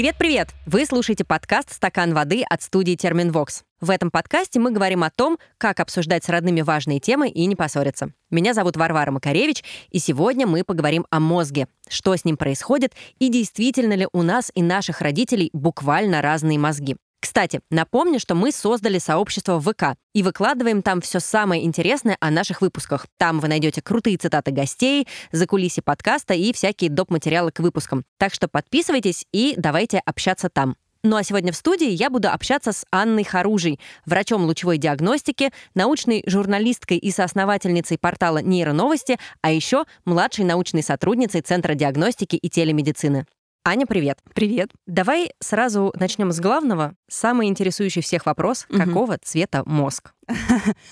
Привет-привет! 0.00 0.48
Вы 0.64 0.86
слушаете 0.86 1.26
подкаст 1.26 1.74
«Стакан 1.74 2.14
воды» 2.14 2.42
от 2.48 2.62
студии 2.62 2.94
«Терминвокс». 2.94 3.64
В 3.82 3.90
этом 3.90 4.10
подкасте 4.10 4.58
мы 4.58 4.70
говорим 4.70 5.04
о 5.04 5.10
том, 5.10 5.38
как 5.58 5.78
обсуждать 5.78 6.24
с 6.24 6.30
родными 6.30 6.62
важные 6.62 7.00
темы 7.00 7.28
и 7.28 7.44
не 7.44 7.54
поссориться. 7.54 8.10
Меня 8.30 8.54
зовут 8.54 8.78
Варвара 8.78 9.10
Макаревич, 9.10 9.62
и 9.90 9.98
сегодня 9.98 10.46
мы 10.46 10.64
поговорим 10.64 11.06
о 11.10 11.20
мозге, 11.20 11.68
что 11.86 12.16
с 12.16 12.24
ним 12.24 12.38
происходит 12.38 12.94
и 13.18 13.28
действительно 13.28 13.92
ли 13.92 14.08
у 14.10 14.22
нас 14.22 14.50
и 14.54 14.62
наших 14.62 15.02
родителей 15.02 15.50
буквально 15.52 16.22
разные 16.22 16.58
мозги. 16.58 16.96
Кстати, 17.20 17.60
напомню, 17.70 18.18
что 18.18 18.34
мы 18.34 18.50
создали 18.50 18.98
сообщество 18.98 19.60
ВК 19.60 19.96
и 20.14 20.22
выкладываем 20.22 20.82
там 20.82 21.02
все 21.02 21.20
самое 21.20 21.64
интересное 21.64 22.16
о 22.18 22.30
наших 22.30 22.62
выпусках. 22.62 23.06
Там 23.18 23.40
вы 23.40 23.48
найдете 23.48 23.82
крутые 23.82 24.16
цитаты 24.16 24.52
гостей, 24.52 25.06
закулиси 25.30 25.82
подкаста 25.82 26.32
и 26.32 26.52
всякие 26.52 26.90
доп. 26.90 27.10
материалы 27.10 27.52
к 27.52 27.60
выпускам. 27.60 28.04
Так 28.18 28.32
что 28.32 28.48
подписывайтесь 28.48 29.26
и 29.32 29.54
давайте 29.58 29.98
общаться 29.98 30.48
там. 30.48 30.76
Ну 31.02 31.16
а 31.16 31.22
сегодня 31.22 31.50
в 31.50 31.56
студии 31.56 31.88
я 31.88 32.10
буду 32.10 32.30
общаться 32.30 32.72
с 32.72 32.84
Анной 32.90 33.24
Харужей, 33.24 33.80
врачом 34.04 34.44
лучевой 34.44 34.76
диагностики, 34.76 35.50
научной 35.74 36.22
журналисткой 36.26 36.98
и 36.98 37.10
соосновательницей 37.10 37.96
портала 37.98 38.38
«Нейроновости», 38.38 39.18
а 39.40 39.50
еще 39.50 39.84
младшей 40.04 40.44
научной 40.44 40.82
сотрудницей 40.82 41.40
Центра 41.40 41.74
диагностики 41.74 42.36
и 42.36 42.50
телемедицины. 42.50 43.26
Аня, 43.62 43.84
привет. 43.84 44.18
Привет. 44.34 44.70
Давай 44.86 45.32
сразу 45.38 45.92
начнем 45.94 46.32
с 46.32 46.40
главного. 46.40 46.94
Самый 47.08 47.46
интересующий 47.46 48.00
всех 48.00 48.24
вопрос. 48.24 48.64
Угу. 48.70 48.78
Какого 48.78 49.18
цвета 49.18 49.62
мозг? 49.66 50.14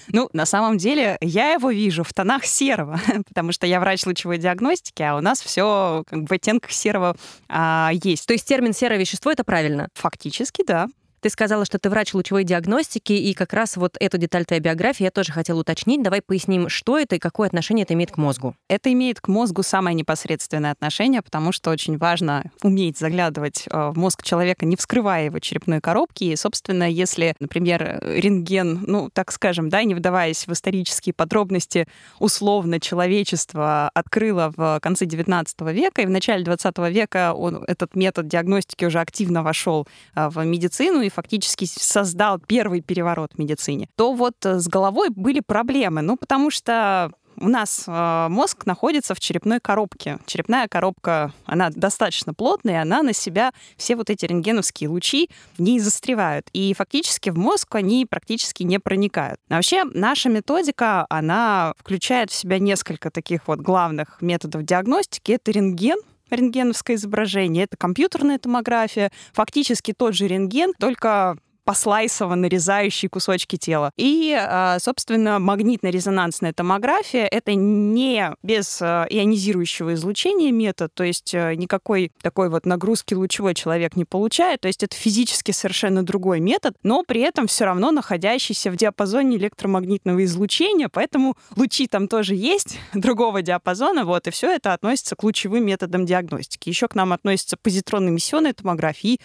Ну, 0.08 0.28
на 0.34 0.44
самом 0.44 0.76
деле, 0.76 1.16
я 1.22 1.52
его 1.52 1.70
вижу 1.70 2.02
в 2.04 2.12
тонах 2.12 2.44
серого, 2.44 3.00
потому 3.28 3.52
что 3.52 3.66
я 3.66 3.80
врач 3.80 4.04
лучевой 4.04 4.36
диагностики, 4.36 5.02
а 5.02 5.16
у 5.16 5.20
нас 5.20 5.40
все 5.40 6.04
как 6.06 6.22
бы 6.22 6.26
в 6.26 6.32
оттенках 6.32 6.72
серого 6.72 7.16
а, 7.48 7.90
есть. 7.92 8.26
То 8.26 8.34
есть 8.34 8.46
термин 8.46 8.74
серое 8.74 8.98
вещество 8.98 9.30
это 9.30 9.44
правильно? 9.44 9.88
Фактически, 9.94 10.62
да. 10.66 10.88
Ты 11.20 11.30
сказала, 11.30 11.64
что 11.64 11.78
ты 11.78 11.90
врач 11.90 12.14
лучевой 12.14 12.44
диагностики, 12.44 13.12
и 13.12 13.34
как 13.34 13.52
раз 13.52 13.76
вот 13.76 13.96
эту 13.98 14.18
деталь 14.18 14.44
твоей 14.44 14.62
биографии 14.62 15.04
я 15.04 15.10
тоже 15.10 15.32
хотела 15.32 15.60
уточнить. 15.60 16.02
Давай 16.02 16.22
поясним, 16.22 16.68
что 16.68 16.98
это 16.98 17.16
и 17.16 17.18
какое 17.18 17.48
отношение 17.48 17.84
это 17.84 17.94
имеет 17.94 18.12
к 18.12 18.16
мозгу. 18.16 18.54
Это 18.68 18.92
имеет 18.92 19.20
к 19.20 19.28
мозгу 19.28 19.62
самое 19.62 19.94
непосредственное 19.94 20.70
отношение, 20.70 21.22
потому 21.22 21.52
что 21.52 21.70
очень 21.70 21.98
важно 21.98 22.44
уметь 22.62 22.98
заглядывать 22.98 23.64
э, 23.70 23.90
в 23.90 23.98
мозг 23.98 24.22
человека, 24.22 24.64
не 24.64 24.76
вскрывая 24.76 25.26
его 25.26 25.38
черепной 25.40 25.80
коробки. 25.80 26.24
И, 26.24 26.36
собственно, 26.36 26.88
если, 26.88 27.34
например, 27.40 28.00
рентген, 28.02 28.84
ну, 28.86 29.10
так 29.12 29.32
скажем, 29.32 29.68
да, 29.68 29.82
не 29.82 29.94
вдаваясь 29.94 30.46
в 30.46 30.52
исторические 30.52 31.14
подробности, 31.14 31.88
условно 32.18 32.80
человечество 32.80 33.90
открыло 33.92 34.52
в 34.56 34.78
конце 34.80 35.04
XIX 35.04 35.72
века, 35.72 36.02
и 36.02 36.06
в 36.06 36.10
начале 36.10 36.44
XX 36.44 36.90
века 36.90 37.32
он, 37.34 37.64
этот 37.66 37.96
метод 37.96 38.28
диагностики 38.28 38.84
уже 38.84 39.00
активно 39.00 39.42
вошел 39.42 39.88
э, 40.14 40.28
в 40.28 40.44
медицину, 40.44 41.07
и 41.08 41.10
фактически 41.10 41.64
создал 41.64 42.38
первый 42.38 42.80
переворот 42.80 43.32
в 43.34 43.38
медицине, 43.38 43.88
то 43.96 44.12
вот 44.12 44.34
э, 44.44 44.58
с 44.58 44.68
головой 44.68 45.08
были 45.10 45.40
проблемы. 45.40 46.02
Ну, 46.02 46.16
потому 46.16 46.50
что 46.50 47.10
у 47.40 47.48
нас 47.48 47.84
э, 47.86 48.26
мозг 48.28 48.66
находится 48.66 49.14
в 49.14 49.20
черепной 49.20 49.60
коробке. 49.60 50.18
Черепная 50.26 50.68
коробка, 50.68 51.32
она 51.44 51.70
достаточно 51.70 52.34
плотная, 52.34 52.82
она 52.82 53.02
на 53.02 53.12
себя 53.12 53.52
все 53.76 53.96
вот 53.96 54.10
эти 54.10 54.26
рентгеновские 54.26 54.90
лучи 54.90 55.30
не 55.56 55.80
застревают. 55.80 56.48
И 56.52 56.74
фактически 56.74 57.30
в 57.30 57.38
мозг 57.38 57.74
они 57.74 58.06
практически 58.06 58.62
не 58.62 58.78
проникают. 58.78 59.40
А 59.48 59.54
вообще 59.54 59.84
наша 59.84 60.28
методика, 60.28 61.06
она 61.08 61.74
включает 61.78 62.30
в 62.30 62.34
себя 62.34 62.58
несколько 62.58 63.10
таких 63.10 63.46
вот 63.46 63.60
главных 63.60 64.20
методов 64.20 64.64
диагностики. 64.64 65.32
Это 65.32 65.50
рентген, 65.50 65.98
рентгеновское 66.30 66.96
изображение, 66.96 67.64
это 67.64 67.76
компьютерная 67.76 68.38
томография, 68.38 69.10
фактически 69.32 69.92
тот 69.92 70.14
же 70.14 70.26
рентген, 70.28 70.72
только 70.78 71.36
послайсово 71.68 72.34
нарезающие 72.34 73.10
кусочки 73.10 73.56
тела. 73.56 73.92
И, 73.98 74.34
а, 74.34 74.78
собственно, 74.80 75.38
магнитно-резонансная 75.38 76.54
томография— 76.54 77.26
это 77.30 77.52
не 77.54 78.34
без 78.42 78.80
а, 78.80 79.06
ионизирующего 79.10 79.92
излучения 79.92 80.50
метод, 80.50 80.94
то 80.94 81.04
есть 81.04 81.34
а, 81.34 81.54
никакой 81.54 82.10
такой 82.22 82.48
вот 82.48 82.64
нагрузки 82.64 83.12
лучевой 83.12 83.52
человек 83.52 83.96
не 83.96 84.06
получает, 84.06 84.62
то 84.62 84.68
есть 84.68 84.82
это 84.82 84.96
физически 84.96 85.50
совершенно 85.50 86.02
другой 86.02 86.40
метод, 86.40 86.74
но 86.82 87.02
при 87.06 87.20
этом 87.20 87.46
все 87.46 87.66
равно 87.66 87.90
находящийся 87.90 88.70
в 88.70 88.76
диапазоне 88.76 89.36
электромагнитного 89.36 90.24
излучения, 90.24 90.88
поэтому 90.88 91.36
лучи 91.54 91.86
там 91.86 92.08
тоже 92.08 92.34
есть 92.34 92.78
другого 92.94 93.42
диапазона, 93.42 94.06
вот, 94.06 94.26
и 94.26 94.30
все 94.30 94.50
это 94.54 94.72
относится 94.72 95.16
к 95.16 95.22
лучевым 95.22 95.66
методам 95.66 96.06
диагностики. 96.06 96.70
Еще 96.70 96.88
к 96.88 96.94
нам 96.94 97.12
позитронно-эмиссионная 97.12 98.54
томография 98.54 99.16
и 99.16 99.20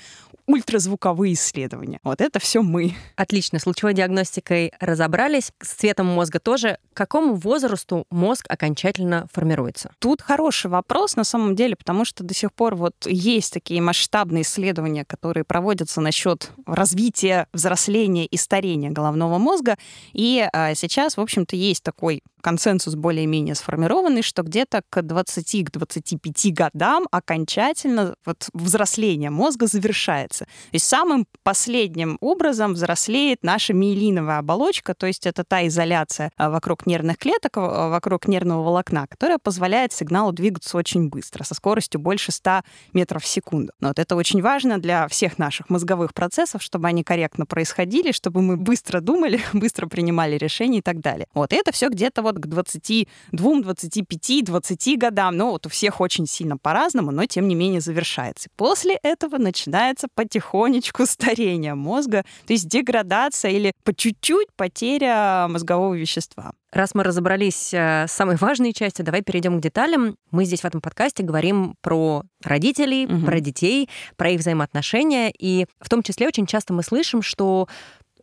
ультразвуковые 0.46 1.34
исследования. 1.34 2.00
Вот 2.04 2.22
это 2.22 2.33
все 2.40 2.62
мы. 2.62 2.96
Отлично, 3.16 3.60
с 3.60 3.66
лучевой 3.66 3.94
диагностикой 3.94 4.72
разобрались, 4.80 5.52
с 5.62 5.74
цветом 5.74 6.08
мозга 6.08 6.40
тоже. 6.40 6.78
К 6.94 6.98
какому 6.98 7.36
возрасту 7.36 8.06
мозг 8.10 8.46
окончательно 8.50 9.28
формируется? 9.32 9.92
Тут 10.00 10.22
хороший 10.22 10.70
вопрос 10.70 11.16
на 11.16 11.24
самом 11.24 11.56
деле, 11.56 11.76
потому 11.76 12.06
что 12.06 12.24
до 12.24 12.34
сих 12.34 12.54
пор 12.54 12.76
вот 12.76 12.96
есть 13.06 13.54
такие 13.54 13.82
масштабные 13.82 14.44
исследования, 14.44 15.06
которые 15.06 15.44
проводятся 15.44 16.02
насчет 16.02 16.52
развития, 16.66 17.48
взросления 17.54 18.26
и 18.26 18.38
старения 18.38 18.92
головного 18.92 19.38
мозга. 19.38 19.78
И 20.14 20.48
а, 20.54 20.76
сейчас, 20.76 21.18
в 21.18 21.22
общем-то, 21.22 21.56
есть 21.56 21.84
такой 21.84 22.24
консенсус 22.44 22.96
более-менее 22.96 23.56
сформированный, 23.56 24.22
что 24.22 24.44
где-то 24.44 24.84
к 24.90 24.98
20-25 25.00 26.52
годам 26.52 27.08
окончательно 27.10 28.16
вот 28.26 28.50
взросление 28.54 29.30
мозга 29.30 29.66
завершается. 29.66 30.46
Есть 30.72 30.88
самым 30.88 31.26
последним 31.44 32.18
образом 32.20 32.74
взрослеет 32.74 33.40
наша 33.44 33.74
миелиновая 33.74 34.40
оболочка, 34.40 34.94
то 34.94 35.08
есть 35.08 35.26
это 35.26 35.44
та 35.44 35.66
изоляция 35.68 36.32
а, 36.38 36.50
вокруг 36.50 36.86
нервных 36.86 37.18
клеток, 37.18 37.58
а, 37.58 37.90
вокруг 37.90 38.28
нервного 38.28 38.62
волокна, 38.62 39.08
которая 39.08 39.38
позволяет 39.40 39.94
сигналу 39.94 40.34
двигаться 40.34 40.78
очень 40.78 41.10
быстро, 41.10 41.44
со 41.44 41.56
скоростью 41.56 42.02
больше 42.02 42.32
100 42.32 42.62
метров 42.94 43.24
в 43.24 43.28
секунду. 43.28 43.72
Но 43.80 43.90
вот 43.90 44.00
это 44.00 44.16
очень 44.16 44.42
важно 44.42 44.80
для 44.80 45.08
всех 45.08 45.38
наших 45.38 45.70
мозговых 45.70 46.14
процессов, 46.14 46.62
чтобы 46.62 46.88
они 46.88 47.04
корректно 47.04 47.46
происходили, 47.46 48.12
чтобы 48.12 48.42
мы 48.42 48.58
быстро 48.58 49.00
думали, 49.00 49.40
быстро 49.54 49.88
принимали 49.88 50.38
решения 50.38 50.80
и 50.80 50.82
так 50.82 51.00
далее. 51.00 51.28
Вот 51.34 51.54
это 51.54 51.72
все 51.72 51.90
где-то 51.90 52.22
вот 52.22 52.33
вот 52.34 52.44
к 52.44 52.48
22, 52.48 53.62
25, 53.62 54.46
20 54.46 55.00
годам. 55.00 55.38
Ну, 55.38 55.52
вот 55.52 55.66
у 55.66 55.70
всех 55.70 56.02
очень 56.02 56.28
сильно 56.28 56.58
по-разному, 56.58 57.12
но 57.12 57.26
тем 57.26 57.48
не 57.48 57.56
менее 57.56 57.82
завершается. 57.82 58.50
После 58.56 58.96
этого 59.04 59.38
начинается 59.38 60.08
потихонечку 60.14 61.06
старение 61.08 61.76
мозга, 61.76 62.24
то 62.46 62.54
есть 62.54 62.68
деградация 62.68 63.52
или 63.52 63.74
по 63.84 63.94
чуть-чуть 63.94 64.48
потеря 64.56 65.48
мозгового 65.50 65.94
вещества. 65.94 66.54
Раз 66.72 66.96
мы 66.96 67.04
разобрались 67.04 67.72
э, 67.72 68.08
с 68.08 68.12
самой 68.12 68.36
важной 68.36 68.74
частью, 68.74 69.06
давай 69.06 69.22
перейдем 69.22 69.60
к 69.60 69.62
деталям. 69.62 70.16
Мы 70.32 70.46
здесь 70.46 70.62
в 70.62 70.66
этом 70.66 70.82
подкасте 70.82 71.22
говорим 71.22 71.76
про 71.82 72.24
родителей, 72.44 73.06
угу. 73.06 73.26
про 73.26 73.40
детей, 73.40 73.90
про 74.16 74.32
их 74.32 74.40
взаимоотношения. 74.40 75.32
И 75.38 75.68
в 75.80 75.88
том 75.88 76.02
числе 76.02 76.28
очень 76.28 76.48
часто 76.48 76.74
мы 76.74 76.82
слышим, 76.82 77.22
что 77.22 77.68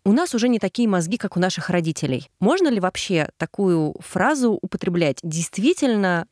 у 0.05 0.13
нас 0.13 0.35
уже 0.35 0.49
не 0.49 0.59
такие 0.59 0.89
мозги, 0.89 1.17
как 1.17 1.37
у 1.37 1.41
наших 1.41 1.71
родителей. 1.71 2.31
Можно 2.41 2.69
ли 2.69 2.81
вообще 2.81 3.29
такую 3.37 3.95
фразу 4.01 4.59
употреблять? 4.61 5.19
Действительно, 5.23 6.27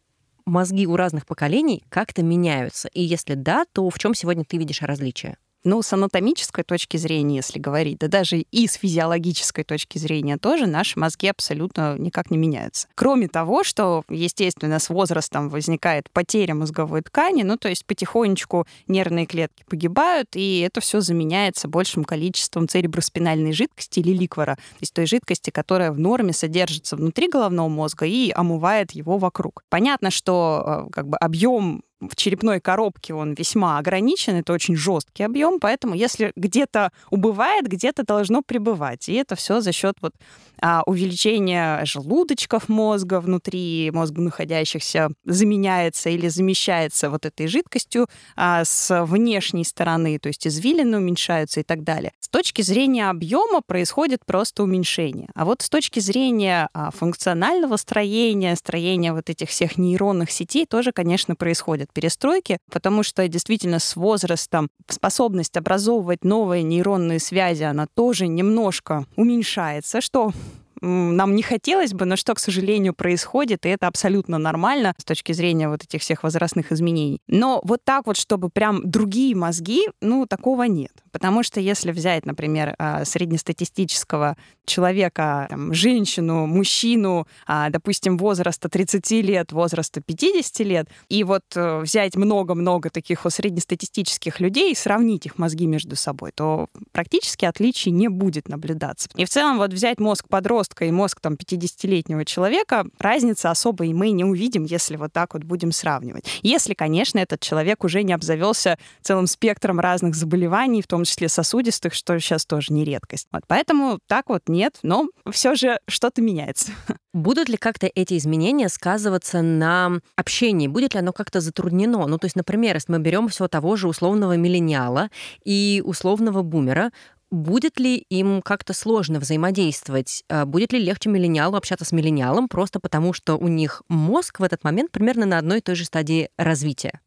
мозги 0.47 0.87
у 0.87 0.97
разных 0.97 1.27
поколений 1.27 1.85
как-то 1.89 2.23
меняются? 2.23 2.89
И 2.89 3.03
если 3.03 3.35
да, 3.35 3.67
то 3.73 3.89
в 3.91 3.99
чем 3.99 4.15
сегодня 4.15 4.45
ты 4.45 4.57
видишь 4.57 4.83
различия? 4.83 5.37
Ну, 5.65 5.83
с 5.83 5.93
анатомической 5.93 6.63
точки 6.63 6.97
зрения, 6.97 7.37
если 7.37 7.59
говорить, 7.59 7.99
да 7.99 8.09
даже 8.09 8.39
и 8.39 8.67
с 8.69 8.75
физиологической 8.75 9.65
точки 9.65 9.99
зрения 9.99 10.39
тоже 10.39 10.67
наши 10.67 10.99
мозги 10.99 11.27
абсолютно 11.27 11.99
никак 11.99 12.31
не 12.31 12.39
меняются. 12.39 12.87
Кроме 12.95 13.29
того, 13.29 13.65
что, 13.65 14.05
естественно, 14.09 14.79
с 14.79 14.89
возрастом 14.89 15.49
возникает 15.49 16.11
потеря 16.13 16.55
мозговой 16.55 17.03
ткани, 17.03 17.43
ну, 17.43 17.57
то 17.57 17.69
есть 17.69 17.85
потихонечку 17.87 18.67
нервные 18.87 19.27
клетки 19.27 19.65
погибают, 19.69 20.29
и 20.35 20.61
это 20.61 20.81
все 20.81 21.01
заменяется 21.01 21.67
большим 21.67 22.05
количеством 22.05 22.69
цереброспинальной 22.69 23.53
жидкости 23.53 23.99
или 23.99 24.13
ликвора, 24.13 24.55
то 24.55 24.81
есть 24.81 24.95
той 24.95 25.07
жидкости, 25.07 25.51
которая 25.51 25.91
в 25.91 25.99
норме 25.99 26.33
содержится 26.33 26.95
внутри 26.95 27.29
головного 27.29 27.69
мозга 27.69 28.07
и 28.07 28.31
омывает 28.31 28.93
его 28.93 29.19
вокруг. 29.19 29.65
Понятно, 29.69 30.11
что 30.11 30.87
э, 30.87 30.91
как 30.93 31.09
бы 31.09 31.17
объем 31.17 31.83
в 32.01 32.15
черепной 32.17 32.61
коробке 32.61 33.15
он 33.15 33.35
весьма 33.35 33.79
ограничен, 33.79 34.37
это 34.37 34.53
очень 34.53 34.77
жесткий 34.77 35.25
объем, 35.25 35.59
поэтому 35.61 35.95
если 35.95 36.33
где-то 36.37 36.93
убывает, 37.11 37.67
где-то 37.67 38.05
должно 38.05 38.43
пребывать. 38.43 39.09
И 39.09 39.15
это 39.15 39.35
все 39.35 39.61
за 39.61 39.73
счет 39.73 39.97
вот 40.01 40.15
а, 40.61 40.83
увеличения 40.87 41.85
желудочков 41.85 42.69
мозга 42.69 43.21
внутри 43.21 43.91
мозга 43.93 44.21
находящихся 44.21 45.11
заменяется 45.25 46.11
или 46.11 46.29
замещается 46.29 47.11
вот 47.11 47.27
этой 47.27 47.47
жидкостью 47.47 48.09
а, 48.37 48.65
с 48.65 49.05
внешней 49.05 49.65
стороны, 49.65 50.19
то 50.19 50.29
есть 50.29 50.47
извилины 50.47 50.99
уменьшаются 50.99 51.61
и 51.61 51.63
так 51.63 51.85
далее. 51.85 52.13
С 52.21 52.29
точки 52.29 52.63
зрения 52.63 53.09
объема 53.09 53.63
происходит 53.63 54.25
просто 54.27 54.63
уменьшение. 54.63 55.29
А 55.35 55.45
вот 55.45 55.63
с 55.63 55.69
точки 55.69 56.01
зрения 56.01 56.69
а, 56.73 56.91
функционального 56.91 57.77
строения, 57.77 58.55
строения 58.57 59.13
вот 59.13 59.31
этих 59.31 59.49
всех 59.49 59.79
нейронных 59.79 60.31
сетей 60.31 60.67
тоже, 60.67 60.93
конечно, 60.93 61.37
происходит 61.37 61.88
от 61.89 61.93
перестройки, 61.95 62.59
потому 62.71 63.03
что 63.03 63.27
действительно 63.29 63.79
с 63.79 63.97
возрастом 63.97 64.69
способность 64.89 65.57
образовывать 65.57 66.25
новые 66.25 66.63
нейронные 66.63 67.19
связи, 67.19 67.65
она 67.65 67.87
тоже 67.87 68.27
немножко 68.27 69.07
уменьшается, 69.17 70.01
что 70.01 70.33
нам 70.81 71.35
не 71.35 71.43
хотелось 71.43 71.93
бы, 71.93 72.05
но 72.05 72.17
что, 72.17 72.35
к 72.35 72.39
сожалению, 72.39 72.95
происходит, 72.95 73.67
и 73.67 73.69
это 73.69 73.87
абсолютно 73.87 74.39
нормально 74.39 74.95
с 74.99 75.05
точки 75.05 75.33
зрения 75.33 75.69
вот 75.69 75.83
этих 75.83 76.01
всех 76.01 76.23
возрастных 76.23 76.73
изменений. 76.73 77.21
Но 77.27 77.61
вот 77.65 77.85
так 77.85 78.07
вот, 78.07 78.17
чтобы 78.17 78.49
прям 78.51 78.89
другие 78.89 79.35
мозги, 79.35 79.83
ну, 80.01 80.27
такого 80.27 80.65
нет. 80.65 80.93
Потому 81.13 81.43
что 81.43 81.61
если 81.61 81.93
взять, 81.93 82.27
например, 82.27 82.75
а, 82.79 83.05
среднестатистического 83.05 84.37
человека, 84.67 85.47
там, 85.51 85.73
женщину, 85.73 86.47
мужчину, 86.47 87.27
а, 87.47 87.71
допустим, 87.71 88.19
возраста 88.19 88.69
30 88.69 89.23
лет, 89.23 89.53
возраста 89.53 90.01
50 90.01 90.61
лет, 90.61 90.89
и 91.09 91.25
вот 91.25 91.45
э, 91.57 91.81
взять 91.81 92.17
много-много 92.17 92.91
таких 92.91 93.25
вот 93.25 93.33
среднестатистических 93.33 94.41
людей 94.41 94.73
и 94.73 94.77
сравнить 94.77 95.27
их 95.27 95.39
мозги 95.39 95.67
между 95.67 95.97
собой, 95.97 96.33
то 96.35 96.69
практически 96.93 97.45
отличий 97.45 97.91
не 97.91 98.09
будет 98.09 98.49
наблюдаться. 98.49 99.09
И 99.17 99.25
в 99.25 99.29
целом 99.29 99.59
вот 99.59 99.73
взять 99.73 99.99
мозг 99.99 100.29
подростка 100.29 100.68
подростка 100.69 100.85
и 100.85 100.91
мозг 100.91 101.21
там 101.21 101.35
50-летнего 101.35 102.25
человека, 102.25 102.87
разницы 102.99 103.47
особой 103.47 103.93
мы 103.93 104.11
не 104.11 104.25
увидим, 104.25 104.65
если 104.65 104.97
вот 104.97 105.13
так 105.13 105.35
вот 105.35 105.45
будем 105.45 105.73
сравнивать. 105.73 106.25
Если, 106.43 106.75
конечно, 106.75 107.19
этот 107.19 107.41
человек 107.41 107.85
уже 107.85 108.03
не 108.03 108.13
обзавелся 108.13 108.79
целым 109.03 109.27
спектром 109.27 109.81
разных 109.81 110.15
заболеваний, 110.15 110.83
в 110.83 110.87
том 110.87 111.05
числе 111.05 111.29
сосудистых, 111.29 111.95
что 111.95 112.19
сейчас 112.19 112.47
тоже 112.47 112.73
не 112.73 112.85
редкость. 112.85 113.29
Вот, 113.33 113.43
поэтому 113.47 113.99
так 114.07 114.29
вот 114.29 114.43
нет, 114.49 114.79
но 114.83 115.09
все 115.31 115.55
же 115.55 115.79
что-то 115.89 116.23
меняется. 116.23 116.73
Будут 117.15 117.49
ли 117.49 117.57
как-то 117.57 117.91
эти 117.93 118.17
изменения 118.17 118.69
сказываться 118.69 119.43
на 119.43 120.01
общении? 120.17 120.69
Будет 120.69 120.95
ли 120.95 121.01
оно 121.01 121.13
как-то 121.13 121.41
затруднено? 121.41 122.07
Ну, 122.07 122.19
то 122.19 122.27
есть, 122.27 122.37
например, 122.37 122.77
если 122.77 122.93
мы 122.93 122.99
берем 122.99 123.29
всего 123.29 123.49
того 123.49 123.77
же 123.77 123.89
условного 123.89 124.37
миллениала 124.37 125.09
и 125.45 125.83
условного 125.85 126.43
бумера, 126.43 126.91
Будет 127.31 127.79
ли 127.79 127.97
им 128.09 128.41
как-то 128.41 128.73
сложно 128.73 129.21
взаимодействовать? 129.21 130.25
А 130.31 130.47
будет 130.47 130.73
ли 130.73 130.79
легче 130.79 131.11
миллениалу 131.11 131.57
общаться 131.57 131.85
с 131.85 131.93
миллениалом 131.93 132.49
просто 132.49 132.81
потому, 132.81 133.13
что 133.13 133.37
у 133.37 133.49
них 133.49 133.83
мозг 133.89 134.41
в 134.41 134.43
этот 134.43 134.65
момент 134.65 134.91
примерно 134.91 135.27
на 135.27 135.39
одной 135.39 135.59
и 135.59 135.61
той 135.61 135.75
же 135.75 135.85
стадии 135.85 136.31
развития? 136.39 137.01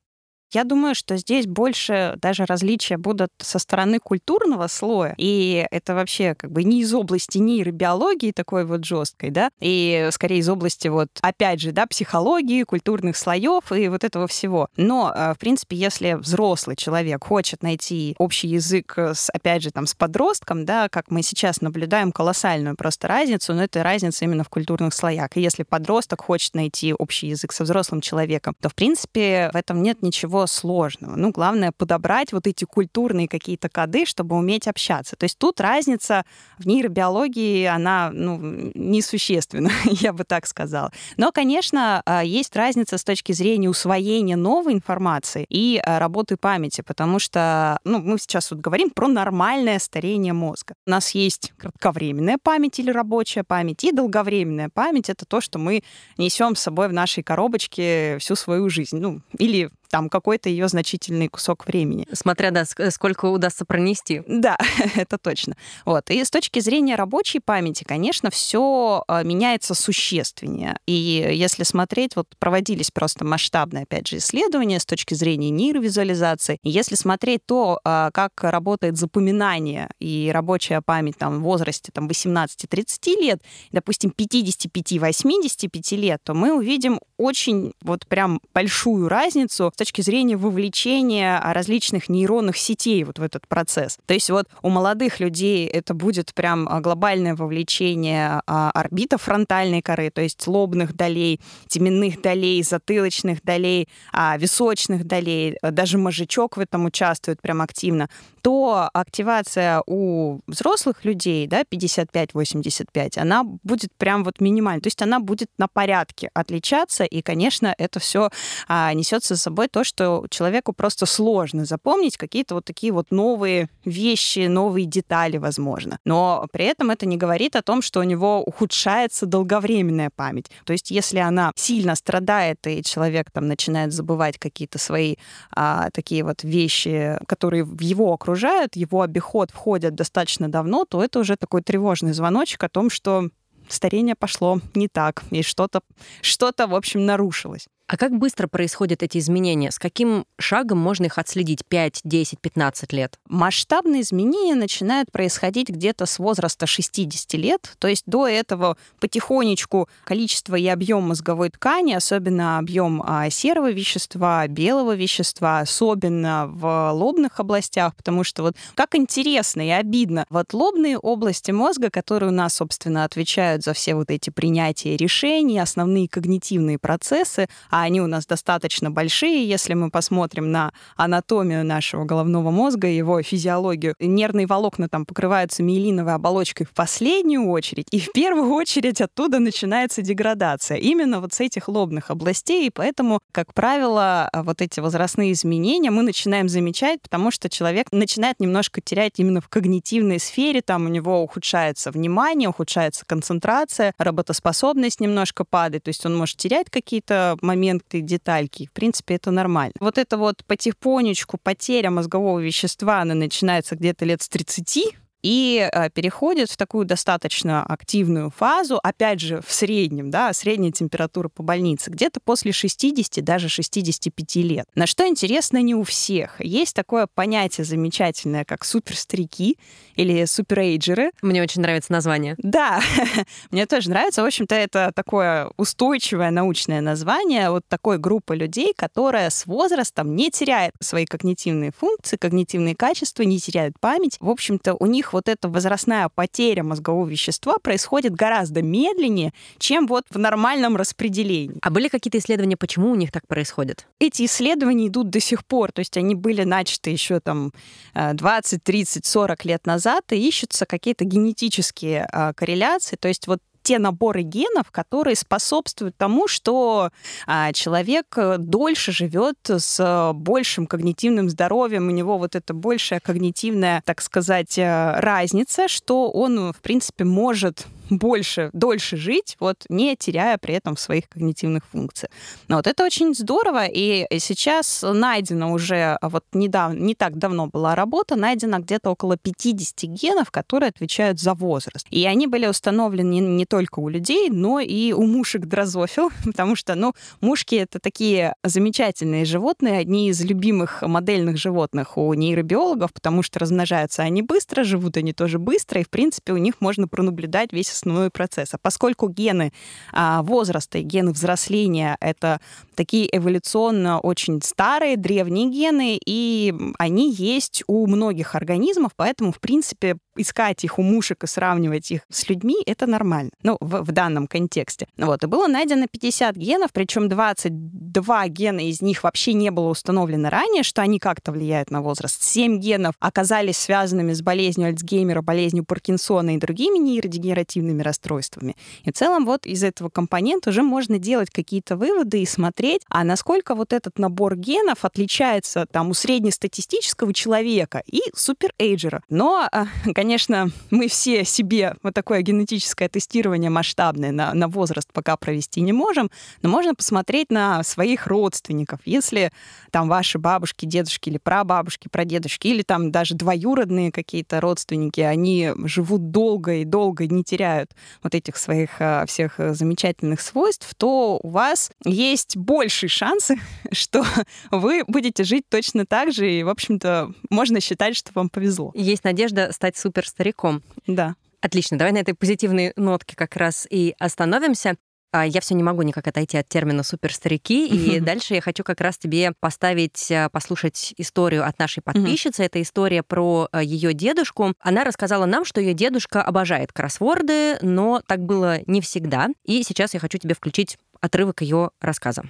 Я 0.53 0.65
думаю, 0.65 0.95
что 0.95 1.15
здесь 1.15 1.48
больше 1.48 2.15
даже 2.21 2.45
различия 2.45 2.98
будут 2.98 3.30
со 3.38 3.57
стороны 3.57 4.00
культурного 4.00 4.68
слоя, 4.68 5.15
и 5.18 5.65
это 5.71 5.95
вообще 5.95 6.36
как 6.36 6.51
бы 6.51 6.65
не 6.65 6.81
из 6.81 6.94
области 6.94 7.38
нейробиологии 7.38 8.31
такой 8.31 8.65
вот 8.65 8.83
жесткой, 8.83 9.30
да, 9.30 9.50
и 9.62 10.09
скорее 10.12 10.39
из 10.39 10.50
области 10.50 10.89
вот, 10.89 11.07
опять 11.21 11.62
же, 11.62 11.71
да, 11.71 11.86
психологии, 11.88 12.63
культурных 12.63 13.15
слоев 13.15 13.71
и 13.71 13.88
вот 13.88 14.03
этого 14.03 14.27
всего. 14.27 14.68
Но, 14.75 15.13
э, 15.15 15.33
в 15.33 15.39
принципе, 15.39 15.77
если 15.77 16.13
взрослый 16.13 16.75
человек 16.75 17.24
хочет 17.24 17.63
найти 17.63 18.15
общий 18.18 18.50
язык 18.50 18.98
с, 18.98 19.30
опять 19.30 19.63
же, 19.63 19.71
там, 19.71 19.88
с 19.88 19.95
подростком, 19.95 20.65
да, 20.65 20.89
как 20.89 21.12
мы 21.12 21.24
сейчас 21.24 21.62
наблюдаем 21.62 22.12
колоссальную 22.12 22.75
просто 22.75 23.07
разницу, 23.07 23.53
но 23.53 23.63
это 23.63 23.83
разница 23.83 24.25
именно 24.25 24.44
в 24.44 24.50
культурных 24.50 24.94
слоях. 24.94 25.30
И 25.36 25.42
если 25.42 25.63
подросток 25.63 26.21
хочет 26.21 26.56
найти 26.56 26.94
общий 26.94 27.27
язык 27.27 27.53
со 27.53 27.63
взрослым 27.63 28.01
человеком, 28.01 28.53
то, 28.59 28.68
в 28.68 28.75
принципе, 28.75 29.50
в 29.53 29.56
этом 29.56 29.81
нет 29.81 30.01
ничего 30.01 30.40
сложного. 30.45 31.15
Ну, 31.15 31.31
главное 31.31 31.71
подобрать 31.71 32.33
вот 32.33 32.47
эти 32.47 32.65
культурные 32.65 33.27
какие-то 33.27 33.69
коды, 33.69 34.05
чтобы 34.05 34.35
уметь 34.35 34.67
общаться. 34.67 35.15
То 35.15 35.25
есть 35.25 35.38
тут 35.38 35.59
разница 35.59 36.25
в 36.57 36.67
нейробиологии, 36.67 37.65
она 37.65 38.11
ну, 38.13 38.71
несущественна, 38.73 39.71
я 39.85 40.13
бы 40.13 40.23
так 40.23 40.45
сказала. 40.47 40.91
Но, 41.17 41.31
конечно, 41.31 42.01
а, 42.05 42.23
есть 42.23 42.55
разница 42.55 42.97
с 42.97 43.03
точки 43.03 43.31
зрения 43.31 43.69
усвоения 43.69 44.35
новой 44.35 44.73
информации 44.73 45.45
и 45.49 45.81
а, 45.83 45.99
работы 45.99 46.38
памяти, 46.38 46.81
потому 46.81 47.19
что 47.19 47.79
ну, 47.83 47.99
мы 47.99 48.17
сейчас 48.19 48.51
вот 48.51 48.59
говорим 48.59 48.89
про 48.89 49.07
нормальное 49.07 49.79
старение 49.79 50.33
мозга. 50.33 50.75
У 50.85 50.89
нас 50.89 51.11
есть 51.11 51.53
кратковременная 51.57 52.38
память 52.41 52.79
или 52.79 52.91
рабочая 52.91 53.43
память, 53.43 53.83
и 53.83 53.91
долговременная 53.91 54.69
память— 54.73 55.09
это 55.09 55.25
то, 55.25 55.41
что 55.41 55.59
мы 55.59 55.83
несем 56.17 56.55
с 56.55 56.61
собой 56.61 56.88
в 56.88 56.93
нашей 56.93 57.23
коробочке 57.23 58.17
всю 58.19 58.35
свою 58.35 58.69
жизнь. 58.69 58.97
Ну, 58.97 59.21
или 59.38 59.69
там 59.91 60.09
какой-то 60.09 60.49
ее 60.49 60.67
значительный 60.67 61.27
кусок 61.27 61.67
времени. 61.67 62.07
Смотря, 62.13 62.51
да, 62.51 62.63
сколько 62.65 63.25
удастся 63.25 63.65
пронести. 63.65 64.23
Да, 64.27 64.57
это 64.95 65.17
точно. 65.17 65.55
Вот. 65.85 66.09
И 66.09 66.23
с 66.23 66.31
точки 66.31 66.59
зрения 66.59 66.95
рабочей 66.95 67.39
памяти, 67.39 67.83
конечно, 67.83 68.31
все 68.31 69.03
а, 69.07 69.23
меняется 69.23 69.75
существеннее. 69.75 70.77
И 70.88 71.29
если 71.33 71.63
смотреть, 71.63 72.15
вот 72.15 72.27
проводились 72.39 72.89
просто 72.89 73.25
масштабные, 73.25 73.83
опять 73.83 74.07
же, 74.07 74.17
исследования 74.17 74.79
с 74.79 74.85
точки 74.85 75.13
зрения 75.13 75.49
нейровизуализации. 75.49 76.57
Если 76.63 76.95
смотреть 76.95 77.45
то, 77.45 77.79
а, 77.83 78.11
как 78.11 78.31
работает 78.43 78.97
запоминание 78.97 79.89
и 79.99 80.31
рабочая 80.33 80.81
память 80.81 81.17
там, 81.17 81.39
в 81.39 81.43
возрасте 81.43 81.91
там, 81.93 82.07
18-30 82.07 83.15
лет, 83.19 83.41
допустим, 83.71 84.13
55-85 84.17 85.97
лет, 85.97 86.21
то 86.23 86.33
мы 86.33 86.55
увидим 86.55 86.99
очень 87.17 87.73
вот 87.81 88.07
прям 88.07 88.39
большую 88.53 89.09
разницу 89.09 89.71
точки 89.81 90.01
зрения 90.01 90.37
вовлечения 90.37 91.41
различных 91.41 92.07
нейронных 92.07 92.55
сетей 92.55 93.03
вот 93.03 93.17
в 93.17 93.23
этот 93.23 93.47
процесс. 93.47 93.97
То 94.05 94.13
есть 94.13 94.29
вот 94.29 94.47
у 94.61 94.69
молодых 94.69 95.19
людей 95.19 95.65
это 95.65 95.95
будет 95.95 96.35
прям 96.35 96.69
а, 96.69 96.81
глобальное 96.81 97.35
вовлечение 97.35 98.43
а, 98.45 98.69
орбита 98.75 99.17
фронтальной 99.17 99.81
коры, 99.81 100.11
то 100.11 100.21
есть 100.21 100.45
лобных 100.45 100.95
долей, 100.95 101.41
теменных 101.67 102.21
долей, 102.21 102.61
затылочных 102.61 103.41
долей, 103.41 103.89
а, 104.13 104.37
височных 104.37 105.07
долей, 105.07 105.57
даже 105.63 105.97
мозжечок 105.97 106.57
в 106.57 106.59
этом 106.59 106.85
участвует 106.85 107.41
прям 107.41 107.59
активно, 107.63 108.07
то 108.43 108.87
активация 108.93 109.81
у 109.87 110.41
взрослых 110.45 111.05
людей, 111.05 111.47
да, 111.47 111.61
55-85, 111.63 113.17
она 113.17 113.43
будет 113.43 113.89
прям 113.97 114.23
вот 114.23 114.41
минимальной. 114.41 114.81
То 114.81 114.87
есть 114.87 115.01
она 115.01 115.19
будет 115.19 115.49
на 115.57 115.67
порядке 115.67 116.29
отличаться, 116.35 117.03
и, 117.03 117.23
конечно, 117.23 117.73
это 117.77 118.00
все 118.00 118.29
несет 118.69 119.23
за 119.23 119.38
собой 119.38 119.67
то, 119.71 119.83
что 119.83 120.25
человеку 120.29 120.73
просто 120.73 121.05
сложно 121.05 121.65
запомнить 121.65 122.17
какие-то 122.17 122.55
вот 122.55 122.65
такие 122.65 122.93
вот 122.93 123.11
новые 123.11 123.69
вещи, 123.85 124.47
новые 124.47 124.85
детали, 124.85 125.37
возможно. 125.37 125.99
Но 126.05 126.45
при 126.51 126.65
этом 126.65 126.91
это 126.91 127.05
не 127.05 127.17
говорит 127.17 127.55
о 127.55 127.61
том, 127.61 127.81
что 127.81 127.99
у 127.99 128.03
него 128.03 128.43
ухудшается 128.43 129.25
долговременная 129.25 130.11
память. 130.15 130.51
То 130.65 130.73
есть 130.73 130.91
если 130.91 131.19
она 131.19 131.51
сильно 131.55 131.95
страдает, 131.95 132.65
и 132.67 132.83
человек 132.83 133.31
там 133.31 133.47
начинает 133.47 133.93
забывать 133.93 134.37
какие-то 134.37 134.77
свои 134.77 135.15
а, 135.55 135.89
такие 135.91 136.23
вот 136.23 136.43
вещи, 136.43 137.17
которые 137.27 137.67
его 137.79 138.13
окружают, 138.13 138.75
его 138.75 139.01
обиход 139.01 139.51
входят 139.51 139.95
достаточно 139.95 140.49
давно, 140.49 140.85
то 140.85 141.03
это 141.03 141.19
уже 141.19 141.35
такой 141.37 141.61
тревожный 141.61 142.13
звоночек 142.13 142.63
о 142.63 142.69
том, 142.69 142.89
что 142.89 143.29
старение 143.69 144.15
пошло 144.15 144.59
не 144.75 144.87
так, 144.87 145.23
и 145.31 145.41
что-то, 145.41 145.81
что-то, 146.21 146.67
в 146.67 146.75
общем, 146.75 147.05
нарушилось. 147.05 147.67
А 147.91 147.98
как 147.98 148.17
быстро 148.17 148.48
происходят 148.48 149.03
эти 149.03 149.17
изменения? 149.17 149.69
С 149.69 149.77
каким 149.77 150.25
шагом 150.39 150.77
можно 150.77 151.07
их 151.07 151.17
отследить? 151.17 151.65
5, 151.65 152.00
10, 152.05 152.39
15 152.39 152.93
лет? 152.93 153.19
Масштабные 153.27 154.03
изменения 154.03 154.55
начинают 154.55 155.12
происходить 155.12 155.67
где-то 155.67 156.05
с 156.05 156.17
возраста 156.17 156.67
60 156.67 157.33
лет. 157.33 157.74
То 157.79 157.89
есть 157.89 158.03
до 158.05 158.29
этого 158.29 158.77
потихонечку 159.01 159.89
количество 160.05 160.55
и 160.55 160.65
объем 160.67 161.03
мозговой 161.03 161.50
ткани, 161.50 161.91
особенно 161.91 162.60
объем 162.60 163.03
а, 163.05 163.29
серого 163.29 163.69
вещества, 163.69 164.48
белого 164.48 164.95
вещества, 164.95 165.60
особенно 165.60 166.48
в 166.48 166.91
лобных 166.93 167.41
областях, 167.41 167.98
потому 167.98 168.24
что 168.24 168.43
вот 168.43 168.55
как 168.74 168.95
интересно 168.95 169.67
и 169.67 169.69
обидно, 169.69 170.25
вот 170.29 170.53
лобные 170.53 170.98
области 170.98 171.51
мозга, 171.51 171.89
которые 171.89 172.29
у 172.31 172.33
нас, 172.33 172.53
собственно, 172.53 173.03
отвечают 173.03 173.65
за 173.65 173.74
все 173.74 173.95
вот 173.95 174.12
эти 174.12 174.29
принятия 174.29 174.95
решений, 174.95 175.60
основные 175.60 176.07
когнитивные 176.07 176.79
процессы, 176.79 177.50
а 177.69 177.80
они 177.81 178.01
у 178.01 178.07
нас 178.07 178.25
достаточно 178.25 178.91
большие, 178.91 179.47
если 179.47 179.73
мы 179.73 179.89
посмотрим 179.89 180.51
на 180.51 180.71
анатомию 180.95 181.65
нашего 181.65 182.05
головного 182.05 182.51
мозга, 182.51 182.88
его 182.88 183.21
физиологию. 183.21 183.95
Нервные 184.00 184.47
волокна 184.47 184.89
там 184.89 185.05
покрываются 185.05 185.63
миелиновой 185.63 186.13
оболочкой 186.13 186.65
в 186.65 186.73
последнюю 186.73 187.50
очередь, 187.50 187.88
и 187.91 188.00
в 188.00 188.11
первую 188.11 188.51
очередь 188.53 189.01
оттуда 189.01 189.39
начинается 189.39 190.01
деградация. 190.01 190.77
Именно 190.77 191.21
вот 191.21 191.33
с 191.33 191.39
этих 191.39 191.67
лобных 191.67 192.11
областей, 192.11 192.67
и 192.67 192.69
поэтому, 192.69 193.19
как 193.31 193.53
правило, 193.53 194.29
вот 194.33 194.61
эти 194.61 194.79
возрастные 194.79 195.31
изменения 195.33 195.91
мы 195.91 196.03
начинаем 196.03 196.50
замечать, 196.50 197.01
потому 197.01 197.31
что 197.31 197.50
человек 197.50 197.88
начинает 197.91 198.39
немножко 198.39 198.81
терять 198.81 199.13
именно 199.17 199.41
в 199.41 199.50
когнитивной 199.50 200.19
сфере, 200.19 200.61
там 200.61 200.85
у 200.85 200.89
него 200.89 201.21
ухудшается 201.21 201.91
внимание, 201.91 202.50
ухудшается 202.50 203.05
концентрация, 203.05 203.93
работоспособность 203.97 205.00
немножко 205.00 205.43
падает, 205.43 205.83
то 205.83 205.89
есть 205.89 206.05
он 206.05 206.17
может 206.17 206.38
терять 206.38 206.69
какие-то 206.69 207.38
моменты 207.41 207.70
моменты, 207.71 208.01
детальки. 208.01 208.67
В 208.67 208.71
принципе, 208.71 209.15
это 209.15 209.31
нормально. 209.31 209.73
Вот 209.79 209.97
это 209.97 210.17
вот 210.17 210.43
потихонечку 210.45 211.37
потеря 211.37 211.89
мозгового 211.89 212.39
вещества, 212.39 213.01
она 213.01 213.15
начинается 213.15 213.75
где-то 213.75 214.05
лет 214.05 214.21
с 214.21 214.29
30, 214.29 214.95
и 215.21 215.69
э, 215.71 215.89
переходит 215.89 216.49
в 216.49 216.57
такую 216.57 216.85
достаточно 216.85 217.63
активную 217.63 218.31
фазу, 218.31 218.79
опять 218.81 219.19
же, 219.19 219.41
в 219.45 219.51
среднем, 219.51 220.09
да, 220.09 220.33
средняя 220.33 220.71
температура 220.71 221.29
по 221.29 221.43
больнице, 221.43 221.91
где-то 221.91 222.19
после 222.19 222.51
60, 222.51 223.23
даже 223.23 223.49
65 223.49 224.35
лет. 224.37 224.65
На 224.75 224.87
что 224.87 225.07
интересно 225.07 225.61
не 225.61 225.75
у 225.75 225.83
всех. 225.83 226.39
Есть 226.39 226.75
такое 226.75 227.07
понятие 227.13 227.65
замечательное, 227.65 228.45
как 228.45 228.63
суперстрики 228.63 229.57
или 229.95 230.25
суперэйджеры. 230.25 231.11
Мне 231.21 231.41
очень 231.41 231.61
нравится 231.61 231.91
название. 231.91 232.35
Да, 232.37 232.81
мне 233.51 233.65
тоже 233.65 233.89
нравится. 233.89 234.23
В 234.23 234.25
общем-то, 234.25 234.55
это 234.55 234.91
такое 234.95 235.51
устойчивое 235.57 236.31
научное 236.31 236.81
название 236.81 237.51
вот 237.51 237.63
такой 237.67 237.97
группы 237.97 238.35
людей, 238.35 238.73
которая 238.75 239.29
с 239.29 239.45
возрастом 239.45 240.15
не 240.15 240.31
теряет 240.31 240.73
свои 240.79 241.05
когнитивные 241.05 241.71
функции, 241.77 242.17
когнитивные 242.17 242.75
качества, 242.75 243.23
не 243.23 243.39
теряет 243.39 243.73
память. 243.79 244.17
В 244.19 244.29
общем-то, 244.29 244.75
у 244.79 244.85
них 244.85 245.11
вот 245.13 245.27
эта 245.27 245.48
возрастная 245.50 246.10
потеря 246.10 246.63
мозгового 246.63 247.08
вещества 247.08 247.56
происходит 247.62 248.13
гораздо 248.13 248.62
медленнее, 248.62 249.34
чем 249.58 249.88
вот 249.88 250.03
в 250.10 250.18
нормальном 250.18 250.75
распределении. 250.75 251.58
А 251.62 251.70
были 251.70 251.88
какие-то 251.88 252.18
исследования, 252.18 252.58
почему 252.58 252.91
у 252.91 252.96
них 252.96 253.12
так 253.12 253.27
происходит? 253.27 253.88
Эти 254.00 254.25
исследования 254.25 254.88
идут 254.88 255.10
до 255.10 255.20
сих 255.20 255.46
пор, 255.46 255.72
то 255.72 255.80
есть 255.80 255.98
они 255.98 256.15
были 256.15 256.44
начаты 256.44 256.89
еще 256.89 257.20
там 257.20 257.51
20, 257.94 258.63
30, 258.63 259.06
40 259.06 259.46
лет 259.46 259.65
назад, 259.65 260.12
и 260.12 260.27
ищутся 260.27 260.65
какие-то 260.65 261.06
генетические 261.06 262.08
а, 262.12 262.34
корреляции, 262.34 262.96
то 262.96 263.08
есть 263.08 263.27
вот 263.27 263.39
те 263.63 263.80
наборы 263.80 264.22
генов, 264.22 264.72
которые 264.72 265.15
способствуют 265.15 265.96
тому, 265.98 266.27
что 266.27 266.91
а, 267.27 267.53
человек 267.53 268.06
э, 268.18 268.38
дольше 268.38 268.91
живет 268.91 269.38
с 269.46 270.12
большим 270.13 270.68
когнитивным 270.68 271.30
здоровьем, 271.30 271.88
у 271.88 271.91
него 271.91 272.18
вот 272.18 272.36
эта 272.36 272.53
большая 272.53 273.00
когнитивная, 273.00 273.82
так 273.86 274.01
сказать, 274.01 274.58
э, 274.58 275.00
разница, 275.00 275.68
что 275.68 276.10
он, 276.10 276.53
в 276.53 276.62
принципе, 276.62 277.03
может 277.03 277.68
больше, 277.91 278.50
дольше 278.53 278.98
жить, 278.98 279.36
вот 279.39 279.65
не 279.69 279.95
теряя 279.95 280.38
при 280.38 280.55
этом 280.55 280.77
своих 280.77 281.10
когнитивных 281.10 281.65
функций. 281.65 282.10
Но 282.48 282.55
вот 282.55 282.67
это 282.67 282.86
очень 282.86 283.13
здорово, 283.13 283.65
и 283.65 284.07
сейчас 284.19 284.83
найдено 284.83 285.51
уже, 285.51 285.98
а 286.01 286.10
вот 286.10 286.24
недавно, 286.33 286.79
не 286.79 286.95
так 286.95 287.17
давно 287.17 287.48
была 287.48 287.75
работа, 287.75 288.15
найдено 288.15 288.60
где-то 288.60 288.89
около 288.89 289.17
50 289.17 289.83
генов, 289.83 290.31
которые 290.31 290.69
отвечают 290.69 291.19
за 291.19 291.33
возраст. 291.33 291.86
И 291.89 292.05
они 292.05 292.27
были 292.27 292.48
установлены 292.48 293.19
не 293.19 293.45
только 293.45 293.79
у 293.79 293.89
людей, 293.89 294.29
но 294.29 294.60
и 294.60 294.93
у 294.93 295.05
мушек 295.05 295.45
дрозофил, 295.45 296.12
потому 296.25 296.55
что, 296.55 296.75
ну, 296.75 296.93
мушки— 297.19 297.55
это 297.55 297.79
такие 297.79 298.36
замечательные 298.43 299.25
животные, 299.25 299.79
одни 299.79 300.10
из 300.10 300.21
любимых 300.21 300.81
модельных 300.81 301.38
животных 301.38 301.98
у 301.98 302.13
нейробиологов, 302.13 302.93
потому 302.93 303.21
что 303.24 303.39
размножаются 303.39 304.03
они 304.03 304.21
быстро, 304.21 304.63
живут 304.63 304.98
они 304.98 305.13
тоже 305.13 305.39
быстро, 305.39 305.81
и, 305.81 305.83
в 305.83 305.89
принципе, 305.89 306.33
у 306.33 306.38
них 306.38 306.55
можно 306.62 306.88
пронаблюдать 306.88 307.51
весь 307.51 307.69
основной 307.81 308.09
процесс. 308.09 308.53
А 308.53 308.57
поскольку 308.57 309.09
гены 309.09 309.51
а, 309.91 310.21
возраста 310.23 310.77
и 310.77 310.83
гены 310.83 311.11
взросления— 311.11 311.97
это 312.00 312.39
такие 312.75 313.07
эволюционно 313.15 314.00
очень 314.00 314.41
старые, 314.41 314.97
древние 314.97 315.50
гены, 315.50 316.00
и 316.03 316.53
они 316.79 317.13
есть 317.13 317.63
у 317.67 317.88
многих 317.88 318.35
организмов, 318.35 318.91
поэтому, 318.95 319.31
в 319.31 319.39
принципе, 319.39 319.97
искать 320.17 320.63
их 320.63 320.79
у 320.79 320.81
мушек 320.81 321.23
и 321.23 321.27
сравнивать 321.27 321.91
их 321.91 322.01
с 322.09 322.27
людьми— 322.29 322.57
это 322.65 322.88
нормально. 322.88 323.31
Ну, 323.43 323.57
в, 323.59 323.83
в 323.83 323.91
данном 323.91 324.27
контексте. 324.27 324.88
Вот. 324.97 325.23
И 325.23 325.27
было 325.27 325.47
найдено 325.47 325.85
50 325.89 326.35
генов, 326.35 326.71
причем 326.73 327.07
22 327.09 328.27
гена 328.27 328.59
из 328.59 328.81
них 328.81 329.03
вообще 329.03 329.33
не 329.33 329.51
было 329.51 329.69
установлено 329.69 330.29
ранее, 330.29 330.63
что 330.63 330.81
они 330.81 331.00
как-то 331.00 331.31
влияют 331.31 331.71
на 331.71 331.81
возраст. 331.81 332.21
7 332.21 332.59
генов 332.59 332.95
оказались 333.00 333.57
связанными 333.57 334.13
с 334.13 334.21
болезнью 334.21 334.67
Альцгеймера, 334.67 335.21
болезнью 335.21 335.65
Паркинсона 335.65 336.35
и 336.35 336.38
другими 336.38 336.77
нейродегенеративными 336.77 337.70
когнитивными 337.71 337.81
расстройствами. 337.81 338.55
И 338.83 338.91
в 338.91 338.93
целом 338.93 339.25
вот 339.25 339.45
из 339.45 339.63
этого 339.63 339.89
компонента 339.89 340.49
уже 340.49 340.63
можно 340.63 340.99
делать 340.99 341.29
какие-то 341.29 341.75
выводы 341.75 342.21
и 342.21 342.25
смотреть, 342.25 342.81
а 342.89 343.03
насколько 343.03 343.55
вот 343.55 343.73
этот 343.73 343.99
набор 343.99 344.35
генов 344.35 344.85
отличается 344.85 345.65
там 345.71 345.89
у 345.89 345.93
среднестатистического 345.93 347.13
человека 347.13 347.81
и 347.91 348.01
суперэйджера. 348.15 349.01
Но, 349.09 349.47
а, 349.51 349.67
конечно, 349.95 350.49
мы 350.71 350.87
все 350.87 351.25
себе 351.25 351.75
вот 351.83 351.93
такое 351.93 352.21
генетическое 352.21 352.89
тестирование 352.89 353.49
масштабное 353.49 354.11
на, 354.11 354.33
на 354.33 354.47
возраст 354.47 354.89
пока 354.93 355.15
провести 355.17 355.61
не 355.61 355.73
можем, 355.73 356.09
но 356.41 356.49
можно 356.49 356.75
посмотреть 356.75 357.31
на 357.31 357.63
своих 357.63 358.07
родственников. 358.07 358.79
Если 358.85 359.31
там 359.71 359.87
ваши 359.87 360.17
бабушки, 360.19 360.65
дедушки 360.65 361.09
или 361.09 361.17
прабабушки, 361.17 361.87
прадедушки, 361.87 362.47
или 362.47 362.63
там 362.63 362.91
даже 362.91 363.15
двоюродные 363.15 363.91
какие-то 363.91 364.41
родственники, 364.41 365.01
они 365.01 365.51
живут 365.65 366.11
долго 366.11 366.55
и 366.55 366.65
долго 366.65 367.07
не 367.07 367.23
теряют 367.23 367.61
хватает 367.62 367.72
вот 368.03 368.15
этих 368.15 368.38
своих 368.38 368.70
а, 368.80 369.06
всех 369.06 369.39
э, 369.39 369.53
замечательных 369.53 370.22
свойств, 370.22 370.74
то 370.75 371.20
у 371.22 371.30
вас 371.30 371.72
есть 371.86 372.38
большие 372.38 372.89
шансы, 372.89 373.39
что 373.72 374.06
вы 374.51 374.84
будете 374.88 375.24
жить 375.24 375.46
точно 375.50 375.86
так 375.86 376.12
же, 376.12 376.32
и, 376.32 376.44
в 376.44 376.50
общем-то, 376.50 377.13
можно 377.30 377.60
считать, 377.60 377.96
что 377.96 378.12
вам 378.13 378.30
повезло. 378.30 378.72
Есть 378.75 379.03
надежда 379.03 379.51
стать 379.51 379.77
суперстариком. 379.77 380.63
Да. 380.88 381.15
Отлично, 381.41 381.77
давай 381.77 381.91
на 381.91 382.00
этой 382.00 382.13
позитивной 382.13 382.74
нотке 382.75 383.15
как 383.15 383.36
раз 383.36 383.68
и 383.70 383.96
остановимся. 383.98 384.75
А, 385.13 385.25
я 385.25 385.41
все 385.41 385.56
не 385.56 385.63
могу 385.63 385.82
никак 385.82 386.08
отойти 386.08 386.38
от 386.38 386.48
термина 386.48 386.84
суперстарики, 386.84 387.68
и 387.68 388.00
дальше 388.01 388.36
я 388.36 388.41
хочу 388.41 388.63
как 388.63 388.80
раз 388.80 388.98
тебе 388.98 389.34
поставить, 389.39 390.12
а, 390.12 390.30
послушать 390.30 390.94
историю 390.98 391.46
от 391.46 391.60
нашей 391.60 391.82
подписчицы. 391.82 392.44
Это 392.44 392.62
история 392.62 393.03
про 393.03 393.50
а, 393.51 393.62
ее 393.62 393.94
дедушку. 393.94 394.53
Она 394.60 394.84
рассказала 394.84 395.25
нам, 395.25 395.44
что 395.44 395.60
ее 395.60 395.74
дедушка 395.74 396.24
обожает 396.24 396.72
кроссворды, 396.72 397.58
но 397.62 398.01
так 398.08 398.22
было 398.22 398.60
не 398.68 398.80
всегда. 398.80 399.30
И 399.44 399.63
сейчас 399.63 399.94
я 399.94 400.00
хочу 400.00 400.18
тебе 400.18 400.34
включить 400.34 400.77
отрывок 401.01 401.41
ее 401.41 401.72
рассказа. 401.82 402.24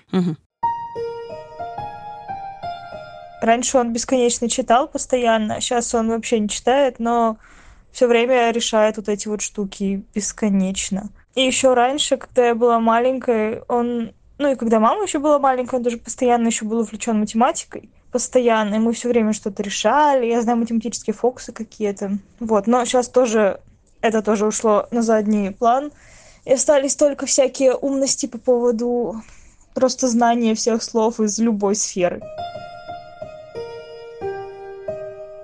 Раньше 3.42 3.78
он 3.78 3.92
бесконечно 3.92 4.48
читал 4.50 4.88
постоянно, 4.88 5.60
сейчас 5.62 5.96
он 5.96 6.10
вообще 6.10 6.40
не 6.40 6.48
читает, 6.48 7.00
но 7.00 7.38
все 7.92 8.08
время 8.08 8.52
решает 8.52 8.98
вот 8.98 9.10
эти 9.10 9.28
вот 9.28 9.42
штуки 9.42 10.04
бесконечно. 10.14 11.10
И 11.36 11.42
еще 11.42 11.74
раньше, 11.74 12.18
когда 12.18 12.48
я 12.48 12.56
была 12.56 12.80
маленькой, 12.80 13.62
он, 13.68 14.12
ну 14.38 14.52
и 14.52 14.56
когда 14.56 14.80
мама 14.80 15.04
еще 15.04 15.20
была 15.20 15.40
маленькая, 15.40 15.78
он 15.78 15.84
даже 15.84 15.98
постоянно 15.98 16.48
еще 16.48 16.66
был 16.66 16.80
увлечен 16.80 17.20
математикой. 17.20 17.90
Постоянно. 18.12 18.76
И 18.76 18.80
мы 18.80 18.92
все 18.92 19.08
время 19.08 19.32
что-то 19.32 19.64
решали. 19.64 20.26
Я 20.26 20.42
знаю 20.42 20.60
математические 20.60 21.14
фокусы 21.14 21.54
какие-то. 21.54 22.18
Вот. 22.40 22.68
Но 22.68 22.84
сейчас 22.84 23.08
тоже 23.08 23.62
это 24.02 24.22
тоже 24.22 24.48
ушло 24.48 24.88
на 24.92 25.02
задний 25.02 25.52
план. 25.52 25.92
И 26.44 26.54
остались 26.54 26.96
только 26.96 27.26
всякие 27.26 27.76
умности 27.76 28.26
по 28.26 28.38
поводу 28.38 29.22
просто 29.74 30.08
знания 30.08 30.56
всех 30.56 30.84
слов 30.84 31.20
из 31.20 31.40
любой 31.40 31.76
сферы. 31.76 32.22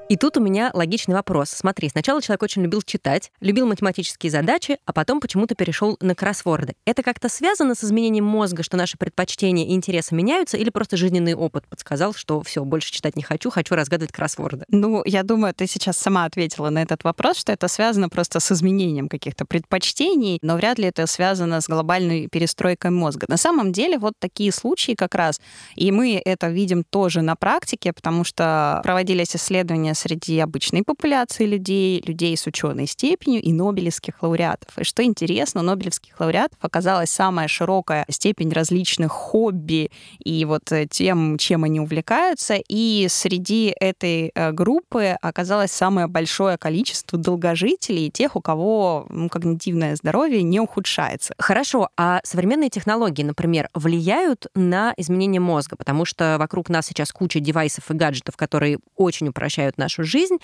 И 0.09 0.15
тут 0.15 0.37
у 0.37 0.39
меня 0.39 0.71
логичный 0.73 1.15
вопрос. 1.15 1.49
Смотри, 1.49 1.89
сначала 1.89 2.21
человек 2.21 2.41
очень 2.41 2.61
любил 2.61 2.81
читать, 2.81 3.29
любил 3.41 3.67
математические 3.67 4.31
задачи, 4.31 4.77
а 4.85 4.93
потом 4.93 5.19
почему-то 5.19 5.53
перешел 5.53 5.97
на 5.99 6.15
кроссворды. 6.15 6.75
Это 6.85 7.03
как-то 7.03 7.27
связано 7.27 7.75
с 7.75 7.83
изменением 7.83 8.23
мозга, 8.23 8.63
что 8.63 8.77
наши 8.77 8.97
предпочтения 8.97 9.65
и 9.65 9.73
интересы 9.73 10.15
меняются, 10.15 10.55
или 10.55 10.69
просто 10.69 10.95
жизненный 10.95 11.35
опыт 11.35 11.67
подсказал, 11.67 12.13
что 12.13 12.41
все, 12.41 12.63
больше 12.63 12.89
читать 12.89 13.17
не 13.17 13.21
хочу, 13.21 13.49
хочу 13.49 13.75
разгадывать 13.75 14.13
кроссворды? 14.13 14.63
Ну, 14.69 15.01
я 15.05 15.23
думаю, 15.23 15.53
ты 15.53 15.67
сейчас 15.67 15.97
сама 15.97 16.23
ответила 16.23 16.69
на 16.69 16.81
этот 16.81 17.03
вопрос, 17.03 17.37
что 17.37 17.51
это 17.51 17.67
связано 17.67 18.07
просто 18.07 18.39
с 18.39 18.49
изменением 18.53 19.09
каких-то 19.09 19.45
предпочтений, 19.45 20.39
но 20.41 20.55
вряд 20.55 20.79
ли 20.79 20.85
это 20.85 21.05
связано 21.05 21.59
с 21.59 21.67
глобальной 21.67 22.29
перестройкой 22.29 22.91
мозга. 22.91 23.25
На 23.27 23.37
самом 23.37 23.73
деле 23.73 23.97
вот 23.97 24.13
такие 24.19 24.53
случаи 24.53 24.93
как 24.93 25.15
раз, 25.15 25.41
и 25.75 25.91
мы 25.91 26.21
это 26.23 26.47
видим 26.47 26.85
тоже 26.85 27.21
на 27.21 27.35
практике, 27.35 27.91
потому 27.91 28.23
что 28.23 28.79
проводились 28.85 29.35
исследования 29.35 29.95
среди 29.97 30.39
обычной 30.39 30.83
популяции 30.83 31.45
людей, 31.45 32.01
людей 32.05 32.37
с 32.37 32.45
ученой 32.47 32.87
степенью 32.87 33.41
и 33.41 33.51
нобелевских 33.51 34.21
лауреатов. 34.21 34.77
И 34.77 34.83
что 34.83 35.03
интересно, 35.03 35.61
нобелевских 35.61 36.19
лауреатов 36.19 36.59
оказалась 36.61 37.09
самая 37.09 37.47
широкая 37.47 38.05
степень 38.09 38.51
различных 38.51 39.11
хобби 39.11 39.91
и 40.23 40.45
вот 40.45 40.71
э, 40.71 40.87
тем, 40.89 41.37
чем 41.37 41.63
они 41.63 41.79
увлекаются. 41.79 42.55
И 42.67 43.07
среди 43.09 43.73
этой 43.79 44.31
э, 44.33 44.51
группы 44.51 45.17
оказалось 45.21 45.71
самое 45.71 46.07
большое 46.07 46.57
количество 46.57 47.17
долгожителей, 47.17 48.09
тех, 48.09 48.35
у 48.35 48.41
кого 48.41 49.05
ну, 49.09 49.29
когнитивное 49.29 49.95
здоровье 49.95 50.43
не 50.43 50.59
ухудшается. 50.59 51.33
Хорошо, 51.37 51.89
а 51.97 52.19
современные 52.23 52.69
технологии, 52.69 53.23
например, 53.23 53.69
влияют 53.73 54.47
на 54.55 54.93
изменение 54.97 55.41
мозга, 55.41 55.75
потому 55.75 56.05
что 56.05 56.37
вокруг 56.39 56.69
нас 56.69 56.87
сейчас 56.87 57.11
куча 57.11 57.39
девайсов 57.39 57.89
и 57.89 57.93
гаджетов, 57.93 58.35
которые 58.35 58.79
очень 58.95 59.29
упрощают 59.29 59.77
наш 59.77 59.86
нашу 59.87 60.03
жизнь, 60.03 60.37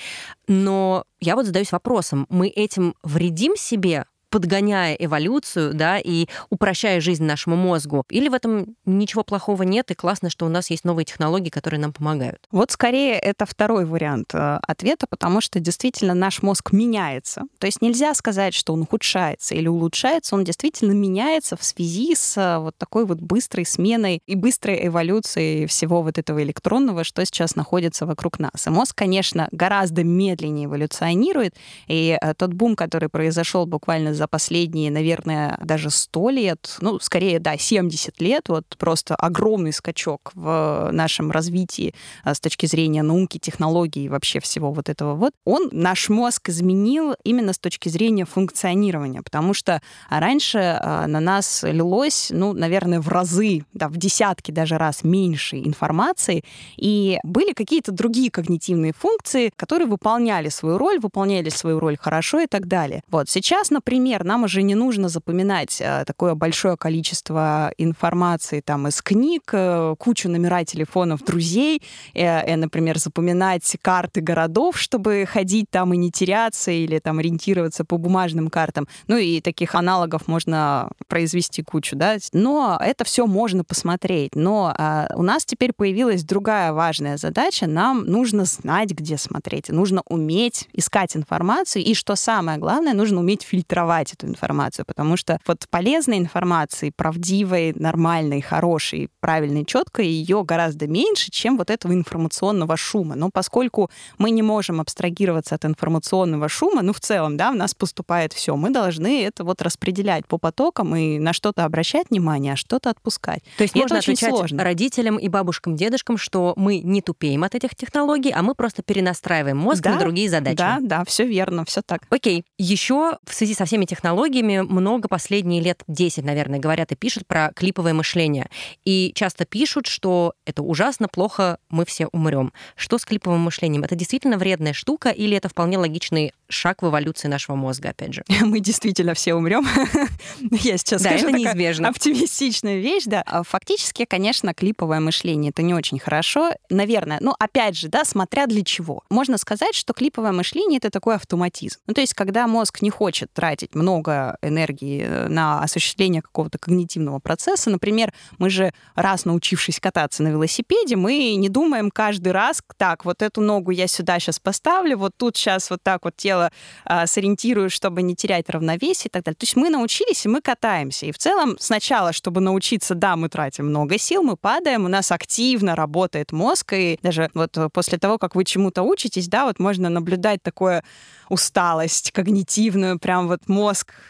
но 0.47 1.05
я 1.19 1.35
вот 1.35 1.45
задаюсь 1.45 1.71
вопросом, 1.71 2.25
мы 2.29 2.47
этим 2.47 2.95
вредим 3.03 3.55
себе, 3.55 4.05
подгоняя 4.33 4.95
эволюцию, 4.95 5.75
да, 5.75 5.99
и 5.99 6.25
упрощая 6.49 6.99
жизнь 7.01 7.23
нашему 7.23 7.55
мозгу? 7.55 8.03
Или 8.09 8.29
в 8.29 8.33
этом 8.33 8.75
ничего 8.83 9.23
плохого 9.23 9.61
нет, 9.61 9.91
и 9.91 9.93
классно, 9.93 10.31
что 10.31 10.47
у 10.47 10.49
нас 10.49 10.71
есть 10.71 10.85
новые 10.85 11.05
технологии, 11.05 11.51
которые 11.51 11.79
нам 11.79 11.93
помогают? 11.93 12.47
Вот 12.49 12.71
скорее 12.71 13.13
это 13.13 13.45
второй 13.45 13.85
вариант 13.85 14.33
э, 14.33 14.57
ответа, 14.67 15.05
потому 15.07 15.39
что 15.39 15.59
действительно 15.59 16.15
наш 16.15 16.41
мозг 16.41 16.71
меняется. 16.71 17.43
То 17.59 17.67
есть 17.67 17.83
нельзя 17.83 18.15
сказать, 18.15 18.55
что 18.55 18.73
он 18.73 18.81
ухудшается 18.81 19.53
или 19.53 19.67
улучшается, 19.67 20.33
он 20.33 20.43
действительно 20.43 20.93
меняется 20.93 21.55
в 21.55 21.63
связи 21.63 22.15
с 22.15 22.35
э, 22.35 22.57
вот 22.57 22.75
такой 22.75 23.05
вот 23.05 23.19
быстрой 23.19 23.67
сменой 23.67 24.23
и 24.25 24.33
быстрой 24.33 24.87
эволюцией 24.87 25.67
всего 25.67 26.01
вот 26.01 26.17
этого 26.17 26.41
электронного, 26.41 27.03
что 27.03 27.23
сейчас 27.23 27.55
находится 27.55 28.07
вокруг 28.07 28.39
нас. 28.39 28.65
И 28.65 28.71
мозг, 28.71 28.95
конечно, 28.97 29.47
гораздо 29.51 30.03
медленнее 30.03 30.65
эволюционирует, 30.65 31.53
и 31.87 32.17
э, 32.19 32.33
тот 32.33 32.53
бум, 32.53 32.75
который 32.75 33.09
произошел 33.09 33.67
буквально 33.67 34.15
за 34.15 34.22
последние, 34.27 34.91
наверное, 34.91 35.57
даже 35.63 35.89
100 35.89 36.29
лет, 36.29 36.77
ну, 36.81 36.99
скорее, 36.99 37.39
да, 37.39 37.57
70 37.57 38.21
лет, 38.21 38.49
вот 38.49 38.65
просто 38.77 39.15
огромный 39.15 39.73
скачок 39.73 40.31
в 40.35 40.89
нашем 40.91 41.31
развитии 41.31 41.93
с 42.25 42.39
точки 42.39 42.65
зрения 42.65 43.03
науки, 43.03 43.37
технологий 43.37 44.05
и 44.05 44.09
вообще 44.09 44.39
всего 44.39 44.71
вот 44.71 44.89
этого 44.89 45.15
вот, 45.15 45.33
он 45.45 45.69
наш 45.71 46.09
мозг 46.09 46.49
изменил 46.49 47.15
именно 47.23 47.53
с 47.53 47.59
точки 47.59 47.89
зрения 47.89 48.25
функционирования, 48.25 49.21
потому 49.21 49.53
что 49.53 49.81
раньше 50.09 50.79
а, 50.79 51.07
на 51.07 51.19
нас 51.19 51.63
лилось, 51.63 52.29
ну, 52.31 52.53
наверное, 52.53 52.99
в 52.99 53.07
разы, 53.07 53.65
да, 53.73 53.87
в 53.87 53.97
десятки 53.97 54.51
даже 54.51 54.77
раз 54.77 55.03
меньше 55.03 55.57
информации, 55.57 56.43
и 56.77 57.17
были 57.23 57.53
какие-то 57.53 57.91
другие 57.91 58.29
когнитивные 58.31 58.93
функции, 58.93 59.51
которые 59.55 59.87
выполняли 59.87 60.49
свою 60.49 60.77
роль, 60.77 60.99
выполняли 60.99 61.49
свою 61.49 61.79
роль 61.79 61.97
хорошо 61.99 62.39
и 62.39 62.47
так 62.47 62.67
далее. 62.67 63.01
Вот 63.09 63.29
сейчас, 63.29 63.69
например, 63.69 64.12
нам 64.21 64.43
уже 64.43 64.61
не 64.61 64.75
нужно 64.75 65.09
запоминать 65.09 65.81
а, 65.81 66.05
такое 66.05 66.35
большое 66.35 66.77
количество 66.77 67.71
информации 67.77 68.61
там 68.61 68.87
из 68.87 69.01
книг, 69.01 69.49
э, 69.53 69.95
кучу 69.97 70.29
номера 70.29 70.63
телефонов 70.65 71.23
друзей, 71.23 71.81
э, 72.13 72.23
э, 72.23 72.55
например, 72.55 72.99
запоминать 72.99 73.77
карты 73.81 74.21
городов, 74.21 74.77
чтобы 74.77 75.25
ходить 75.25 75.69
там 75.69 75.93
и 75.93 75.97
не 75.97 76.11
теряться 76.11 76.71
или 76.71 76.99
там 76.99 77.19
ориентироваться 77.19 77.85
по 77.85 77.97
бумажным 77.97 78.49
картам. 78.49 78.87
Ну 79.07 79.17
и 79.17 79.39
таких 79.39 79.75
аналогов 79.75 80.27
можно 80.27 80.89
произвести 81.07 81.63
кучу, 81.63 81.95
да. 81.95 82.17
Но 82.33 82.77
это 82.81 83.03
все 83.05 83.25
можно 83.25 83.63
посмотреть. 83.63 84.35
Но 84.35 84.73
а, 84.77 85.07
у 85.15 85.23
нас 85.23 85.45
теперь 85.45 85.71
появилась 85.73 86.23
другая 86.23 86.73
важная 86.73 87.17
задача. 87.17 87.67
Нам 87.67 88.05
нужно 88.05 88.45
знать, 88.45 88.91
где 88.91 89.17
смотреть. 89.17 89.69
Нужно 89.69 90.01
уметь 90.09 90.67
искать 90.73 91.15
информацию. 91.15 91.83
И 91.83 91.93
что 91.93 92.15
самое 92.15 92.57
главное, 92.57 92.93
нужно 92.93 93.19
уметь 93.19 93.43
фильтровать 93.43 94.02
эту 94.11 94.27
информацию. 94.27 94.85
Потому 94.85 95.15
что 95.15 95.39
вот 95.47 95.65
полезной 95.69 96.17
информации, 96.17 96.91
правдивой, 96.93 97.73
нормальной, 97.75 98.41
хорошей, 98.41 99.09
правильной, 99.21 99.65
четкой, 99.65 100.07
ее 100.07 100.43
гораздо 100.43 100.87
меньше, 100.87 101.31
чем 101.31 101.57
вот 101.57 101.69
этого 101.69 101.93
информационного 101.93 102.75
шума. 102.75 103.15
Но 103.15 103.29
поскольку 103.29 103.89
мы 104.17 104.31
не 104.31 104.41
можем 104.41 104.81
абстрагироваться 104.81 105.55
от 105.55 105.63
информационного 105.63 106.49
шума, 106.49 106.81
ну, 106.81 106.91
в 106.91 106.99
целом, 106.99 107.37
да, 107.37 107.51
в 107.51 107.55
нас 107.55 107.73
поступает 107.73 108.33
все, 108.33 108.55
мы 108.55 108.71
должны 108.71 109.23
это 109.23 109.43
вот 109.43 109.61
распределять 109.61 110.27
по 110.27 110.37
потокам 110.37 110.95
и 110.95 111.19
на 111.19 111.31
что-то 111.31 111.63
обращать 111.63 112.09
внимание, 112.09 112.53
а 112.53 112.55
что-то 112.55 112.89
отпускать. 112.89 113.43
То 113.57 113.63
есть 113.63 113.75
и 113.75 113.79
можно 113.79 113.95
это 113.95 113.99
очень 113.99 114.13
отвечать 114.13 114.35
сложно. 114.35 114.63
родителям 114.63 115.17
и 115.17 115.27
бабушкам, 115.29 115.75
дедушкам, 115.75 116.17
что 116.17 116.53
мы 116.57 116.79
не 116.79 117.01
тупеем 117.01 117.43
от 117.43 117.55
этих 117.55 117.75
технологий, 117.75 118.31
а 118.31 118.41
мы 118.41 118.55
просто 118.55 118.81
перенастраиваем 118.81 119.57
мозг 119.57 119.83
Да, 119.83 119.91
на 119.91 119.99
другие 119.99 120.29
задачи. 120.29 120.57
Да, 120.57 120.79
да, 120.81 121.03
все 121.05 121.25
верно, 121.25 121.65
все 121.65 121.81
так. 121.81 122.01
Окей. 122.09 122.45
Еще 122.57 123.17
в 123.23 123.33
связи 123.33 123.53
со 123.53 123.65
всеми 123.65 123.85
технологиями 123.93 124.61
много 124.61 125.07
последние 125.07 125.61
лет 125.61 125.83
10, 125.87 126.23
наверное, 126.23 126.57
говорят 126.59 126.91
и 126.91 126.95
пишут 126.95 127.27
про 127.27 127.51
клиповое 127.55 127.93
мышление. 127.93 128.49
И 128.85 129.11
часто 129.15 129.45
пишут, 129.45 129.85
что 129.85 130.33
это 130.45 130.63
ужасно, 130.63 131.07
плохо, 131.07 131.59
мы 131.69 131.85
все 131.85 132.07
умрем. 132.07 132.51
Что 132.75 132.97
с 132.97 133.05
клиповым 133.05 133.41
мышлением? 133.41 133.83
Это 133.83 133.93
действительно 133.95 134.37
вредная 134.37 134.73
штука 134.73 135.09
или 135.09 135.37
это 135.37 135.47
вполне 135.47 135.77
логичный 135.77 136.33
шаг 136.49 136.81
в 136.81 136.87
эволюции 136.87 137.27
нашего 137.27 137.55
мозга, 137.55 137.89
опять 137.89 138.13
же? 138.13 138.23
Мы 138.41 138.59
действительно 138.59 139.13
все 139.13 139.35
умрем. 139.35 139.67
Я 140.51 140.77
сейчас 140.77 141.01
Да, 141.03 141.09
скажу 141.11 141.29
это 141.29 141.37
неизбежно. 141.37 141.89
оптимистичная 141.89 142.79
вещь, 142.79 143.03
да. 143.05 143.21
А 143.25 143.43
Фактически, 143.43 144.05
конечно, 144.05 144.53
клиповое 144.55 144.99
мышление 144.99 145.51
это 145.51 145.61
не 145.61 145.73
очень 145.75 145.99
хорошо, 145.99 146.51
наверное. 146.69 147.17
Но 147.21 147.35
опять 147.37 147.77
же, 147.77 147.89
да, 147.89 148.05
смотря 148.05 148.47
для 148.47 148.63
чего. 148.63 149.03
Можно 149.09 149.37
сказать, 149.37 149.75
что 149.75 149.93
клиповое 149.93 150.31
мышление 150.31 150.77
это 150.77 150.89
такой 150.89 151.15
автоматизм. 151.15 151.79
Ну, 151.87 151.93
то 151.93 152.01
есть, 152.01 152.13
когда 152.13 152.47
мозг 152.47 152.81
не 152.81 152.89
хочет 152.89 153.31
тратить 153.33 153.72
много 153.75 154.37
энергии 154.41 155.03
э, 155.03 155.27
на 155.27 155.61
осуществление 155.61 156.21
какого-то 156.21 156.57
когнитивного 156.57 157.19
процесса, 157.19 157.69
например, 157.69 158.13
мы 158.37 158.49
же 158.49 158.73
раз 158.95 159.25
научившись 159.25 159.79
кататься 159.79 160.23
на 160.23 160.29
велосипеде, 160.29 160.95
мы 160.95 161.35
не 161.35 161.49
думаем 161.49 161.91
каждый 161.91 162.31
раз, 162.31 162.61
так, 162.77 163.05
вот 163.05 163.21
эту 163.21 163.41
ногу 163.41 163.71
я 163.71 163.87
сюда 163.87 164.19
сейчас 164.19 164.39
поставлю, 164.39 164.97
вот 164.97 165.13
тут 165.17 165.37
сейчас 165.37 165.69
вот 165.69 165.81
так 165.83 166.05
вот 166.05 166.15
тело 166.15 166.51
а, 166.85 167.07
сориентирую, 167.07 167.69
чтобы 167.69 168.01
не 168.01 168.15
терять 168.15 168.49
равновесие 168.49 169.07
и 169.07 169.09
так 169.09 169.23
далее. 169.23 169.37
То 169.37 169.43
есть 169.43 169.55
мы 169.55 169.69
научились, 169.69 170.25
и 170.25 170.29
мы 170.29 170.41
катаемся. 170.41 171.05
И 171.05 171.11
в 171.11 171.17
целом 171.17 171.55
сначала, 171.59 172.13
чтобы 172.13 172.41
научиться, 172.41 172.95
да, 172.95 173.15
мы 173.15 173.29
тратим 173.29 173.67
много 173.67 173.97
сил, 173.97 174.23
мы 174.23 174.37
падаем, 174.37 174.85
у 174.85 174.87
нас 174.87 175.11
активно 175.11 175.75
работает 175.75 176.31
мозг, 176.31 176.73
и 176.73 176.99
даже 177.01 177.29
вот 177.33 177.57
после 177.73 177.97
того, 177.97 178.17
как 178.17 178.35
вы 178.35 178.43
чему-то 178.43 178.83
учитесь, 178.83 179.27
да, 179.27 179.45
вот 179.45 179.59
можно 179.59 179.89
наблюдать 179.89 180.41
такое 180.43 180.83
усталость 181.29 182.11
когнитивную, 182.11 182.99
прям 182.99 183.27
вот 183.27 183.47
мозг 183.47 183.62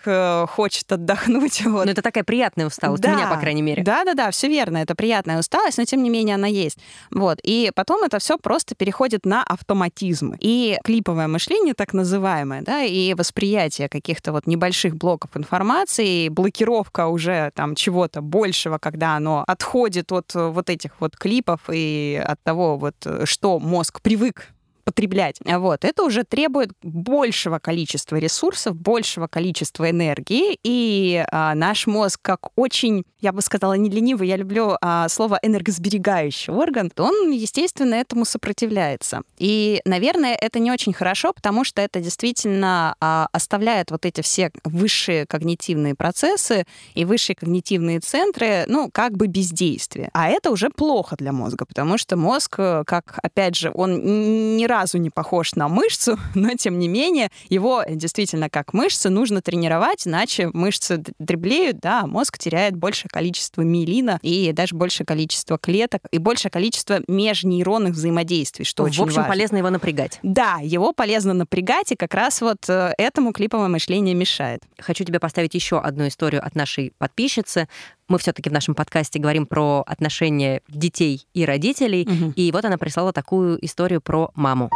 э, 0.05 0.45
хочет 0.47 0.91
отдохнуть. 0.91 1.63
Вот. 1.73 1.85
Но 1.85 1.91
это 1.91 2.01
такая 2.01 2.23
приятная 2.23 2.67
усталость, 2.67 3.03
у 3.05 3.09
меня, 3.09 3.27
по 3.27 3.37
крайней 3.37 3.61
мере. 3.61 3.83
Да, 3.83 4.03
да, 4.03 4.13
да, 4.13 4.31
все 4.31 4.47
верно. 4.47 4.77
Это 4.77 4.95
приятная 4.95 5.39
усталость, 5.39 5.77
но 5.77 5.85
тем 5.85 6.03
не 6.03 6.09
менее 6.09 6.35
она 6.35 6.47
есть. 6.47 6.77
Вот. 7.09 7.39
И 7.41 7.71
потом 7.73 8.03
это 8.03 8.19
все 8.19 8.37
просто 8.37 8.75
переходит 8.75 9.25
на 9.25 9.43
автоматизм. 9.43 10.35
И 10.39 10.77
клиповое 10.83 11.27
мышление, 11.27 11.73
так 11.73 11.93
называемое, 11.93 12.61
да, 12.61 12.83
и 12.83 13.13
восприятие 13.13 13.89
каких-то 13.89 14.31
вот 14.31 14.45
небольших 14.45 14.95
блоков 14.95 15.35
информации, 15.35 16.29
блокировка 16.29 17.07
уже 17.07 17.51
там 17.55 17.75
чего-то 17.75 18.21
большего, 18.21 18.77
когда 18.77 19.15
оно 19.15 19.43
отходит 19.47 20.11
от 20.11 20.31
вот 20.33 20.69
этих 20.69 20.91
вот 20.99 21.15
клипов 21.15 21.61
и 21.71 22.21
от 22.23 22.41
того 22.43 22.77
вот, 22.77 22.95
э, 23.05 23.25
что 23.25 23.59
мозг 23.59 24.01
привык 24.01 24.52
потреблять. 24.83 25.37
Вот. 25.45 25.85
Это 25.85 26.03
уже 26.03 26.23
требует 26.23 26.71
большего 26.81 27.59
количества 27.59 28.17
ресурсов, 28.17 28.75
большего 28.75 29.27
количества 29.27 29.89
энергии, 29.89 30.57
и 30.63 31.23
а, 31.31 31.55
наш 31.55 31.87
мозг, 31.87 32.19
как 32.21 32.49
очень, 32.55 33.03
я 33.21 33.31
бы 33.31 33.41
сказала, 33.41 33.73
не 33.73 33.89
ленивый, 33.89 34.27
я 34.27 34.37
люблю 34.37 34.77
а, 34.81 35.07
слово 35.09 35.39
энергосберегающий 35.41 36.53
орган, 36.53 36.91
он, 36.97 37.31
естественно, 37.31 37.95
этому 37.95 38.25
сопротивляется. 38.25 39.21
И, 39.37 39.81
наверное, 39.85 40.35
это 40.35 40.59
не 40.59 40.71
очень 40.71 40.93
хорошо, 40.93 41.33
потому 41.33 41.63
что 41.63 41.81
это 41.81 41.99
действительно 41.99 42.95
а, 42.99 43.27
оставляет 43.31 43.91
вот 43.91 44.05
эти 44.05 44.21
все 44.21 44.51
высшие 44.63 45.25
когнитивные 45.25 45.95
процессы 45.95 46.65
и 46.93 47.05
высшие 47.05 47.35
когнитивные 47.35 47.99
центры, 47.99 48.65
ну, 48.67 48.89
как 48.91 49.15
бы 49.17 49.27
бездействие. 49.27 50.09
А 50.13 50.29
это 50.29 50.51
уже 50.51 50.69
плохо 50.69 51.15
для 51.15 51.31
мозга, 51.31 51.65
потому 51.65 51.97
что 51.97 52.15
мозг, 52.15 52.55
э, 52.57 52.83
как, 52.85 53.19
опять 53.21 53.55
же, 53.55 53.71
он 53.73 54.55
ни 54.57 54.65
разу 54.73 54.97
не 54.97 55.09
похож 55.09 55.53
на 55.55 55.67
мышцу, 55.67 56.17
но 56.35 56.55
тем 56.55 56.79
не 56.79 56.87
менее 56.87 57.29
его 57.49 57.83
действительно 57.87 58.49
как 58.49 58.73
мышцы 58.73 59.09
нужно 59.09 59.41
тренировать, 59.41 60.07
иначе 60.07 60.49
мышцы 60.53 61.03
дреблеют, 61.19 61.79
да, 61.79 62.01
а 62.01 62.07
мозг 62.07 62.37
теряет 62.37 62.75
большее 62.75 63.09
количество 63.09 63.61
миелина 63.61 64.19
и 64.21 64.51
даже 64.51 64.75
большее 64.75 65.05
количество 65.05 65.57
клеток 65.57 66.01
и 66.11 66.17
большее 66.17 66.51
количество 66.51 67.01
межнейронных 67.07 67.93
взаимодействий, 67.93 68.65
что 68.65 68.83
в 68.83 68.87
очень 68.87 69.03
общем, 69.03 69.17
важно. 69.17 69.29
полезно 69.29 69.57
его 69.57 69.69
напрягать. 69.69 70.19
Да, 70.23 70.57
его 70.61 70.91
полезно 70.91 71.33
напрягать, 71.33 71.91
и 71.91 71.95
как 71.95 72.13
раз 72.13 72.41
вот 72.41 72.67
э, 72.67 72.93
этому 72.97 73.31
клиповое 73.31 73.67
мышление 73.67 74.15
мешает. 74.15 74.63
Хочу 74.79 75.03
тебе 75.03 75.19
поставить 75.19 75.53
еще 75.53 75.79
одну 75.79 76.07
историю 76.07 76.45
от 76.45 76.55
нашей 76.55 76.93
подписчицы. 76.97 77.67
Мы 78.07 78.17
все-таки 78.17 78.49
в 78.49 78.53
нашем 78.53 78.75
подкасте 78.75 79.19
говорим 79.19 79.45
про 79.45 79.83
отношения 79.85 80.61
детей 80.67 81.25
и 81.33 81.45
родителей. 81.45 82.07
Мгм. 82.09 82.33
И 82.35 82.51
вот 82.51 82.65
она 82.65 82.77
прислала 82.77 83.13
такую 83.13 83.63
историю 83.65 84.01
про 84.01 84.31
маму. 84.35 84.69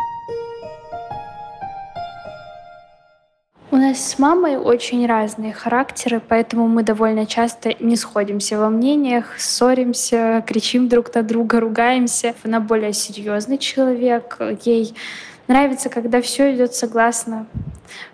У 3.69 3.75
нас 3.75 4.11
с 4.11 4.17
мамой 4.17 4.55
очень 4.55 5.05
разные 5.05 5.51
характеры, 5.51 6.21
поэтому 6.25 6.67
мы 6.69 6.83
довольно 6.83 7.25
часто 7.25 7.75
не 7.81 7.97
сходимся 7.97 8.57
во 8.57 8.69
мнениях, 8.69 9.37
ссоримся, 9.37 10.43
кричим 10.47 10.87
друг 10.87 11.13
на 11.13 11.21
друга, 11.21 11.59
ругаемся. 11.59 12.33
Она 12.43 12.61
более 12.61 12.93
серьезный 12.93 13.57
человек. 13.57 14.39
Ей 14.63 14.95
нравится, 15.47 15.89
когда 15.89 16.21
все 16.21 16.53
идет 16.55 16.73
согласно 16.75 17.47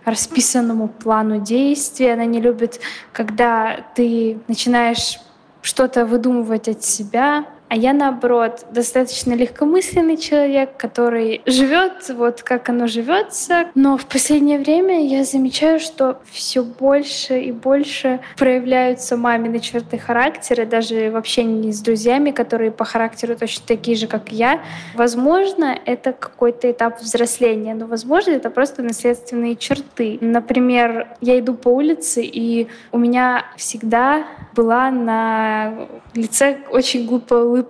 расписанному 0.06 0.88
плану 0.88 1.40
действий. 1.40 2.12
Она 2.12 2.26
не 2.26 2.40
любит, 2.40 2.80
когда 3.12 3.86
ты 3.96 4.40
начинаешь 4.48 5.20
что-то 5.62 6.06
выдумывать 6.06 6.68
от 6.68 6.84
себя. 6.84 7.46
А 7.74 7.76
я, 7.76 7.92
наоборот, 7.94 8.68
достаточно 8.70 9.34
легкомысленный 9.34 10.16
человек, 10.16 10.78
который 10.78 11.42
живет 11.48 12.08
вот 12.10 12.44
как 12.44 12.70
оно 12.70 12.86
живется. 12.86 13.72
Но 13.74 13.98
в 13.98 14.06
последнее 14.06 14.60
время 14.60 15.08
я 15.08 15.24
замечаю, 15.24 15.80
что 15.80 16.20
все 16.32 16.62
больше 16.62 17.40
и 17.40 17.52
больше 17.52 18.20
проявляются 18.38 19.18
мамины 19.18 19.60
черты 19.60 19.98
характера, 19.98 20.68
даже 20.68 21.10
в 21.10 21.16
общении 21.16 21.72
с 21.72 21.82
друзьями, 21.82 22.30
которые 22.30 22.70
по 22.70 22.86
характеру 22.86 23.36
точно 23.36 23.66
такие 23.66 23.98
же, 23.98 24.06
как 24.06 24.32
я. 24.32 24.62
Возможно, 24.94 25.76
это 25.84 26.14
какой-то 26.14 26.70
этап 26.70 27.02
взросления, 27.02 27.74
но, 27.74 27.88
возможно, 27.88 28.34
это 28.34 28.52
просто 28.52 28.84
наследственные 28.84 29.56
черты. 29.56 30.20
Например, 30.22 31.08
я 31.22 31.40
иду 31.40 31.56
по 31.56 31.70
улице, 31.70 32.22
и 32.22 32.68
у 32.92 33.00
меня 33.00 33.48
всегда 33.58 34.28
была 34.56 34.92
на 34.92 35.88
лице 36.14 36.60
очень 36.70 37.08
глупая 37.08 37.42
улыбка. 37.42 37.63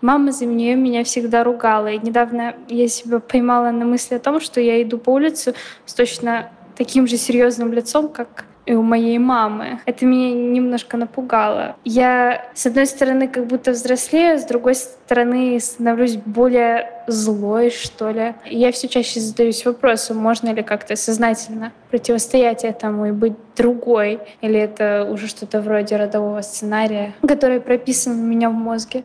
Мама 0.00 0.32
за 0.32 0.46
нее 0.46 0.74
меня 0.76 1.04
всегда 1.04 1.44
ругала. 1.44 1.88
И 1.88 1.98
недавно 1.98 2.54
я 2.68 2.88
себя 2.88 3.20
поймала 3.20 3.70
на 3.70 3.84
мысли 3.84 4.14
о 4.14 4.20
том, 4.20 4.40
что 4.40 4.60
я 4.60 4.82
иду 4.82 4.98
по 4.98 5.10
улице 5.10 5.54
с 5.86 5.94
точно 5.94 6.50
таким 6.76 7.06
же 7.06 7.16
серьезным 7.16 7.72
лицом, 7.72 8.08
как 8.08 8.44
и 8.68 8.74
у 8.74 8.82
моей 8.82 9.18
мамы. 9.18 9.80
Это 9.86 10.04
меня 10.04 10.30
немножко 10.30 10.98
напугало. 10.98 11.76
Я, 11.84 12.44
с 12.54 12.66
одной 12.66 12.86
стороны, 12.86 13.26
как 13.26 13.46
будто 13.46 13.70
взрослею, 13.70 14.38
с 14.38 14.44
другой 14.44 14.74
стороны, 14.74 15.58
становлюсь 15.58 16.16
более 16.16 17.02
злой, 17.06 17.70
что 17.70 18.10
ли. 18.10 18.34
Я 18.44 18.70
все 18.70 18.88
чаще 18.88 19.20
задаюсь 19.20 19.64
вопросом, 19.64 20.18
можно 20.18 20.52
ли 20.52 20.62
как-то 20.62 20.96
сознательно 20.96 21.72
противостоять 21.90 22.62
этому 22.62 23.06
и 23.06 23.12
быть 23.12 23.32
другой, 23.56 24.20
или 24.42 24.60
это 24.60 25.08
уже 25.10 25.28
что-то 25.28 25.62
вроде 25.62 25.96
родового 25.96 26.42
сценария, 26.42 27.14
который 27.26 27.62
прописан 27.62 28.20
у 28.20 28.22
меня 28.22 28.50
в 28.50 28.54
мозге. 28.54 29.04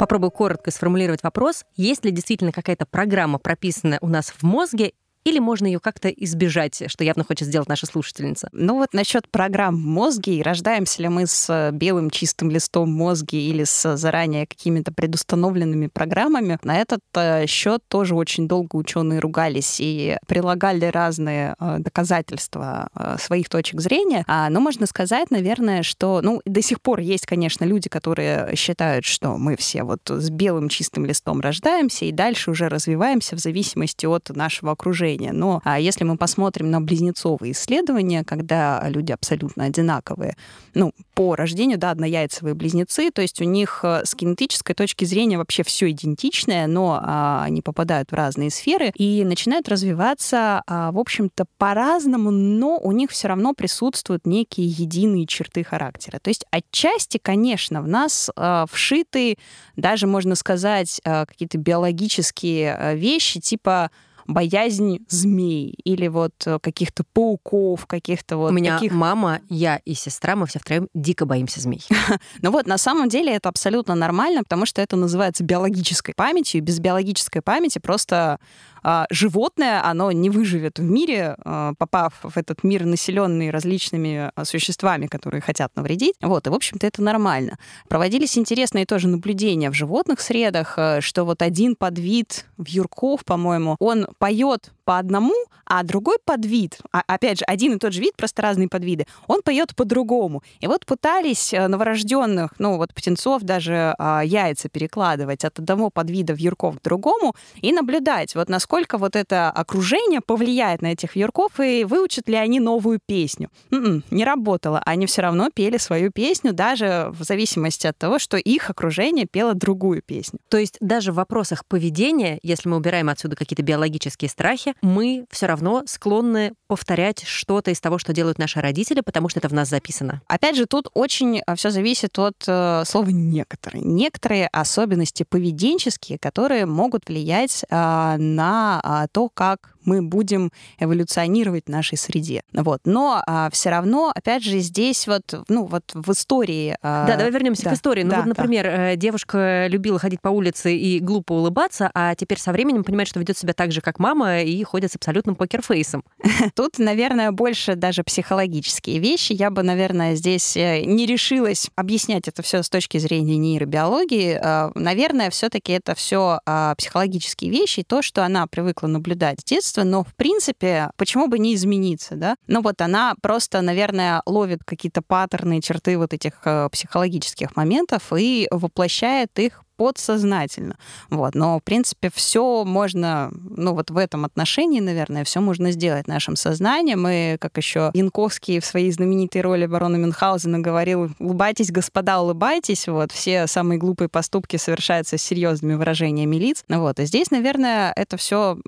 Попробую 0.00 0.30
коротко 0.30 0.70
сформулировать 0.70 1.22
вопрос. 1.22 1.66
Есть 1.76 2.06
ли 2.06 2.10
действительно 2.10 2.52
какая-то 2.52 2.86
программа, 2.86 3.38
прописанная 3.38 3.98
у 4.00 4.08
нас 4.08 4.30
в 4.30 4.42
мозге, 4.42 4.94
или 5.24 5.38
можно 5.38 5.66
ее 5.66 5.80
как-то 5.80 6.08
избежать, 6.08 6.82
что 6.86 7.04
явно 7.04 7.24
хочет 7.24 7.48
сделать 7.48 7.68
наша 7.68 7.86
слушательница? 7.86 8.48
Ну 8.52 8.76
вот 8.76 8.94
насчет 8.94 9.28
программ 9.28 9.76
в 9.76 9.84
мозге, 9.84 10.38
и 10.38 10.42
рождаемся 10.42 11.02
ли 11.02 11.08
мы 11.08 11.26
с 11.26 11.50
э, 11.50 11.72
белым 11.72 12.10
чистым 12.10 12.50
листом 12.50 12.90
мозги 12.90 13.50
или 13.50 13.64
с 13.64 13.96
заранее 13.96 14.46
какими-то 14.46 14.92
предустановленными 14.92 15.88
программами, 15.88 16.58
на 16.62 16.78
этот 16.78 17.00
э, 17.14 17.46
счет 17.46 17.82
тоже 17.88 18.14
очень 18.14 18.48
долго 18.48 18.76
ученые 18.76 19.20
ругались 19.20 19.76
и 19.78 20.16
прилагали 20.26 20.86
разные 20.86 21.54
э, 21.58 21.76
доказательства 21.78 22.88
своих 23.18 23.48
точек 23.48 23.80
зрения. 23.80 24.24
А, 24.26 24.48
но 24.48 24.60
можно 24.60 24.86
сказать, 24.86 25.30
наверное, 25.30 25.82
что, 25.82 26.20
ну, 26.22 26.40
до 26.44 26.62
сих 26.62 26.80
пор 26.80 27.00
есть, 27.00 27.26
конечно, 27.26 27.64
люди, 27.64 27.88
которые 27.88 28.54
считают, 28.56 29.04
что 29.04 29.36
мы 29.36 29.56
все 29.56 29.82
вот 29.82 30.00
с 30.08 30.30
белым 30.30 30.68
чистым 30.68 31.04
листом 31.04 31.40
рождаемся 31.40 32.04
и 32.04 32.12
дальше 32.12 32.50
уже 32.50 32.68
развиваемся 32.68 33.36
в 33.36 33.38
зависимости 33.38 34.06
от 34.06 34.30
нашего 34.30 34.72
окружения 34.72 35.09
окружения. 35.10 35.32
Но 35.32 35.60
а 35.64 35.78
если 35.78 36.04
мы 36.04 36.16
посмотрим 36.16 36.70
на 36.70 36.80
близнецовые 36.80 37.52
исследования, 37.52 38.24
когда 38.24 38.82
люди 38.88 39.12
абсолютно 39.12 39.64
одинаковые, 39.64 40.36
ну, 40.74 40.92
по 41.14 41.34
рождению, 41.36 41.78
да, 41.78 41.90
однояйцевые 41.90 42.54
близнецы, 42.54 43.10
то 43.10 43.22
есть 43.22 43.40
у 43.40 43.44
них 43.44 43.80
э, 43.82 44.02
с 44.04 44.14
кинетической 44.14 44.74
точки 44.74 45.04
зрения 45.04 45.38
вообще 45.38 45.62
все 45.62 45.90
идентичное, 45.90 46.66
но 46.66 47.00
а, 47.02 47.42
они 47.44 47.62
попадают 47.62 48.10
в 48.10 48.14
разные 48.14 48.50
сферы 48.50 48.92
и 48.94 49.24
начинают 49.24 49.68
развиваться, 49.68 50.62
а, 50.66 50.92
в 50.92 50.98
общем-то, 50.98 51.44
по-разному, 51.58 52.30
но 52.30 52.78
у 52.78 52.92
них 52.92 53.10
все 53.10 53.28
равно 53.28 53.52
присутствуют 53.52 54.26
некие 54.26 54.66
единые 54.66 55.26
черты 55.26 55.64
характера. 55.64 56.18
То 56.22 56.30
есть 56.30 56.44
отчасти, 56.50 57.18
конечно, 57.18 57.82
в 57.82 57.88
нас 57.88 58.30
а, 58.36 58.66
вшиты 58.70 59.36
даже, 59.76 60.06
можно 60.06 60.34
сказать, 60.34 61.00
а, 61.04 61.26
какие-то 61.26 61.58
биологические 61.58 62.94
вещи, 62.94 63.40
типа 63.40 63.90
боязнь 64.32 65.04
змей 65.08 65.74
или 65.84 66.08
вот 66.08 66.34
э, 66.46 66.58
каких-то 66.60 67.04
пауков, 67.12 67.86
каких-то 67.86 68.36
вот 68.36 68.50
У 68.50 68.54
меня 68.54 68.78
таких... 68.78 68.92
мама, 68.92 69.40
я 69.48 69.76
и 69.84 69.94
сестра, 69.94 70.36
мы 70.36 70.46
все 70.46 70.58
втроем 70.58 70.88
дико 70.94 71.26
боимся 71.26 71.60
змей. 71.60 71.82
ну 72.42 72.50
вот, 72.50 72.66
на 72.66 72.78
самом 72.78 73.08
деле 73.08 73.34
это 73.34 73.48
абсолютно 73.48 73.94
нормально, 73.94 74.42
потому 74.42 74.66
что 74.66 74.80
это 74.80 74.96
называется 74.96 75.44
биологической 75.44 76.14
памятью. 76.14 76.62
Без 76.62 76.78
биологической 76.78 77.42
памяти 77.42 77.78
просто 77.78 78.38
а, 78.82 79.06
животное, 79.10 79.84
оно 79.84 80.12
не 80.12 80.30
выживет 80.30 80.78
в 80.78 80.82
мире, 80.82 81.36
а, 81.44 81.74
попав 81.78 82.14
в 82.22 82.36
этот 82.36 82.64
мир, 82.64 82.84
населенный 82.84 83.50
различными 83.50 84.30
а, 84.34 84.44
существами, 84.44 85.06
которые 85.06 85.40
хотят 85.40 85.74
навредить. 85.76 86.14
Вот, 86.20 86.46
и, 86.46 86.50
в 86.50 86.54
общем-то, 86.54 86.86
это 86.86 87.02
нормально. 87.02 87.58
Проводились 87.88 88.38
интересные 88.38 88.86
тоже 88.86 89.08
наблюдения 89.08 89.70
в 89.70 89.74
животных 89.74 90.20
средах, 90.20 90.78
что 91.00 91.24
вот 91.24 91.42
один 91.42 91.76
подвид 91.76 92.46
вьюрков, 92.58 93.24
по-моему, 93.24 93.76
он 93.78 94.06
поет 94.20 94.70
по 94.84 94.98
одному, 94.98 95.34
а 95.64 95.82
другой 95.82 96.16
подвид, 96.24 96.78
а, 96.92 97.02
опять 97.06 97.38
же, 97.38 97.44
один 97.44 97.74
и 97.74 97.78
тот 97.78 97.92
же 97.92 98.00
вид, 98.00 98.16
просто 98.16 98.42
разные 98.42 98.68
подвиды, 98.68 99.06
он 99.26 99.42
поет 99.42 99.74
по-другому. 99.76 100.42
И 100.60 100.66
вот 100.66 100.86
пытались 100.86 101.52
э, 101.52 101.68
новорожденных, 101.68 102.54
ну 102.58 102.76
вот 102.76 102.92
птенцов 102.94 103.42
даже 103.42 103.94
а, 103.98 104.22
яйца 104.22 104.68
перекладывать 104.68 105.44
от 105.44 105.58
одного 105.58 105.90
подвида 105.90 106.32
вьюрков 106.32 106.78
к 106.78 106.82
другому 106.82 107.34
и 107.60 107.72
наблюдать, 107.72 108.34
вот 108.34 108.48
насколько 108.48 108.98
вот 108.98 109.16
это 109.16 109.50
окружение 109.50 110.20
повлияет 110.20 110.82
на 110.82 110.92
этих 110.92 111.16
вьюрков 111.16 111.60
и 111.60 111.84
выучат 111.84 112.28
ли 112.28 112.36
они 112.36 112.60
новую 112.60 113.00
песню. 113.04 113.50
М-м, 113.70 114.04
не 114.10 114.24
работало. 114.24 114.82
Они 114.84 115.06
все 115.06 115.22
равно 115.22 115.50
пели 115.52 115.76
свою 115.76 116.10
песню, 116.10 116.52
даже 116.52 117.12
в 117.12 117.24
зависимости 117.24 117.86
от 117.86 117.96
того, 117.96 118.18
что 118.18 118.36
их 118.36 118.70
окружение 118.70 119.26
пело 119.26 119.54
другую 119.54 120.02
песню. 120.02 120.40
То 120.48 120.58
есть 120.58 120.76
даже 120.80 121.12
в 121.12 121.16
вопросах 121.16 121.64
поведения, 121.66 122.38
если 122.42 122.68
мы 122.68 122.76
убираем 122.76 123.08
отсюда 123.08 123.36
какие-то 123.36 123.62
биологические 123.62 124.28
страхи, 124.28 124.74
мы 124.82 125.26
все 125.30 125.46
равно 125.46 125.82
склонны 125.86 126.52
повторять 126.66 127.24
что-то 127.24 127.70
из 127.70 127.80
того, 127.80 127.98
что 127.98 128.12
делают 128.12 128.38
наши 128.38 128.60
родители, 128.60 129.00
потому 129.00 129.28
что 129.28 129.40
это 129.40 129.48
в 129.48 129.52
нас 129.52 129.68
записано. 129.68 130.22
Опять 130.28 130.56
же, 130.56 130.66
тут 130.66 130.88
очень 130.94 131.42
э, 131.44 131.54
все 131.56 131.70
зависит 131.70 132.18
от 132.18 132.36
э, 132.46 132.84
слова 132.86 133.08
некоторые. 133.10 133.82
Некоторые 133.84 134.46
особенности 134.48 135.24
поведенческие, 135.24 136.18
которые 136.18 136.66
могут 136.66 137.08
влиять 137.08 137.64
э, 137.68 138.16
на 138.18 138.80
э, 138.84 139.06
то, 139.12 139.28
как 139.28 139.74
мы 139.84 140.02
будем 140.02 140.50
эволюционировать 140.78 141.66
в 141.66 141.68
нашей 141.70 141.98
среде. 141.98 142.42
Вот. 142.52 142.80
Но 142.84 143.22
а, 143.26 143.50
все 143.50 143.70
равно, 143.70 144.12
опять 144.14 144.42
же, 144.42 144.58
здесь 144.60 145.06
вот, 145.06 145.34
ну, 145.48 145.66
вот 145.66 145.84
в 145.94 146.12
истории... 146.12 146.76
А... 146.82 147.06
Да, 147.06 147.16
давай 147.16 147.32
вернемся 147.32 147.64
да, 147.64 147.70
к 147.70 147.74
истории. 147.74 148.02
Ну, 148.02 148.10
да, 148.10 148.16
вот, 148.18 148.26
например, 148.26 148.64
да. 148.64 148.92
Э, 148.92 148.96
девушка 148.96 149.66
любила 149.68 149.98
ходить 149.98 150.20
по 150.20 150.28
улице 150.28 150.76
и 150.76 151.00
глупо 151.00 151.32
улыбаться, 151.32 151.90
а 151.94 152.14
теперь 152.14 152.38
со 152.38 152.52
временем 152.52 152.84
понимает, 152.84 153.08
что 153.08 153.20
ведет 153.20 153.38
себя 153.38 153.52
так 153.52 153.72
же, 153.72 153.80
как 153.80 153.98
мама, 153.98 154.42
и 154.42 154.62
ходит 154.64 154.92
с 154.92 154.96
абсолютным 154.96 155.36
покерфейсом. 155.36 156.04
Тут, 156.54 156.78
наверное, 156.78 157.32
больше 157.32 157.74
даже 157.74 158.02
психологические 158.02 158.98
вещи. 158.98 159.32
Я 159.32 159.50
бы, 159.50 159.62
наверное, 159.62 160.14
здесь 160.14 160.56
э, 160.56 160.84
не 160.84 161.06
решилась 161.06 161.70
объяснять 161.76 162.28
это 162.28 162.42
все 162.42 162.62
с 162.62 162.68
точки 162.68 162.98
зрения 162.98 163.36
нейробиологии. 163.36 164.38
А, 164.42 164.70
наверное, 164.74 165.30
все-таки 165.30 165.72
это 165.72 165.94
все 165.94 166.40
а, 166.46 166.74
психологические 166.74 167.50
вещи, 167.50 167.82
то, 167.82 168.02
что 168.02 168.24
она 168.24 168.46
привыкла 168.46 168.86
наблюдать 168.86 169.40
с 169.40 169.44
детства, 169.44 169.69
детства, 169.70 169.84
но, 169.84 170.02
в 170.02 170.14
принципе, 170.14 170.90
почему 170.96 171.28
бы 171.28 171.38
не 171.38 171.54
измениться, 171.54 172.16
да? 172.16 172.36
Ну 172.46 172.60
вот 172.62 172.80
она 172.80 173.14
просто, 173.22 173.60
наверное, 173.60 174.22
ловит 174.26 174.60
какие-то 174.64 175.02
паттерны, 175.02 175.60
черты 175.60 175.96
вот 175.96 176.12
этих 176.12 176.32
э, 176.44 176.68
психологических 176.70 177.56
моментов 177.56 178.12
и 178.16 178.48
воплощает 178.50 179.38
их 179.38 179.62
подсознательно. 179.80 180.76
Вот. 181.08 181.34
Но, 181.34 181.58
в 181.58 181.62
принципе, 181.62 182.10
все 182.14 182.64
можно, 182.66 183.32
ну 183.32 183.72
вот 183.72 183.90
в 183.90 183.96
этом 183.96 184.26
отношении, 184.26 184.78
наверное, 184.78 185.24
все 185.24 185.40
можно 185.40 185.70
сделать 185.70 186.06
нашим 186.06 186.36
сознанием. 186.36 187.08
И, 187.08 187.38
как 187.38 187.56
еще 187.56 187.90
Янковский 187.94 188.60
в 188.60 188.66
своей 188.66 188.92
знаменитой 188.92 189.40
роли 189.40 189.64
барона 189.64 189.96
Мюнхгаузена 189.96 190.58
говорил, 190.58 191.08
улыбайтесь, 191.18 191.72
господа, 191.72 192.20
улыбайтесь. 192.20 192.88
Вот. 192.88 193.10
Все 193.10 193.46
самые 193.46 193.78
глупые 193.78 194.10
поступки 194.10 194.58
совершаются 194.58 195.16
с 195.16 195.22
серьезными 195.22 195.76
выражениями 195.76 196.36
лиц. 196.36 196.62
Вот. 196.68 197.00
И 197.00 197.06
здесь, 197.06 197.30
наверное, 197.30 197.94
это 197.96 198.18
все 198.18 198.58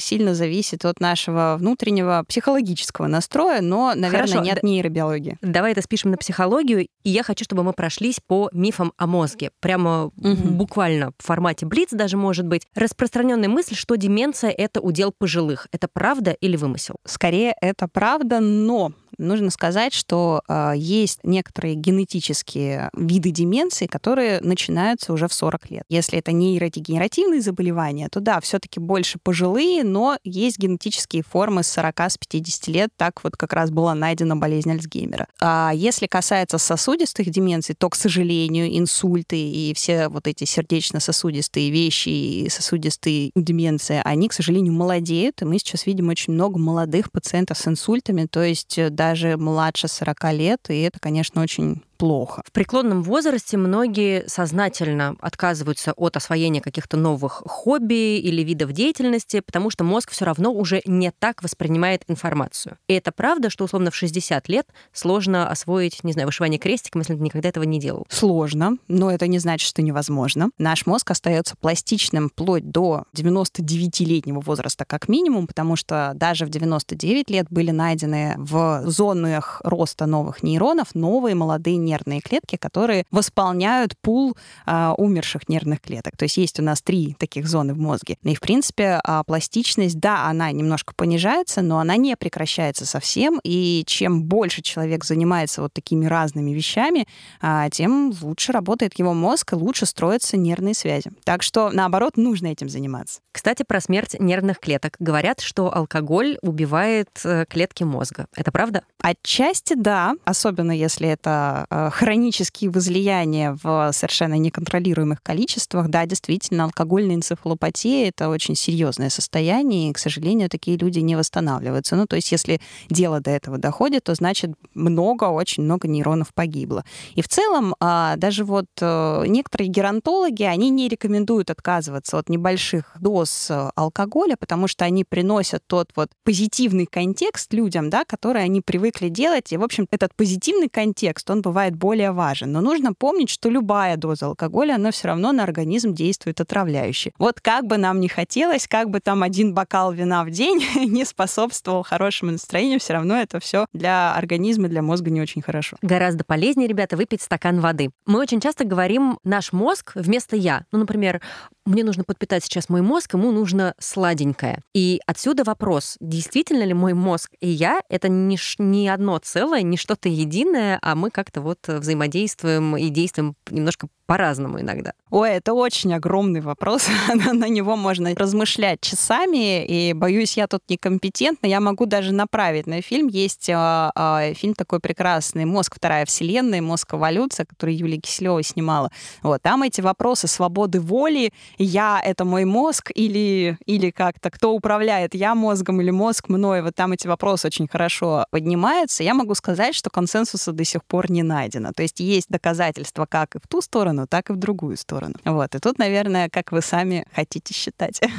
сильно 0.00 0.34
зависит 0.34 0.84
от 0.84 1.00
нашего 1.00 1.56
внутреннего 1.58 2.26
психологического 2.28 3.06
настроя, 3.06 3.62
но, 3.62 3.94
наверное, 3.94 4.26
Хорошо, 4.26 4.40
не 4.44 4.50
от 4.50 4.62
нейробиологии. 4.62 5.38
Давай 5.40 5.72
это 5.72 5.80
спишем 5.80 6.10
на 6.10 6.18
психологию, 6.18 6.88
и 7.04 7.08
я 7.08 7.22
хочу, 7.22 7.44
чтобы 7.44 7.62
мы 7.62 7.72
прошлись 7.72 8.20
по 8.26 8.50
мифам 8.52 8.92
о 8.98 9.06
мозге. 9.06 9.50
Прямо 9.60 10.10
угу 10.18 10.57
буквально 10.58 11.12
в 11.18 11.24
формате 11.24 11.64
Блиц 11.64 11.88
даже 11.92 12.18
может 12.18 12.46
быть, 12.46 12.66
распространенная 12.74 13.48
мысль, 13.48 13.74
что 13.74 13.94
деменция— 13.94 14.50
это 14.58 14.80
удел 14.80 15.12
пожилых. 15.16 15.68
Это 15.72 15.88
правда 15.88 16.32
или 16.32 16.56
вымысел? 16.56 16.96
Скорее, 17.04 17.54
это 17.60 17.88
правда, 17.88 18.40
но 18.40 18.92
нужно 19.18 19.50
сказать, 19.50 19.92
что 19.92 20.42
э, 20.48 20.72
есть 20.76 21.20
некоторые 21.22 21.74
генетические 21.74 22.90
виды 22.94 23.30
деменции, 23.30 23.86
которые 23.86 24.40
начинаются 24.40 25.12
уже 25.12 25.28
в 25.28 25.34
40 25.34 25.70
лет. 25.70 25.84
Если 25.88 26.18
это 26.18 26.32
нейродегенеративные 26.32 27.40
заболевания, 27.40 28.08
то 28.08 28.20
да, 28.20 28.40
все-таки 28.40 28.80
больше 28.80 29.18
пожилые, 29.22 29.84
но 29.84 30.18
есть 30.24 30.58
генетические 30.58 31.22
формы 31.22 31.62
с 31.62 31.68
40 31.68 32.00
с 32.00 32.18
50 32.18 32.68
лет, 32.68 32.90
так 32.96 33.22
вот 33.24 33.36
как 33.36 33.52
раз 33.52 33.70
была 33.70 33.94
найдена 33.94 34.36
болезнь 34.36 34.70
Альцгеймера. 34.70 35.26
А 35.40 35.72
если 35.74 36.06
касается 36.06 36.58
сосудистых 36.58 37.30
деменций, 37.30 37.74
то, 37.76 37.90
к 37.90 37.96
сожалению, 37.96 38.76
инсульты 38.78 39.38
и 39.38 39.74
все 39.74 40.08
вот 40.08 40.26
эти 40.26 40.44
сердечно-сосудистые 40.44 41.70
вещи 41.70 42.08
и 42.08 42.48
сосудистые 42.48 43.32
деменции, 43.34 44.00
они, 44.04 44.28
к 44.28 44.32
сожалению, 44.32 44.72
молодеют, 44.72 45.42
и 45.42 45.44
мы 45.44 45.58
сейчас 45.58 45.86
видим 45.86 46.08
очень 46.08 46.32
много 46.32 46.58
молодых 46.58 47.10
пациентов 47.10 47.58
с 47.58 47.66
инсультами, 47.68 48.26
то 48.26 48.42
есть 48.42 48.78
э, 48.78 48.90
даже 49.08 49.38
младше 49.38 49.88
40 49.88 50.32
лет, 50.32 50.60
и 50.68 50.82
это, 50.82 51.00
конечно, 51.00 51.40
очень 51.40 51.82
плохо. 51.98 52.42
В 52.46 52.52
преклонном 52.52 53.02
возрасте 53.02 53.56
многие 53.56 54.26
сознательно 54.28 55.16
отказываются 55.20 55.92
от 55.92 56.16
освоения 56.16 56.60
каких-то 56.60 56.96
новых 56.96 57.42
хобби 57.44 58.18
или 58.18 58.42
видов 58.42 58.72
деятельности, 58.72 59.40
потому 59.40 59.70
что 59.70 59.84
мозг 59.84 60.12
все 60.12 60.24
равно 60.24 60.52
уже 60.52 60.80
не 60.86 61.10
так 61.10 61.42
воспринимает 61.42 62.04
информацию. 62.08 62.78
И 62.86 62.94
это 62.94 63.12
правда, 63.12 63.50
что 63.50 63.64
условно 63.64 63.90
в 63.90 63.96
60 63.96 64.48
лет 64.48 64.66
сложно 64.92 65.50
освоить, 65.50 66.04
не 66.04 66.12
знаю, 66.12 66.28
вышивание 66.28 66.58
крестиком, 66.58 67.00
если 67.00 67.16
ты 67.16 67.20
никогда 67.20 67.48
этого 67.48 67.64
не 67.64 67.80
делал? 67.80 68.06
Сложно, 68.08 68.78
но 68.86 69.10
это 69.10 69.26
не 69.26 69.40
значит, 69.40 69.68
что 69.68 69.82
невозможно. 69.82 70.50
Наш 70.58 70.86
мозг 70.86 71.10
остается 71.10 71.56
пластичным 71.56 72.28
вплоть 72.28 72.70
до 72.70 73.04
99-летнего 73.16 74.40
возраста 74.40 74.84
как 74.84 75.08
минимум, 75.08 75.48
потому 75.48 75.74
что 75.74 76.12
даже 76.14 76.46
в 76.46 76.50
99 76.50 77.30
лет 77.30 77.46
были 77.50 77.72
найдены 77.72 78.34
в 78.38 78.82
зонах 78.86 79.60
роста 79.64 80.06
новых 80.06 80.44
нейронов 80.44 80.94
новые 80.94 81.34
молодые 81.34 81.76
нервные 81.88 82.20
клетки, 82.20 82.56
которые 82.56 83.04
восполняют 83.10 83.94
пул 84.00 84.36
а, 84.66 84.94
умерших 84.96 85.48
нервных 85.48 85.80
клеток. 85.80 86.16
То 86.16 86.24
есть 86.24 86.36
есть 86.36 86.60
у 86.60 86.62
нас 86.62 86.82
три 86.82 87.14
таких 87.18 87.48
зоны 87.48 87.74
в 87.74 87.78
мозге. 87.78 88.16
И, 88.22 88.34
в 88.34 88.40
принципе, 88.40 89.00
а, 89.02 89.24
пластичность, 89.24 89.98
да, 89.98 90.26
она 90.26 90.52
немножко 90.52 90.92
понижается, 90.94 91.62
но 91.62 91.78
она 91.78 91.96
не 91.96 92.16
прекращается 92.16 92.84
совсем. 92.84 93.40
И 93.42 93.84
чем 93.86 94.24
больше 94.24 94.62
человек 94.62 95.04
занимается 95.04 95.62
вот 95.62 95.72
такими 95.72 96.06
разными 96.06 96.50
вещами, 96.50 97.06
а, 97.40 97.70
тем 97.70 98.12
лучше 98.20 98.52
работает 98.52 98.98
его 98.98 99.14
мозг 99.14 99.52
и 99.52 99.56
лучше 99.56 99.86
строятся 99.86 100.36
нервные 100.36 100.74
связи. 100.74 101.10
Так 101.24 101.42
что, 101.42 101.70
наоборот, 101.70 102.16
нужно 102.16 102.48
этим 102.48 102.68
заниматься. 102.68 103.20
Кстати, 103.32 103.62
про 103.62 103.80
смерть 103.80 104.16
нервных 104.18 104.58
клеток. 104.58 104.96
Говорят, 104.98 105.40
что 105.40 105.74
алкоголь 105.74 106.38
убивает 106.42 107.08
э, 107.24 107.46
клетки 107.48 107.84
мозга. 107.84 108.26
Это 108.34 108.52
правда? 108.52 108.82
Отчасти 109.00 109.74
да, 109.74 110.14
особенно 110.24 110.72
если 110.72 111.08
это 111.08 111.38
Э, 111.70 111.77
хронические 111.92 112.70
возлияния 112.70 113.56
в 113.62 113.90
совершенно 113.92 114.34
неконтролируемых 114.34 115.22
количествах, 115.22 115.88
да, 115.88 116.06
действительно, 116.06 116.64
алкогольная 116.64 117.16
энцефалопатия— 117.16 118.08
это 118.10 118.28
очень 118.28 118.54
серьезное 118.54 119.10
состояние, 119.10 119.90
и, 119.90 119.92
к 119.92 119.98
сожалению, 119.98 120.48
такие 120.48 120.76
люди 120.76 121.00
не 121.00 121.16
восстанавливаются. 121.16 121.96
Ну, 121.96 122.06
то 122.06 122.16
есть 122.16 122.32
если 122.32 122.60
дело 122.90 123.20
до 123.20 123.30
этого 123.30 123.58
доходит, 123.58 124.04
то 124.04 124.14
значит 124.14 124.52
много, 124.74 125.24
очень 125.24 125.62
много 125.62 125.88
нейронов 125.88 126.32
погибло. 126.34 126.84
И 127.14 127.22
в 127.22 127.28
целом 127.28 127.74
а, 127.80 128.16
даже 128.16 128.44
вот 128.44 128.66
э, 128.80 129.24
некоторые 129.26 129.68
геронтологи, 129.68 130.42
они 130.42 130.70
не 130.70 130.88
рекомендуют 130.88 131.50
отказываться 131.50 132.18
от 132.18 132.28
небольших 132.28 132.96
доз 133.00 133.48
э, 133.50 133.70
алкоголя, 133.74 134.36
потому 134.38 134.68
что 134.68 134.84
они 134.84 135.04
приносят 135.04 135.62
тот 135.66 135.90
вот 135.96 136.10
позитивный 136.24 136.86
контекст 136.86 137.52
людям, 137.52 137.90
да, 137.90 138.04
который 138.04 138.42
они 138.42 138.60
привыкли 138.60 139.08
делать. 139.08 139.52
И, 139.52 139.56
в 139.56 139.62
общем, 139.62 139.86
этот 139.90 140.14
позитивный 140.14 140.68
контекст, 140.68 141.28
он 141.30 141.42
бывает 141.42 141.67
бывает 141.68 141.76
более 141.76 142.12
важен. 142.12 142.52
Но 142.52 142.60
нужно 142.60 142.92
помнить, 142.92 143.30
что 143.30 143.48
любая 143.48 143.96
доза 143.96 144.26
алкоголя, 144.26 144.74
она 144.74 144.90
все 144.90 145.08
равно 145.08 145.32
на 145.32 145.42
организм 145.42 145.94
действует 145.94 146.40
отравляюще. 146.40 147.12
Вот 147.18 147.40
как 147.40 147.66
бы 147.66 147.76
нам 147.76 148.00
ни 148.00 148.08
хотелось, 148.08 148.66
как 148.68 148.90
бы 148.90 149.00
там 149.00 149.22
один 149.22 149.54
бокал 149.54 149.92
вина 149.92 150.24
в 150.24 150.30
день 150.30 150.62
не 150.86 151.04
способствовал 151.04 151.82
хорошему 151.82 152.32
настроению, 152.32 152.78
все 152.78 152.94
равно 152.94 153.16
это 153.16 153.40
все 153.40 153.66
для 153.72 154.14
организма, 154.14 154.68
для 154.68 154.82
мозга 154.82 155.10
не 155.10 155.20
очень 155.20 155.42
хорошо. 155.42 155.76
Гораздо 155.82 156.24
полезнее, 156.24 156.68
ребята, 156.68 156.96
выпить 156.96 157.22
стакан 157.22 157.60
воды. 157.60 157.90
Мы 158.06 158.20
очень 158.20 158.40
часто 158.40 158.64
говорим 158.64 159.18
наш 159.24 159.52
мозг 159.52 159.92
вместо 159.94 160.36
я. 160.36 160.64
Ну, 160.72 160.78
например, 160.78 161.20
мне 161.68 161.84
нужно 161.84 162.04
подпитать 162.04 162.44
сейчас 162.44 162.68
мой 162.68 162.80
мозг, 162.80 163.14
ему 163.14 163.30
нужно 163.30 163.74
сладенькое. 163.78 164.60
И 164.74 165.00
отсюда 165.06 165.44
вопрос, 165.44 165.96
действительно 166.00 166.64
ли 166.64 166.74
мой 166.74 166.94
мозг 166.94 167.30
и 167.40 167.48
я— 167.48 167.80
это 167.88 168.08
не, 168.08 168.38
не 168.58 168.88
одно 168.88 169.18
целое, 169.18 169.62
не 169.62 169.76
что-то 169.76 170.08
единое, 170.08 170.78
а 170.80 170.94
мы 170.94 171.10
как-то 171.10 171.40
вот 171.42 171.57
взаимодействуем 171.66 172.76
и 172.76 172.88
действуем 172.88 173.34
немножко 173.50 173.88
по-разному 174.08 174.58
иногда. 174.58 174.92
Ой, 175.10 175.30
это 175.32 175.52
очень 175.52 175.92
огромный 175.92 176.40
вопрос. 176.40 176.88
на 177.32 177.48
него 177.48 177.76
можно 177.76 178.14
размышлять 178.14 178.80
часами, 178.80 179.66
и 179.66 179.92
боюсь, 179.92 180.38
я 180.38 180.46
тут 180.46 180.62
некомпетентна. 180.70 181.46
Я 181.46 181.60
могу 181.60 181.84
даже 181.84 182.12
направить 182.12 182.66
на 182.66 182.80
фильм. 182.80 183.08
Есть 183.08 183.50
э, 183.50 183.90
э, 183.94 184.32
фильм 184.34 184.54
такой 184.54 184.80
прекрасный 184.80 185.44
«Мозг. 185.44 185.74
Вторая 185.76 186.06
вселенная», 186.06 186.62
«Мозг. 186.62 186.94
Эволюция», 186.94 187.44
который 187.44 187.74
Юлия 187.74 187.98
Киселева 187.98 188.42
снимала. 188.42 188.90
Вот, 189.22 189.42
там 189.42 189.62
эти 189.62 189.82
вопросы 189.82 190.26
свободы 190.26 190.80
воли, 190.80 191.30
я— 191.58 192.00
это 192.04 192.24
мой 192.24 192.46
мозг, 192.46 192.90
или, 192.94 193.58
или 193.66 193.90
как-то 193.90 194.30
кто 194.30 194.54
управляет, 194.54 195.14
я 195.14 195.34
мозгом 195.34 195.82
или 195.82 195.90
мозг 195.90 196.30
мной. 196.30 196.62
Вот 196.62 196.74
там 196.74 196.92
эти 196.92 197.06
вопросы 197.06 197.48
очень 197.48 197.68
хорошо 197.68 198.24
поднимаются. 198.30 199.02
Я 199.02 199.12
могу 199.12 199.34
сказать, 199.34 199.74
что 199.74 199.90
консенсуса 199.90 200.52
до 200.52 200.64
сих 200.64 200.82
пор 200.84 201.10
не 201.10 201.22
найдено. 201.22 201.72
То 201.72 201.82
есть 201.82 202.00
есть 202.00 202.28
доказательства 202.30 203.04
как 203.04 203.36
и 203.36 203.38
в 203.38 203.46
ту 203.46 203.60
сторону, 203.60 203.97
сторону, 203.98 204.06
так 204.06 204.30
и 204.30 204.32
в 204.32 204.36
другую 204.36 204.76
сторону. 204.76 205.14
Вот. 205.24 205.54
И 205.54 205.58
тут, 205.58 205.78
наверное, 205.78 206.28
как 206.28 206.52
вы 206.52 206.62
сами 206.62 207.04
хотите 207.14 207.54
считать. 207.54 208.00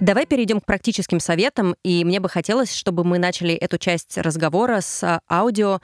Давай 0.00 0.24
перейдем 0.26 0.60
к 0.60 0.64
практическим 0.64 1.20
советам, 1.20 1.74
и 1.84 2.04
мне 2.04 2.20
бы 2.20 2.30
хотелось, 2.30 2.74
чтобы 2.74 3.04
мы 3.04 3.18
начали 3.18 3.52
эту 3.54 3.76
часть 3.76 4.16
разговора 4.16 4.80
с 4.80 5.04
а, 5.04 5.20
аудио, 5.28 5.80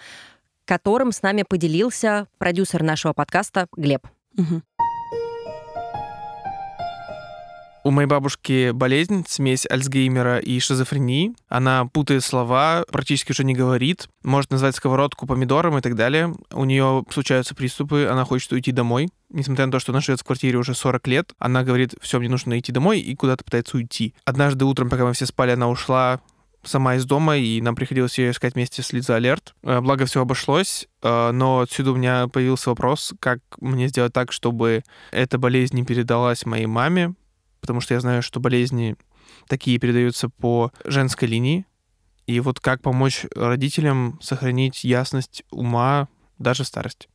которым 0.65 1.12
с 1.12 1.21
нами 1.21 1.43
поделился 1.43 2.27
продюсер 2.39 2.83
нашего 2.83 3.12
подкаста 3.12 3.67
Глеб. 3.77 4.07
Угу. 4.39 4.62
У 7.87 7.92
моей 7.92 8.09
бабушки 8.09 8.72
болезнь, 8.72 9.25
смесь 9.29 9.64
Альцгеймера 9.64 10.40
и 10.40 10.59
шизофрении. 10.59 11.37
Она 11.46 11.85
путает 11.85 12.25
слова, 12.25 12.85
практически 12.90 13.31
уже 13.31 13.44
не 13.44 13.55
говорит, 13.55 14.09
может 14.25 14.51
назвать 14.51 14.75
сковородку 14.75 15.25
помидором 15.25 15.79
и 15.79 15.81
так 15.81 15.94
далее. 15.94 16.35
У 16.51 16.64
нее 16.64 17.05
случаются 17.11 17.55
приступы, 17.55 18.09
она 18.11 18.25
хочет 18.25 18.51
уйти 18.51 18.72
домой. 18.72 19.09
Несмотря 19.31 19.66
на 19.66 19.70
то, 19.70 19.79
что 19.79 19.92
она 19.92 20.01
живет 20.01 20.18
в 20.18 20.25
квартире 20.25 20.59
уже 20.59 20.75
40 20.75 21.07
лет, 21.07 21.33
она 21.38 21.62
говорит, 21.62 21.94
все, 22.01 22.18
мне 22.18 22.29
нужно 22.29 22.59
идти 22.59 22.72
домой, 22.72 22.99
и 22.99 23.14
куда-то 23.14 23.44
пытается 23.44 23.77
уйти. 23.77 24.16
Однажды 24.25 24.64
утром, 24.64 24.90
пока 24.90 25.05
мы 25.05 25.12
все 25.12 25.27
спали, 25.27 25.53
она 25.53 25.68
ушла 25.68 26.18
сама 26.64 26.96
из 26.96 27.05
дома, 27.05 27.37
и 27.37 27.61
нам 27.61 27.77
приходилось 27.77 28.18
ее 28.18 28.33
искать 28.33 28.57
вместе 28.57 28.83
с 28.83 28.92
Лиза 28.92 29.14
Алерт. 29.14 29.55
Э, 29.62 29.81
благо, 29.81 30.07
все 30.07 30.22
обошлось, 30.22 30.88
э, 31.05 31.31
но 31.31 31.61
отсюда 31.61 31.92
у 31.92 31.94
меня 31.94 32.27
появился 32.27 32.70
вопрос, 32.70 33.14
как 33.20 33.38
мне 33.61 33.87
сделать 33.87 34.12
так, 34.12 34.33
чтобы 34.33 34.83
эта 35.12 35.38
болезнь 35.38 35.77
не 35.77 35.85
передалась 35.85 36.44
моей 36.44 36.66
маме, 36.66 37.14
потому 37.67 37.81
что 37.81 37.95
я 37.95 38.01
знаю, 38.01 38.23
что 38.23 38.39
болезни 38.41 38.97
такие 39.49 39.79
передаются 39.79 40.29
по 40.29 40.73
женской 40.85 41.27
линии. 41.27 41.67
И 42.27 42.41
вот 42.41 42.61
как 42.61 42.81
помочь 42.81 43.27
родителям 43.35 44.19
сохранить 44.23 44.85
ясность 44.85 45.43
ума 45.51 46.09
даже 46.39 46.65
в 46.65 46.67
старости. 46.67 47.09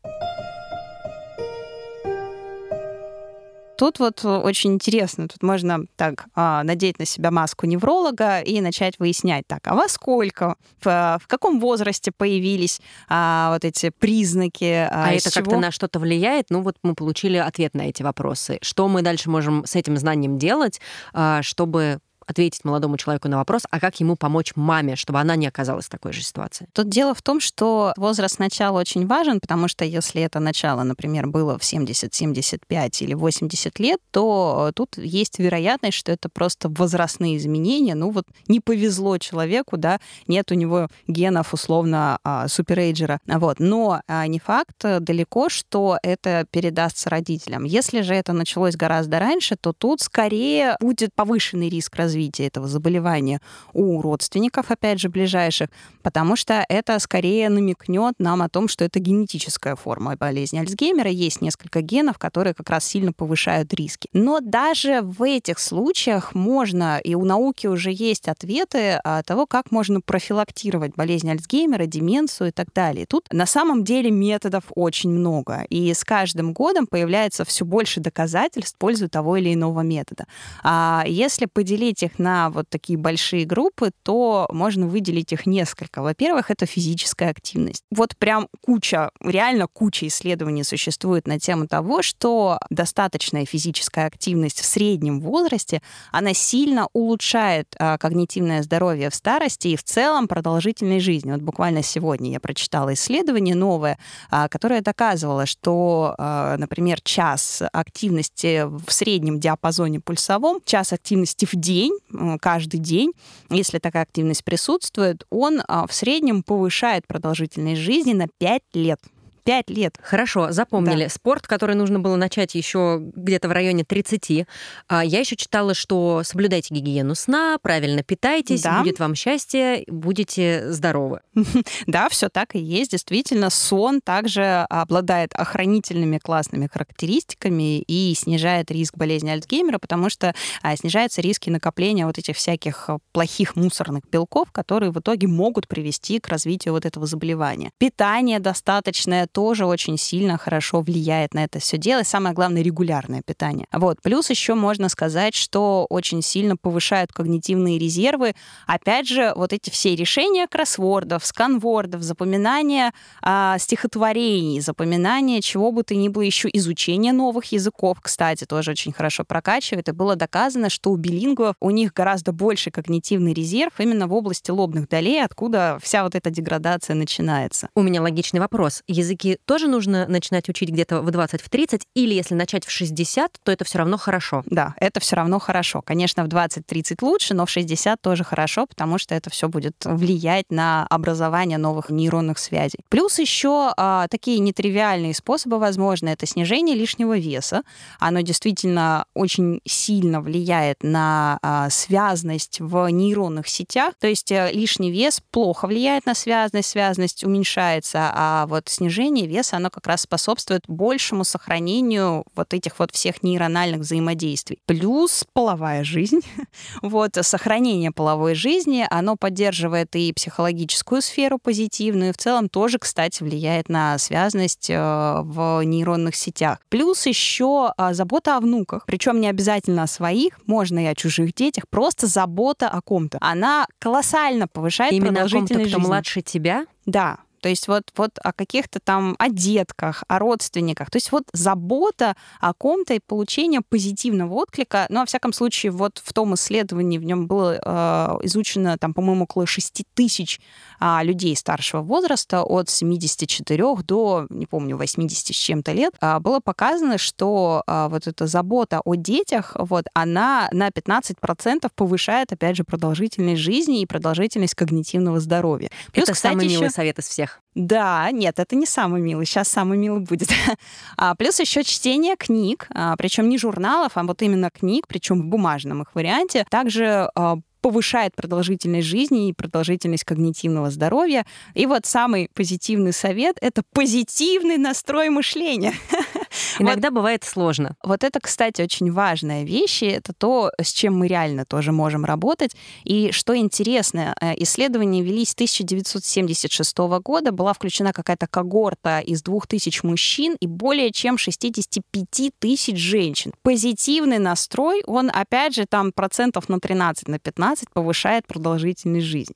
Тут 3.81 3.97
вот 3.97 4.23
очень 4.23 4.73
интересно, 4.73 5.27
тут 5.27 5.41
можно 5.41 5.85
так 5.95 6.25
а, 6.35 6.61
надеть 6.61 6.99
на 6.99 7.05
себя 7.05 7.31
маску 7.31 7.65
невролога 7.65 8.39
и 8.41 8.61
начать 8.61 8.99
выяснять, 8.99 9.47
так, 9.47 9.61
а 9.65 9.73
во 9.73 9.87
сколько, 9.87 10.55
в, 10.83 11.17
в 11.19 11.27
каком 11.27 11.59
возрасте 11.59 12.11
появились 12.15 12.79
а, 13.09 13.49
вот 13.51 13.65
эти 13.65 13.89
признаки? 13.89 14.87
А, 14.87 15.05
а 15.05 15.11
это 15.13 15.31
как-то 15.31 15.57
на 15.57 15.71
что-то 15.71 15.97
влияет? 15.97 16.51
Ну 16.51 16.61
вот 16.61 16.75
мы 16.83 16.93
получили 16.93 17.37
ответ 17.37 17.73
на 17.73 17.81
эти 17.89 18.03
вопросы. 18.03 18.59
Что 18.61 18.87
мы 18.87 19.01
дальше 19.01 19.31
можем 19.31 19.65
с 19.65 19.75
этим 19.75 19.97
знанием 19.97 20.37
делать, 20.37 20.79
а, 21.11 21.41
чтобы 21.41 22.01
ответить 22.31 22.65
молодому 22.65 22.97
человеку 22.97 23.27
на 23.27 23.37
вопрос, 23.37 23.63
а 23.69 23.79
как 23.79 23.99
ему 23.99 24.15
помочь 24.15 24.53
маме, 24.55 24.95
чтобы 24.95 25.19
она 25.19 25.35
не 25.35 25.47
оказалась 25.47 25.85
в 25.85 25.89
такой 25.89 26.13
же 26.13 26.21
ситуации? 26.23 26.67
Тут 26.73 26.89
дело 26.89 27.13
в 27.13 27.21
том, 27.21 27.39
что 27.39 27.93
возраст 27.97 28.39
начала 28.39 28.79
очень 28.79 29.05
важен, 29.05 29.39
потому 29.39 29.67
что 29.67 29.85
если 29.85 30.21
это 30.21 30.39
начало, 30.39 30.83
например, 30.83 31.27
было 31.27 31.57
в 31.57 31.63
70, 31.63 32.13
75 32.13 33.01
или 33.01 33.13
80 33.13 33.79
лет, 33.79 33.99
то 34.11 34.71
тут 34.75 34.97
есть 34.97 35.39
вероятность, 35.39 35.97
что 35.97 36.11
это 36.11 36.29
просто 36.29 36.69
возрастные 36.69 37.37
изменения. 37.37 37.95
Ну 37.95 38.11
вот 38.11 38.25
не 38.47 38.59
повезло 38.59 39.17
человеку, 39.17 39.77
да, 39.77 39.99
нет 40.27 40.51
у 40.51 40.55
него 40.55 40.87
генов 41.07 41.53
условно 41.53 42.19
а, 42.23 42.47
суперэйджера. 42.47 43.19
Вот. 43.27 43.59
Но 43.59 44.01
а, 44.07 44.25
не 44.27 44.39
факт 44.39 44.77
далеко, 44.81 45.49
что 45.49 45.97
это 46.01 46.45
передастся 46.49 47.09
родителям. 47.09 47.65
Если 47.65 48.01
же 48.01 48.13
это 48.13 48.33
началось 48.33 48.75
гораздо 48.75 49.19
раньше, 49.19 49.55
то 49.59 49.73
тут 49.73 50.01
скорее 50.01 50.75
будет 50.79 51.13
повышенный 51.13 51.69
риск 51.69 51.95
развития 51.95 52.20
развития 52.21 52.47
этого 52.47 52.67
заболевания 52.67 53.41
у 53.73 54.01
родственников, 54.01 54.69
опять 54.69 54.99
же, 54.99 55.09
ближайших, 55.09 55.69
потому 56.03 56.35
что 56.35 56.63
это 56.69 56.99
скорее 56.99 57.49
намекнет 57.49 58.15
нам 58.19 58.41
о 58.41 58.49
том, 58.49 58.67
что 58.67 58.85
это 58.85 58.99
генетическая 58.99 59.75
форма 59.75 60.15
болезни 60.15 60.59
Альцгеймера. 60.59 61.09
Есть 61.09 61.41
несколько 61.41 61.81
генов, 61.81 62.19
которые 62.19 62.53
как 62.53 62.69
раз 62.69 62.85
сильно 62.85 63.11
повышают 63.11 63.73
риски. 63.73 64.07
Но 64.13 64.39
даже 64.39 65.01
в 65.01 65.23
этих 65.23 65.57
случаях 65.59 66.35
можно, 66.35 66.99
и 66.99 67.15
у 67.15 67.25
науки 67.25 67.67
уже 67.67 67.91
есть 67.91 68.27
ответы 68.27 68.99
того, 69.25 69.47
как 69.47 69.71
можно 69.71 69.99
профилактировать 70.01 70.95
болезнь 70.95 71.29
Альцгеймера, 71.29 71.87
деменцию 71.87 72.49
и 72.49 72.51
так 72.51 72.67
далее. 72.73 73.05
Тут 73.07 73.27
на 73.31 73.45
самом 73.45 73.83
деле 73.83 74.11
методов 74.11 74.65
очень 74.75 75.09
много. 75.09 75.65
И 75.69 75.91
с 75.93 76.03
каждым 76.03 76.53
годом 76.53 76.85
появляется 76.85 77.45
все 77.45 77.65
больше 77.65 77.99
доказательств 77.99 78.75
в 78.75 78.77
пользу 78.77 79.09
того 79.09 79.37
или 79.37 79.53
иного 79.53 79.81
метода. 79.81 80.25
А 80.63 81.03
если 81.07 81.47
поделить 81.47 82.03
их 82.03 82.10
на 82.19 82.49
вот 82.49 82.69
такие 82.69 82.97
большие 82.97 83.45
группы, 83.45 83.91
то 84.03 84.47
можно 84.51 84.87
выделить 84.87 85.31
их 85.33 85.45
несколько. 85.45 86.01
Во-первых, 86.01 86.51
это 86.51 86.65
физическая 86.65 87.29
активность. 87.29 87.83
Вот 87.91 88.15
прям 88.17 88.47
куча, 88.61 89.11
реально 89.21 89.67
куча 89.67 90.07
исследований 90.07 90.63
существует 90.63 91.27
на 91.27 91.39
тему 91.39 91.67
того, 91.67 92.01
что 92.01 92.59
достаточная 92.69 93.45
физическая 93.45 94.07
активность 94.07 94.59
в 94.59 94.65
среднем 94.65 95.19
возрасте, 95.19 95.81
она 96.11 96.33
сильно 96.33 96.87
улучшает 96.93 97.75
а, 97.77 97.97
когнитивное 97.97 98.63
здоровье 98.63 99.09
в 99.09 99.15
старости 99.15 99.69
и 99.69 99.75
в 99.75 99.83
целом 99.83 100.27
продолжительной 100.27 100.99
жизни. 100.99 101.31
Вот 101.31 101.41
буквально 101.41 101.83
сегодня 101.83 102.31
я 102.31 102.39
прочитала 102.39 102.93
исследование 102.93 103.55
новое, 103.55 103.97
а, 104.29 104.47
которое 104.47 104.81
доказывало, 104.81 105.45
что, 105.45 106.15
а, 106.17 106.57
например, 106.57 107.01
час 107.01 107.61
активности 107.71 108.63
в 108.65 108.91
среднем 108.91 109.39
диапазоне 109.39 109.99
пульсовом, 109.99 110.59
час 110.65 110.93
активности 110.93 111.45
в 111.45 111.55
день, 111.55 111.90
каждый 112.39 112.79
день, 112.79 113.13
если 113.49 113.79
такая 113.79 114.03
активность 114.03 114.43
присутствует, 114.43 115.25
он 115.29 115.61
а, 115.67 115.87
в 115.87 115.93
среднем 115.93 116.43
повышает 116.43 117.07
продолжительность 117.07 117.81
жизни 117.81 118.13
на 118.13 118.27
5 118.27 118.61
лет. 118.73 118.99
Пять 119.43 119.69
лет. 119.69 119.97
Хорошо, 120.01 120.51
запомнили. 120.51 121.03
Да. 121.03 121.09
Спорт, 121.09 121.47
который 121.47 121.75
нужно 121.75 121.99
было 121.99 122.15
начать 122.15 122.55
еще 122.55 122.99
где-то 123.01 123.47
в 123.47 123.51
районе 123.51 123.83
30. 123.83 124.45
А 124.87 125.03
я 125.03 125.19
еще 125.19 125.35
читала, 125.35 125.73
что 125.73 126.21
соблюдайте 126.23 126.73
гигиену 126.73 127.15
сна, 127.15 127.57
правильно 127.61 128.03
питайтесь, 128.03 128.61
да. 128.61 128.79
будет 128.79 128.99
вам 128.99 129.15
счастье, 129.15 129.83
будете 129.87 130.71
здоровы. 130.71 131.21
Да, 131.87 132.09
все 132.09 132.29
так 132.29 132.55
и 132.55 132.59
есть. 132.59 132.91
Действительно, 132.91 133.49
сон 133.49 134.01
также 134.01 134.65
обладает 134.69 135.33
охранительными 135.33 136.19
классными 136.19 136.69
характеристиками 136.71 137.79
и 137.81 138.13
снижает 138.15 138.71
риск 138.71 138.95
болезни 138.97 139.29
Альцгеймера, 139.29 139.77
потому 139.77 140.09
что 140.09 140.33
а, 140.61 140.75
снижаются 140.75 141.21
риски 141.21 141.49
накопления 141.49 142.05
вот 142.05 142.17
этих 142.17 142.35
всяких 142.35 142.89
плохих 143.11 143.55
мусорных 143.55 144.03
белков, 144.09 144.51
которые 144.51 144.91
в 144.91 144.99
итоге 144.99 145.27
могут 145.27 145.67
привести 145.67 146.19
к 146.19 146.27
развитию 146.27 146.73
вот 146.73 146.85
этого 146.85 147.05
заболевания. 147.05 147.71
Питание 147.77 148.39
достаточное 148.39 149.27
тоже 149.41 149.65
очень 149.65 149.97
сильно 149.97 150.37
хорошо 150.37 150.81
влияет 150.81 151.33
на 151.33 151.43
это 151.43 151.57
все 151.57 151.79
дело. 151.79 152.01
И 152.01 152.03
самое 152.03 152.35
главное, 152.35 152.61
регулярное 152.61 153.23
питание. 153.23 153.65
Вот. 153.73 153.99
Плюс 154.03 154.29
еще 154.29 154.53
можно 154.53 154.87
сказать, 154.87 155.33
что 155.33 155.87
очень 155.89 156.21
сильно 156.21 156.55
повышают 156.55 157.11
когнитивные 157.11 157.79
резервы. 157.79 158.35
Опять 158.67 159.07
же, 159.07 159.33
вот 159.35 159.51
эти 159.51 159.71
все 159.71 159.95
решения 159.95 160.45
кроссвордов, 160.45 161.25
сканвордов, 161.25 162.03
запоминание 162.03 162.91
а, 163.23 163.57
стихотворений, 163.57 164.61
запоминание 164.61 165.41
чего 165.41 165.71
бы 165.71 165.81
то 165.81 165.95
ни 165.95 166.07
было, 166.07 166.21
еще 166.21 166.47
изучение 166.53 167.11
новых 167.11 167.45
языков, 167.45 167.97
кстати, 167.99 168.45
тоже 168.45 168.71
очень 168.71 168.93
хорошо 168.93 169.23
прокачивает. 169.23 169.89
И 169.89 169.91
было 169.91 170.15
доказано, 170.15 170.69
что 170.69 170.91
у 170.91 170.97
билингвов 170.97 171.55
у 171.59 171.71
них 171.71 171.93
гораздо 171.93 172.31
больше 172.31 172.69
когнитивный 172.69 173.33
резерв 173.33 173.73
именно 173.79 174.05
в 174.05 174.13
области 174.13 174.51
лобных 174.51 174.87
долей, 174.87 175.19
откуда 175.19 175.79
вся 175.81 176.03
вот 176.03 176.13
эта 176.13 176.29
деградация 176.29 176.95
начинается. 176.95 177.69
У 177.73 177.81
меня 177.81 178.03
логичный 178.03 178.39
вопрос. 178.39 178.83
Языки 178.87 179.20
языки 179.23 179.39
тоже 179.45 179.67
нужно 179.67 180.07
начинать 180.07 180.49
учить 180.49 180.69
где-то 180.69 181.01
в 181.01 181.11
20, 181.11 181.41
в 181.41 181.49
30, 181.49 181.87
или 181.95 182.13
если 182.13 182.35
начать 182.35 182.65
в 182.65 182.71
60, 182.71 183.39
то 183.43 183.51
это 183.51 183.65
все 183.65 183.79
равно 183.79 183.97
хорошо? 183.97 184.43
Да, 184.45 184.73
это 184.77 184.99
все 184.99 185.15
равно 185.15 185.39
хорошо. 185.39 185.81
Конечно, 185.81 186.23
в 186.23 186.27
20-30 186.27 186.97
лучше, 187.01 187.33
но 187.33 187.45
в 187.45 187.49
60 187.49 188.01
тоже 188.01 188.23
хорошо, 188.23 188.65
потому 188.65 188.97
что 188.97 189.15
это 189.15 189.29
все 189.29 189.47
будет 189.47 189.75
влиять 189.83 190.45
на 190.49 190.85
образование 190.89 191.57
новых 191.57 191.89
нейронных 191.89 192.39
связей. 192.39 192.79
Плюс 192.89 193.19
еще 193.19 193.73
а, 193.77 194.07
такие 194.09 194.39
нетривиальные 194.39 195.13
способы 195.13 195.59
возможны. 195.59 196.09
Это 196.09 196.25
снижение 196.25 196.75
лишнего 196.75 197.17
веса. 197.17 197.63
Оно 197.99 198.21
действительно 198.21 199.05
очень 199.13 199.61
сильно 199.65 200.21
влияет 200.21 200.83
на 200.83 201.37
а, 201.41 201.69
связность 201.69 202.59
в 202.59 202.87
нейронных 202.89 203.47
сетях. 203.47 203.93
То 203.99 204.07
есть 204.07 204.31
а, 204.31 204.51
лишний 204.51 204.91
вес 204.91 205.21
плохо 205.31 205.67
влияет 205.67 206.05
на 206.05 206.13
связность, 206.13 206.69
связность 206.69 207.23
уменьшается, 207.23 208.11
а 208.13 208.45
вот 208.47 208.69
снижение 208.69 209.10
снижение 209.11 209.27
веса, 209.27 209.57
оно 209.57 209.69
как 209.69 209.87
раз 209.87 210.01
способствует 210.01 210.63
большему 210.67 211.23
сохранению 211.23 212.25
вот 212.35 212.53
этих 212.53 212.79
вот 212.79 212.91
всех 212.91 213.23
нейрональных 213.23 213.81
взаимодействий. 213.81 214.59
Плюс 214.65 215.25
половая 215.33 215.83
жизнь. 215.83 216.21
вот 216.81 217.17
сохранение 217.21 217.91
половой 217.91 218.35
жизни, 218.35 218.85
оно 218.89 219.15
поддерживает 219.15 219.95
и 219.95 220.13
психологическую 220.13 221.01
сферу 221.01 221.37
позитивную, 221.37 222.09
и 222.09 222.13
в 222.13 222.17
целом 222.17 222.49
тоже, 222.49 222.79
кстати, 222.79 223.23
влияет 223.23 223.69
на 223.69 223.97
связность 223.97 224.69
э, 224.69 224.77
в 224.77 225.61
нейронных 225.63 226.15
сетях. 226.15 226.59
Плюс 226.69 227.05
еще 227.05 227.73
а, 227.77 227.93
забота 227.93 228.37
о 228.37 228.39
внуках. 228.39 228.85
Причем 228.85 229.19
не 229.19 229.27
обязательно 229.27 229.83
о 229.83 229.87
своих, 229.87 230.39
можно 230.47 230.79
и 230.83 230.87
о 230.87 230.95
чужих 230.95 231.33
детях, 231.33 231.65
просто 231.69 232.07
забота 232.07 232.69
о 232.69 232.81
ком-то. 232.81 233.17
Она 233.21 233.67
колоссально 233.79 234.47
повышает 234.47 234.93
Именно 234.93 235.07
продолжительность 235.07 235.51
о 235.51 235.55
ком-то, 235.55 235.69
жизни. 235.69 235.79
кто 235.79 235.87
младше 235.87 236.21
тебя? 236.21 236.65
Да, 236.85 237.19
то 237.41 237.49
есть 237.49 237.67
вот, 237.67 237.83
вот 237.97 238.11
о 238.23 238.33
каких-то 238.33 238.79
там, 238.79 239.15
о 239.19 239.29
детках, 239.29 240.03
о 240.07 240.19
родственниках. 240.19 240.89
То 240.89 240.97
есть 240.97 241.11
вот 241.11 241.23
забота 241.33 242.15
о 242.39 242.53
ком-то 242.53 242.93
и 242.93 242.99
получение 242.99 243.61
позитивного 243.61 244.33
отклика. 244.35 244.85
Ну, 244.89 244.99
во 244.99 245.05
всяком 245.05 245.33
случае, 245.33 245.71
вот 245.71 246.01
в 246.03 246.13
том 246.13 246.35
исследовании 246.35 246.97
в 246.97 247.03
нем 247.03 247.27
было 247.27 247.59
э, 247.63 248.25
изучено, 248.25 248.77
там, 248.77 248.93
по-моему, 248.93 249.23
около 249.23 249.45
6 249.45 249.83
тысяч 249.93 250.39
э, 250.79 250.99
людей 251.03 251.35
старшего 251.35 251.81
возраста 251.81 252.43
от 252.43 252.69
74 252.69 253.75
до, 253.83 254.27
не 254.29 254.45
помню, 254.45 254.77
80 254.77 255.35
с 255.35 255.39
чем-то 255.39 255.71
лет. 255.71 255.93
Э, 255.99 256.19
было 256.19 256.39
показано, 256.39 256.97
что 256.97 257.63
э, 257.65 257.87
вот 257.89 258.07
эта 258.07 258.27
забота 258.27 258.81
о 258.85 258.95
детях, 258.95 259.55
вот, 259.57 259.85
она 259.93 260.47
на 260.51 260.69
15% 260.69 261.69
повышает, 261.75 262.31
опять 262.31 262.55
же, 262.55 262.63
продолжительность 262.63 263.41
жизни 263.41 263.81
и 263.81 263.85
продолжительность 263.85 264.55
когнитивного 264.55 265.19
здоровья. 265.19 265.69
Плюс, 265.91 266.03
Это 266.03 266.13
кстати, 266.13 266.33
самый 266.33 266.45
еще... 266.45 266.55
милый 266.55 266.69
совет 266.69 266.99
из 266.99 267.07
всех. 267.07 267.30
Да, 267.53 268.09
нет, 268.11 268.39
это 268.39 268.55
не 268.55 268.65
самый 268.65 269.01
милый. 269.01 269.25
Сейчас 269.25 269.49
самый 269.49 269.77
милый 269.77 270.01
будет. 270.01 270.29
а, 270.97 271.15
плюс 271.15 271.39
еще 271.39 271.63
чтение 271.63 272.15
книг, 272.15 272.67
а, 272.73 272.95
причем 272.95 273.27
не 273.27 273.37
журналов, 273.37 273.93
а 273.95 274.03
вот 274.03 274.21
именно 274.21 274.49
книг, 274.49 274.87
причем 274.87 275.21
в 275.21 275.25
бумажном 275.25 275.81
их 275.81 275.93
варианте. 275.93 276.45
Также 276.49 277.09
а, 277.13 277.39
повышает 277.61 278.15
продолжительность 278.15 278.87
жизни 278.87 279.29
и 279.29 279.33
продолжительность 279.33 280.03
когнитивного 280.03 280.71
здоровья. 280.71 281.25
И 281.53 281.65
вот 281.65 281.85
самый 281.85 282.29
позитивный 282.33 282.93
совет— 282.93 283.37
это 283.41 283.63
позитивный 283.73 284.57
настрой 284.57 285.09
мышления. 285.09 285.73
Иногда 286.59 286.89
вот, 286.89 286.95
бывает 286.95 287.23
сложно. 287.23 287.75
Вот 287.83 288.03
это, 288.03 288.19
кстати, 288.19 288.61
очень 288.61 288.91
важная 288.91 289.43
вещь, 289.43 289.83
и 289.83 289.87
это 289.87 290.13
то, 290.13 290.51
с 290.61 290.71
чем 290.71 290.97
мы 290.97 291.07
реально 291.07 291.45
тоже 291.45 291.71
можем 291.71 292.05
работать. 292.05 292.55
И 292.83 293.11
что 293.11 293.35
интересно, 293.35 294.15
э, 294.21 294.33
исследования 294.37 295.01
велись 295.01 295.29
с 295.29 295.35
1976 295.35 296.99
года, 296.99 297.31
была 297.31 297.53
включена 297.53 297.93
какая-то 297.93 298.27
когорта 298.27 298.99
из 298.99 299.21
2000 299.21 299.85
мужчин 299.85 300.35
и 300.39 300.47
более 300.47 300.91
чем 300.91 301.17
65 301.17 302.31
тысяч 302.39 302.77
женщин. 302.77 303.33
Позитивный 303.43 304.19
настрой, 304.19 304.83
он, 304.85 305.09
опять 305.13 305.55
же, 305.55 305.65
там 305.65 305.91
процентов 305.91 306.49
на 306.49 306.59
13, 306.59 307.07
на 307.07 307.19
15 307.19 307.69
повышает 307.73 308.27
продолжительность 308.27 309.05
жизни. 309.05 309.35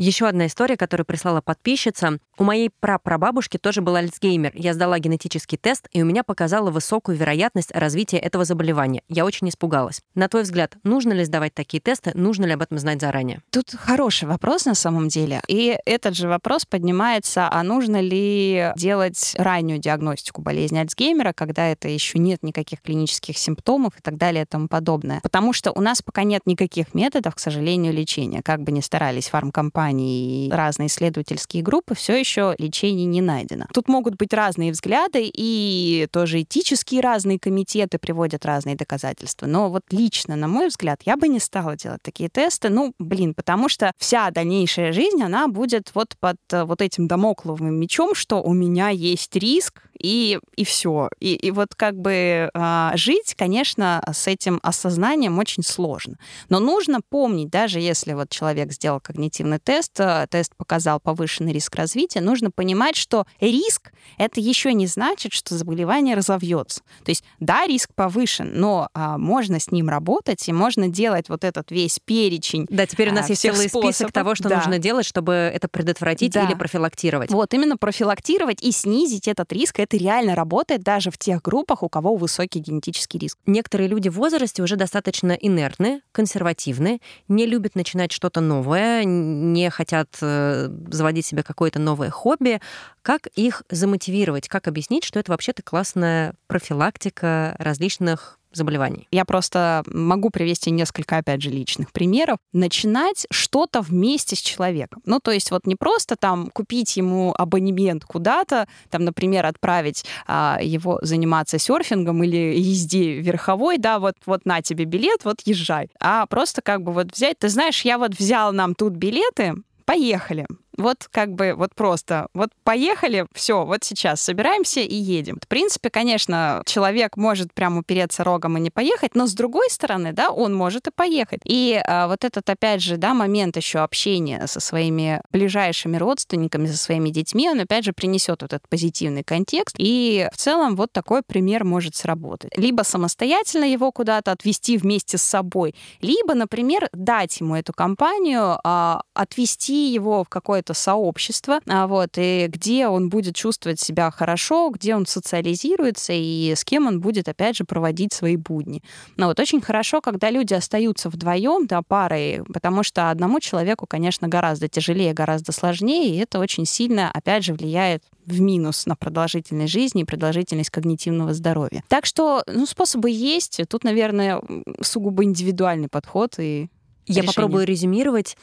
Еще 0.00 0.26
одна 0.26 0.46
история, 0.46 0.78
которую 0.78 1.04
прислала 1.04 1.42
подписчица. 1.42 2.20
У 2.38 2.42
моей 2.42 2.70
прапрабабушки 2.80 3.58
тоже 3.58 3.82
был 3.82 3.96
Альцгеймер. 3.96 4.52
Я 4.54 4.72
сдала 4.72 4.98
генетический 4.98 5.58
тест, 5.58 5.88
и 5.92 6.00
у 6.00 6.06
меня 6.06 6.24
показала 6.24 6.70
высокую 6.70 7.18
вероятность 7.18 7.70
развития 7.72 8.16
этого 8.16 8.46
заболевания. 8.46 9.02
Я 9.10 9.26
очень 9.26 9.50
испугалась. 9.50 10.00
На 10.14 10.28
твой 10.28 10.44
взгляд, 10.44 10.76
нужно 10.84 11.12
ли 11.12 11.22
сдавать 11.24 11.52
такие 11.52 11.82
тесты? 11.82 12.12
Нужно 12.14 12.46
ли 12.46 12.52
об 12.52 12.62
этом 12.62 12.78
знать 12.78 12.98
заранее? 12.98 13.42
Тут 13.50 13.74
хороший 13.78 14.26
вопрос 14.26 14.64
на 14.64 14.74
самом 14.74 15.08
деле. 15.08 15.42
И 15.48 15.78
этот 15.84 16.16
же 16.16 16.28
вопрос 16.28 16.64
поднимается, 16.64 17.46
а 17.52 17.62
нужно 17.62 18.00
ли 18.00 18.72
делать 18.76 19.34
раннюю 19.36 19.80
диагностику 19.80 20.40
болезни 20.40 20.78
Альцгеймера, 20.78 21.34
когда 21.34 21.66
это 21.66 21.90
еще 21.90 22.18
нет 22.18 22.42
никаких 22.42 22.80
клинических 22.80 23.36
симптомов 23.36 23.98
и 23.98 24.00
так 24.00 24.16
далее 24.16 24.44
и 24.44 24.46
тому 24.46 24.66
подобное. 24.66 25.20
Потому 25.20 25.52
что 25.52 25.72
у 25.72 25.82
нас 25.82 26.00
пока 26.00 26.22
нет 26.22 26.46
никаких 26.46 26.94
методов, 26.94 27.34
к 27.34 27.38
сожалению, 27.38 27.92
лечения. 27.92 28.40
Как 28.40 28.62
бы 28.62 28.72
ни 28.72 28.80
старались 28.80 29.28
фармкомпании 29.28 29.89
заболеваний 29.90 30.46
и 30.46 30.50
разные 30.50 30.88
исследовательские 30.88 31.62
группы, 31.62 31.94
все 31.94 32.18
еще 32.18 32.54
лечение 32.58 33.06
не 33.06 33.20
найдено. 33.20 33.66
Тут 33.72 33.88
могут 33.88 34.16
быть 34.16 34.32
разные 34.32 34.72
взгляды, 34.72 35.30
и 35.32 36.06
тоже 36.10 36.42
этические 36.42 37.00
разные 37.00 37.38
комитеты 37.38 37.98
приводят 37.98 38.44
разные 38.44 38.76
доказательства. 38.76 39.46
Но 39.46 39.70
вот 39.70 39.82
лично, 39.90 40.36
на 40.36 40.48
мой 40.48 40.68
взгляд, 40.68 41.00
я 41.04 41.16
бы 41.16 41.28
не 41.28 41.40
стала 41.40 41.76
делать 41.76 42.02
такие 42.02 42.28
тесты. 42.28 42.68
Ну, 42.68 42.92
блин, 42.98 43.34
потому 43.34 43.68
что 43.68 43.92
вся 43.98 44.30
дальнейшая 44.30 44.92
жизнь, 44.92 45.22
она 45.22 45.48
будет 45.48 45.90
вот 45.94 46.14
под 46.20 46.36
э, 46.52 46.64
вот 46.64 46.82
этим 46.82 47.06
домокловым 47.06 47.74
мечом, 47.74 48.14
что 48.14 48.42
у 48.42 48.52
меня 48.52 48.88
есть 48.90 49.34
риск, 49.36 49.82
и, 50.00 50.38
и 50.56 50.64
все. 50.64 51.10
И, 51.20 51.34
и 51.34 51.50
вот 51.50 51.74
как 51.74 51.94
бы 51.94 52.50
э, 52.52 52.90
жить, 52.94 53.34
конечно, 53.36 54.02
с 54.10 54.26
этим 54.26 54.58
осознанием 54.62 55.38
очень 55.38 55.62
сложно. 55.62 56.16
Но 56.48 56.58
нужно 56.58 57.00
помнить, 57.06 57.50
даже 57.50 57.80
если 57.80 58.14
вот 58.14 58.30
человек 58.30 58.72
сделал 58.72 59.00
когнитивный 59.00 59.58
тест, 59.58 59.79
э, 59.98 60.26
тест 60.28 60.54
показал 60.56 61.00
повышенный 61.00 61.52
риск 61.52 61.74
развития, 61.76 62.20
нужно 62.20 62.50
понимать, 62.50 62.96
что 62.96 63.26
риск 63.40 63.92
это 64.18 64.40
еще 64.40 64.72
не 64.74 64.86
значит, 64.86 65.32
что 65.32 65.54
заболевание 65.54 66.14
разовьется. 66.14 66.82
То 67.04 67.10
есть, 67.10 67.24
да, 67.38 67.66
риск 67.66 67.90
повышен, 67.94 68.52
но 68.54 68.88
э, 68.94 69.16
можно 69.16 69.58
с 69.60 69.70
ним 69.70 69.88
работать, 69.88 70.48
и 70.48 70.52
можно 70.52 70.88
делать 70.88 71.28
вот 71.28 71.44
этот 71.44 71.70
весь 71.70 71.98
перечень. 72.04 72.66
Да, 72.68 72.86
теперь 72.86 73.10
у 73.10 73.14
нас 73.14 73.28
есть 73.28 73.42
целый 73.42 73.68
способов. 73.68 73.94
список 73.94 74.12
того, 74.12 74.34
что 74.34 74.48
да. 74.48 74.56
нужно 74.56 74.78
делать, 74.78 75.06
чтобы 75.06 75.32
это 75.32 75.68
предотвратить 75.68 76.32
Да. 76.32 76.44
или 76.44 76.54
профилактировать. 76.54 77.30
Вот, 77.30 77.54
именно 77.54 77.76
профилактировать 77.76 78.62
и 78.62 78.72
снизить 78.72 79.28
этот 79.28 79.52
риск, 79.52 79.80
это 79.80 79.96
реально 79.96 80.34
работает 80.34 80.82
даже 80.82 81.10
в 81.10 81.18
тех 81.18 81.42
группах, 81.42 81.82
у 81.82 81.88
кого 81.88 82.16
высокий 82.16 82.58
генетический 82.60 83.18
риск. 83.18 83.38
Некоторые 83.46 83.88
люди 83.88 84.08
в 84.08 84.14
возрасте 84.14 84.62
уже 84.62 84.76
достаточно 84.76 85.32
инертны, 85.32 86.02
консервативны, 86.12 87.00
не 87.28 87.46
любят 87.46 87.74
начинать 87.74 88.12
что-то 88.12 88.40
новое, 88.40 89.04
не 89.04 89.69
хотят 89.70 90.08
э, 90.20 90.68
заводить 90.90 91.26
себе 91.26 91.42
какое-то 91.42 91.78
новое 91.78 92.10
хобби. 92.10 92.60
Как 93.02 93.26
их 93.28 93.62
замотивировать? 93.70 94.48
Как 94.48 94.68
объяснить, 94.68 95.04
что 95.04 95.18
это 95.18 95.32
вообще-то 95.32 95.62
классная 95.62 96.34
профилактика 96.48 97.54
различных 97.58 98.39
заболеваний? 98.52 99.08
Я 99.10 99.24
просто 99.24 99.82
могу 99.86 100.30
привести 100.30 100.70
несколько, 100.70 101.18
опять 101.18 101.42
же, 101.42 101.50
личных 101.50 101.92
примеров. 101.92 102.38
Начинать 102.52 103.26
что-то 103.30 103.80
вместе 103.80 104.36
с 104.36 104.40
человеком. 104.40 105.02
Ну, 105.04 105.20
то 105.20 105.30
есть 105.30 105.50
вот 105.50 105.66
не 105.66 105.76
просто 105.76 106.16
там 106.16 106.50
купить 106.50 106.96
ему 106.96 107.34
абонемент 107.36 108.04
куда-то, 108.04 108.66
там, 108.90 109.04
например, 109.04 109.46
отправить 109.46 110.04
а, 110.26 110.58
его 110.60 110.98
заниматься 111.02 111.58
серфингом 111.58 112.22
или 112.22 112.58
езде 112.58 113.20
верховой, 113.20 113.78
да, 113.78 113.98
вот, 113.98 114.14
вот 114.26 114.44
на 114.44 114.62
тебе 114.62 114.84
билет, 114.84 115.24
вот 115.24 115.40
езжай. 115.44 115.88
А 116.00 116.26
просто 116.26 116.62
как 116.62 116.82
бы 116.82 116.92
вот 116.92 117.14
взять, 117.14 117.38
ты 117.38 117.48
знаешь, 117.48 117.82
я 117.82 117.98
вот 117.98 118.14
взял 118.18 118.52
нам 118.52 118.74
тут 118.74 118.94
билеты, 118.94 119.54
поехали. 119.84 120.46
Вот 120.80 121.08
как 121.10 121.34
бы 121.34 121.54
вот 121.54 121.74
просто, 121.74 122.28
вот 122.32 122.50
поехали, 122.64 123.26
все, 123.34 123.64
вот 123.66 123.84
сейчас 123.84 124.22
собираемся 124.22 124.80
и 124.80 124.94
едем. 124.94 125.38
В 125.42 125.46
принципе, 125.46 125.90
конечно, 125.90 126.62
человек 126.64 127.18
может 127.18 127.52
прям 127.52 127.76
упереться 127.76 128.24
рогом 128.24 128.56
и 128.56 128.60
не 128.60 128.70
поехать, 128.70 129.14
но 129.14 129.26
с 129.26 129.34
другой 129.34 129.68
стороны, 129.70 130.12
да, 130.12 130.30
он 130.30 130.54
может 130.54 130.86
и 130.86 130.90
поехать. 130.90 131.40
И 131.44 131.80
а, 131.86 132.08
вот 132.08 132.24
этот, 132.24 132.48
опять 132.48 132.82
же, 132.82 132.96
да, 132.96 133.12
момент 133.12 133.56
еще 133.58 133.80
общения 133.80 134.46
со 134.46 134.58
своими 134.60 135.20
ближайшими 135.30 135.98
родственниками, 135.98 136.66
со 136.66 136.78
своими 136.78 137.10
детьми, 137.10 137.50
он, 137.50 137.60
опять 137.60 137.84
же, 137.84 137.92
принесет 137.92 138.40
вот 138.40 138.54
этот 138.54 138.66
позитивный 138.68 139.22
контекст. 139.22 139.76
И 139.78 140.28
в 140.32 140.36
целом 140.38 140.76
вот 140.76 140.92
такой 140.92 141.22
пример 141.22 141.64
может 141.64 141.94
сработать. 141.94 142.56
Либо 142.56 142.82
самостоятельно 142.82 143.64
его 143.64 143.92
куда-то 143.92 144.32
отвести 144.32 144.78
вместе 144.78 145.18
с 145.18 145.22
собой, 145.22 145.74
либо, 146.00 146.32
например, 146.32 146.88
дать 146.94 147.38
ему 147.40 147.54
эту 147.56 147.74
компанию, 147.74 148.58
а, 148.64 149.02
отвести 149.12 149.92
его 149.92 150.24
в 150.24 150.28
какое-то 150.30 150.69
сообщество, 150.74 151.60
а, 151.68 151.86
вот, 151.86 152.10
и 152.16 152.46
где 152.48 152.88
он 152.88 153.08
будет 153.08 153.34
чувствовать 153.34 153.80
себя 153.80 154.10
хорошо, 154.10 154.70
где 154.70 154.94
он 154.94 155.06
социализируется 155.06 156.12
и 156.14 156.54
с 156.54 156.64
кем 156.64 156.86
он 156.86 157.00
будет, 157.00 157.28
опять 157.28 157.56
же, 157.56 157.64
проводить 157.64 158.12
свои 158.12 158.36
будни. 158.36 158.82
Но 159.16 159.26
вот 159.26 159.38
очень 159.40 159.60
хорошо, 159.60 160.00
когда 160.00 160.30
люди 160.30 160.54
остаются 160.54 161.08
вдвоем, 161.08 161.66
да, 161.66 161.82
парой, 161.82 162.42
потому 162.52 162.82
что 162.82 163.10
одному 163.10 163.40
человеку, 163.40 163.86
конечно, 163.86 164.28
гораздо 164.28 164.68
тяжелее, 164.68 165.12
гораздо 165.12 165.52
сложнее, 165.52 166.14
и 166.14 166.18
это 166.18 166.38
очень 166.38 166.66
сильно, 166.66 167.10
опять 167.10 167.44
же, 167.44 167.54
влияет 167.54 168.02
в 168.26 168.40
минус 168.40 168.86
на 168.86 168.96
продолжительность 168.96 169.72
жизни 169.72 170.02
и 170.02 170.04
продолжительность 170.04 170.70
когнитивного 170.70 171.34
здоровья. 171.34 171.82
Так 171.88 172.06
что, 172.06 172.42
ну, 172.46 172.66
способы 172.66 173.10
есть. 173.10 173.60
Тут, 173.68 173.84
наверное, 173.84 174.40
сугубо 174.82 175.24
индивидуальный 175.24 175.88
подход 175.88 176.34
и 176.38 176.62
Я 176.62 176.68
решение. 177.06 177.26
попробую 177.26 177.66
резюмировать. 177.66 178.36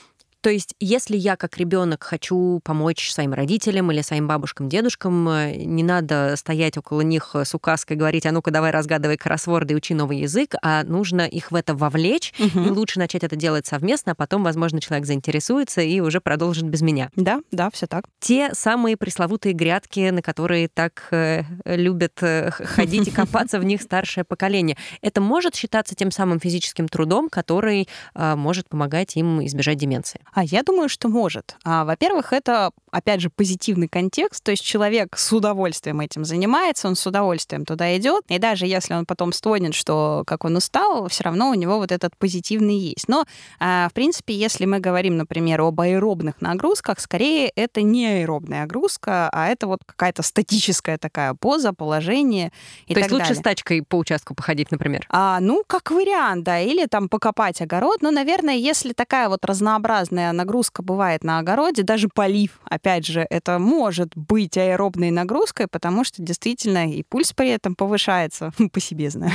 То 0.48 0.52
есть, 0.52 0.76
если 0.80 1.18
я 1.18 1.36
как 1.36 1.58
ребенок 1.58 2.04
хочу 2.06 2.62
помочь 2.64 3.12
своим 3.12 3.34
родителям 3.34 3.92
или 3.92 4.00
своим 4.00 4.30
бабушкам, 4.30 4.70
дедушкам, 4.70 5.28
э, 5.28 5.56
не 5.58 5.84
надо 5.84 6.36
стоять 6.38 6.78
около 6.78 7.02
них 7.02 7.36
с 7.36 7.54
указкой 7.54 7.98
и 7.98 8.00
говорить, 8.00 8.26
а 8.26 8.32
ну-ка 8.32 8.50
давай 8.50 8.72
разгадывай 8.72 9.18
кроссворды 9.18 9.74
и 9.74 9.76
учи 9.76 9.94
новый 9.94 10.20
язык, 10.20 10.56
а 10.62 10.86
нужно 10.86 11.24
их 11.24 11.52
в 11.52 11.56
это 11.56 11.76
вовлечь, 11.76 12.34
и 12.38 12.44
Мгм. 12.46 12.72
лучше 12.78 12.98
начать 12.98 13.26
это 13.26 13.36
делать 13.36 13.68
совместно, 13.68 14.14
а 14.14 14.16
потом, 14.16 14.42
возможно, 14.42 14.80
человек 14.80 15.06
заинтересуется 15.06 15.82
и 15.82 16.00
уже 16.00 16.22
продолжит 16.22 16.64
без 16.64 16.82
меня. 16.82 17.10
Да, 17.18 17.42
да, 17.52 17.70
все 17.70 17.86
так. 17.86 18.06
Те 18.22 18.52
самые 18.54 18.96
пресловутые 18.96 19.52
грядки, 19.52 20.12
на 20.12 20.22
которые 20.22 20.70
так 20.70 21.10
э, 21.12 21.44
любят 21.66 22.20
э, 22.22 22.52
ходить 22.52 23.10
и 23.10 23.12
копаться 23.12 23.60
в 23.60 23.66
них 23.66 23.82
старшее 23.82 24.24
поколение, 24.24 24.78
это 25.02 25.20
может 25.20 25.56
считаться 25.56 25.94
тем 25.94 26.10
самым 26.10 26.40
физическим 26.40 26.88
трудом, 26.88 27.28
который 27.28 27.90
э, 28.16 28.36
может 28.36 28.70
помогать 28.70 29.18
им 29.18 29.46
избежать 29.46 29.78
деменции. 29.78 30.22
А 30.38 30.44
я 30.44 30.62
думаю, 30.62 30.88
что 30.88 31.10
может. 31.10 31.56
А, 31.64 31.84
во-первых, 31.84 32.32
это, 32.32 32.70
опять 32.92 33.22
же, 33.22 33.32
позитивный 33.32 33.88
контекст, 33.88 34.44
то 34.44 34.52
есть 34.52 34.64
человек 34.64 35.18
с 35.18 35.34
удовольствием 35.34 36.00
этим 36.00 36.26
занимается, 36.26 36.88
он 36.88 36.96
с 36.96 37.08
удовольствием 37.08 37.66
туда 37.66 37.98
идет, 37.98 38.24
и 38.28 38.38
даже 38.38 38.68
если 38.68 38.94
он 38.94 39.08
потом 39.08 39.34
стонет, 39.34 39.74
что 39.74 40.22
как 40.28 40.46
он 40.46 40.56
устал, 40.56 41.08
все 41.08 41.24
равно 41.24 41.50
у 41.50 41.56
него 41.56 41.78
вот 41.78 41.92
этот 41.92 42.16
позитивный 42.16 42.78
есть. 42.78 43.08
Но, 43.08 43.26
а, 43.60 43.90
в 43.90 43.94
принципе, 43.94 44.36
если 44.36 44.66
мы 44.66 44.80
говорим, 44.80 45.18
например, 45.18 45.62
об 45.62 45.82
аэробных 45.82 46.40
нагрузках, 46.40 47.00
скорее 47.00 47.52
это 47.56 47.82
не 47.82 48.06
аэробная 48.06 48.62
нагрузка, 48.62 49.32
а 49.34 49.48
это 49.48 49.66
вот 49.66 49.80
какая-то 49.88 50.22
статическая 50.22 51.00
такая 51.00 51.34
поза, 51.34 51.74
положение 51.74 52.52
и 52.86 52.94
То 52.94 53.00
так 53.00 53.04
есть 53.06 53.12
лучше 53.12 53.28
далее. 53.30 53.42
с 53.42 53.44
тачкой 53.44 53.82
по 53.82 53.96
участку 53.96 54.36
походить, 54.36 54.70
например. 54.70 55.08
А, 55.10 55.40
ну, 55.40 55.64
как 55.66 55.90
вариант, 55.90 56.44
да, 56.44 56.60
или 56.60 56.86
там 56.86 57.10
покопать 57.10 57.60
огород. 57.60 58.04
Но, 58.04 58.12
наверное, 58.12 58.56
если 58.56 58.94
такая 58.94 59.30
вот 59.30 59.44
разнообразная 59.44 60.27
нагрузка 60.34 60.84
бывает 60.84 61.24
на 61.24 61.40
огороде, 61.40 61.84
даже 61.84 62.10
полив, 62.10 62.60
опять 62.66 63.06
же, 63.06 63.26
это 63.30 63.60
может 63.60 64.16
быть 64.16 64.58
аэробной 64.58 65.12
нагрузкой, 65.12 65.68
потому 65.68 66.04
что 66.04 66.22
действительно 66.22 66.92
и 66.92 67.04
пульс 67.04 67.34
при 67.34 67.50
этом 67.50 67.76
повышается, 67.76 68.52
по 68.74 68.80
себе 68.80 69.10
знаю. 69.10 69.32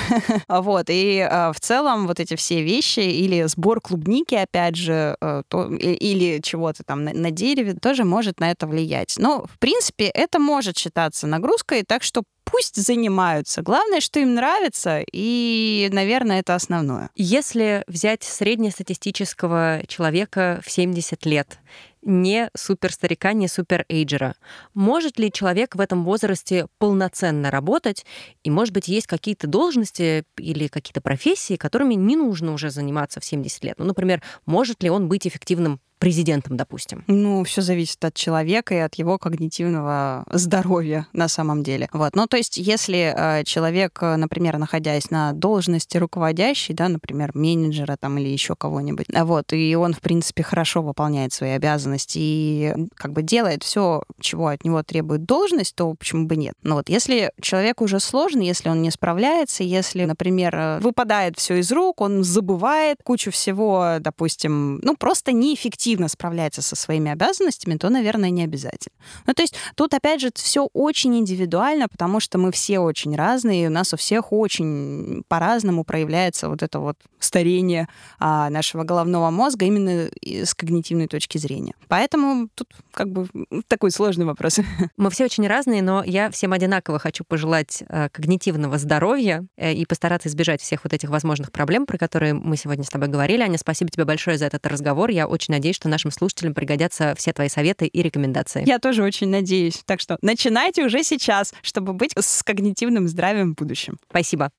Вот, 0.48 0.86
и 0.88 1.20
а, 1.20 1.52
в 1.52 1.60
целом 1.60 2.06
вот 2.06 2.20
эти 2.20 2.36
все 2.36 2.62
вещи, 2.62 3.00
или 3.00 3.44
сбор 3.46 3.80
клубники, 3.80 4.34
опять 4.34 4.76
же, 4.76 5.16
э, 5.20 5.42
или 5.50 6.40
чего-то 6.40 6.84
там 6.84 7.04
на 7.04 7.30
дереве, 7.30 7.74
тоже 7.74 8.04
может 8.04 8.40
на 8.40 8.50
это 8.50 8.66
влиять. 8.66 9.14
Но, 9.18 9.46
в 9.46 9.58
принципе, 9.58 10.06
это 10.06 10.38
может 10.38 10.78
считаться 10.78 11.26
нагрузкой, 11.26 11.82
так 11.82 12.02
что 12.02 12.22
пусть 12.44 12.76
занимаются. 12.76 13.62
Главное, 13.62 14.00
что 14.00 14.20
им 14.20 14.34
нравится, 14.34 15.02
и, 15.12 15.88
наверное, 15.92 16.40
это 16.40 16.54
основное. 16.54 17.10
Если 17.14 17.84
взять 17.86 18.22
среднестатистического 18.22 19.82
человека 19.88 20.60
в 20.64 20.70
70 20.70 21.24
лет, 21.26 21.58
не 22.02 22.50
суперстарика, 22.56 23.32
не 23.32 23.48
суперэйджера, 23.48 24.34
может 24.74 25.18
ли 25.18 25.30
человек 25.30 25.76
в 25.76 25.80
этом 25.80 26.04
возрасте 26.04 26.66
полноценно 26.78 27.50
работать? 27.50 28.04
И, 28.42 28.50
может 28.50 28.74
быть, 28.74 28.88
есть 28.88 29.06
какие-то 29.06 29.46
должности 29.46 30.24
или 30.36 30.66
какие-то 30.66 31.00
профессии, 31.00 31.56
которыми 31.56 31.94
не 31.94 32.16
нужно 32.16 32.52
уже 32.52 32.70
заниматься 32.70 33.20
в 33.20 33.24
70 33.24 33.64
лет? 33.64 33.78
Ну, 33.78 33.84
например, 33.84 34.22
может 34.46 34.82
ли 34.82 34.90
он 34.90 35.08
быть 35.08 35.26
эффективным 35.26 35.80
президентом, 36.02 36.56
допустим? 36.56 37.04
Ну, 37.06 37.44
все 37.44 37.62
зависит 37.62 38.04
от 38.04 38.14
человека 38.14 38.74
и 38.74 38.78
от 38.78 38.96
его 38.96 39.18
когнитивного 39.18 40.24
здоровья 40.32 41.06
на 41.12 41.28
самом 41.28 41.62
деле. 41.62 41.88
Вот. 41.92 42.16
Ну, 42.16 42.26
то 42.26 42.36
есть, 42.36 42.56
если 42.56 43.14
э, 43.16 43.44
человек, 43.44 44.00
э, 44.02 44.16
например, 44.16 44.58
находясь 44.58 45.12
на 45.12 45.32
должности 45.32 45.98
руководящей, 45.98 46.74
да, 46.74 46.88
например, 46.88 47.30
менеджера 47.34 47.96
там 48.00 48.18
или 48.18 48.28
еще 48.28 48.56
кого-нибудь, 48.56 49.06
а 49.14 49.24
вот, 49.24 49.52
и 49.52 49.76
он, 49.76 49.94
в 49.94 50.00
принципе, 50.00 50.42
хорошо 50.42 50.82
выполняет 50.82 51.32
свои 51.32 51.50
обязанности 51.50 52.18
и 52.20 52.74
как 52.96 53.12
бы 53.12 53.22
делает 53.22 53.62
все, 53.62 54.02
чего 54.18 54.48
от 54.48 54.64
него 54.64 54.82
требует 54.82 55.24
должность, 55.24 55.76
то 55.76 55.94
почему 55.94 56.26
бы 56.26 56.34
нет? 56.34 56.54
Но 56.64 56.74
вот 56.74 56.88
если 56.88 57.30
человек 57.40 57.80
уже 57.80 58.00
сложный, 58.00 58.46
если 58.46 58.70
он 58.70 58.82
не 58.82 58.90
справляется, 58.90 59.62
если, 59.62 60.04
например, 60.04 60.56
э, 60.56 60.78
выпадает 60.80 61.38
все 61.38 61.60
из 61.60 61.70
рук, 61.70 62.00
он 62.00 62.24
забывает 62.24 62.98
кучу 63.04 63.30
всего, 63.30 63.98
допустим, 64.00 64.80
ну, 64.82 64.96
просто 64.96 65.30
неэффективно 65.30 65.91
эффективно 65.92 66.08
справляется 66.08 66.62
со 66.62 66.74
своими 66.74 67.10
обязанностями, 67.10 67.76
то, 67.76 67.90
наверное, 67.90 68.30
не 68.30 68.44
обязательно. 68.44 68.94
Ну, 69.26 69.34
то 69.34 69.42
есть 69.42 69.54
тут, 69.74 69.92
опять 69.94 70.20
же, 70.20 70.30
все 70.34 70.68
очень 70.72 71.18
индивидуально, 71.18 71.88
потому 71.88 72.20
что 72.20 72.38
мы 72.38 72.50
все 72.50 72.78
очень 72.78 73.14
разные, 73.14 73.64
и 73.64 73.66
у 73.66 73.70
нас 73.70 73.92
у 73.92 73.96
всех 73.96 74.32
очень 74.32 75.22
по-разному 75.28 75.84
проявляется 75.84 76.48
вот 76.48 76.62
это 76.62 76.78
вот 76.78 76.96
старение 77.18 77.88
а, 78.18 78.48
нашего 78.48 78.84
головного 78.84 79.30
мозга 79.30 79.66
именно 79.66 80.08
с 80.22 80.54
когнитивной 80.54 81.08
точки 81.08 81.38
зрения. 81.38 81.74
Поэтому 81.88 82.48
тут 82.54 82.68
как 82.92 83.08
бы 83.10 83.28
такой 83.68 83.90
сложный 83.90 84.24
вопрос. 84.24 84.60
Мы 84.96 85.10
все 85.10 85.24
очень 85.24 85.46
разные, 85.46 85.82
но 85.82 86.02
я 86.04 86.30
всем 86.30 86.52
одинаково 86.52 86.98
хочу 86.98 87.24
пожелать 87.24 87.82
э, 87.88 88.08
когнитивного 88.10 88.78
здоровья 88.78 89.44
э, 89.56 89.72
и 89.74 89.84
постараться 89.84 90.28
избежать 90.28 90.60
всех 90.62 90.84
вот 90.84 90.92
этих 90.92 91.10
возможных 91.10 91.52
проблем, 91.52 91.86
про 91.86 91.98
которые 91.98 92.34
мы 92.34 92.56
сегодня 92.56 92.84
с 92.84 92.88
тобой 92.88 93.08
говорили. 93.08 93.42
Аня, 93.42 93.58
спасибо 93.58 93.90
тебе 93.90 94.04
большое 94.04 94.38
за 94.38 94.46
этот 94.46 94.66
разговор. 94.66 95.10
Я 95.10 95.28
очень 95.28 95.52
надеюсь, 95.52 95.76
что 95.82 95.88
нашим 95.88 96.12
слушателям 96.12 96.54
пригодятся 96.54 97.14
все 97.16 97.32
твои 97.32 97.48
советы 97.48 97.86
и 97.86 98.02
рекомендации. 98.02 98.62
Я 98.64 98.78
тоже 98.78 99.02
очень 99.02 99.28
надеюсь. 99.28 99.82
Так 99.84 99.98
что 99.98 100.16
начинайте 100.22 100.84
уже 100.84 101.02
сейчас, 101.02 101.52
чтобы 101.60 101.92
быть 101.92 102.12
с 102.16 102.44
когнитивным 102.44 103.08
здравием 103.08 103.54
в 103.54 103.56
будущем. 103.56 103.98
Спасибо. 104.08 104.52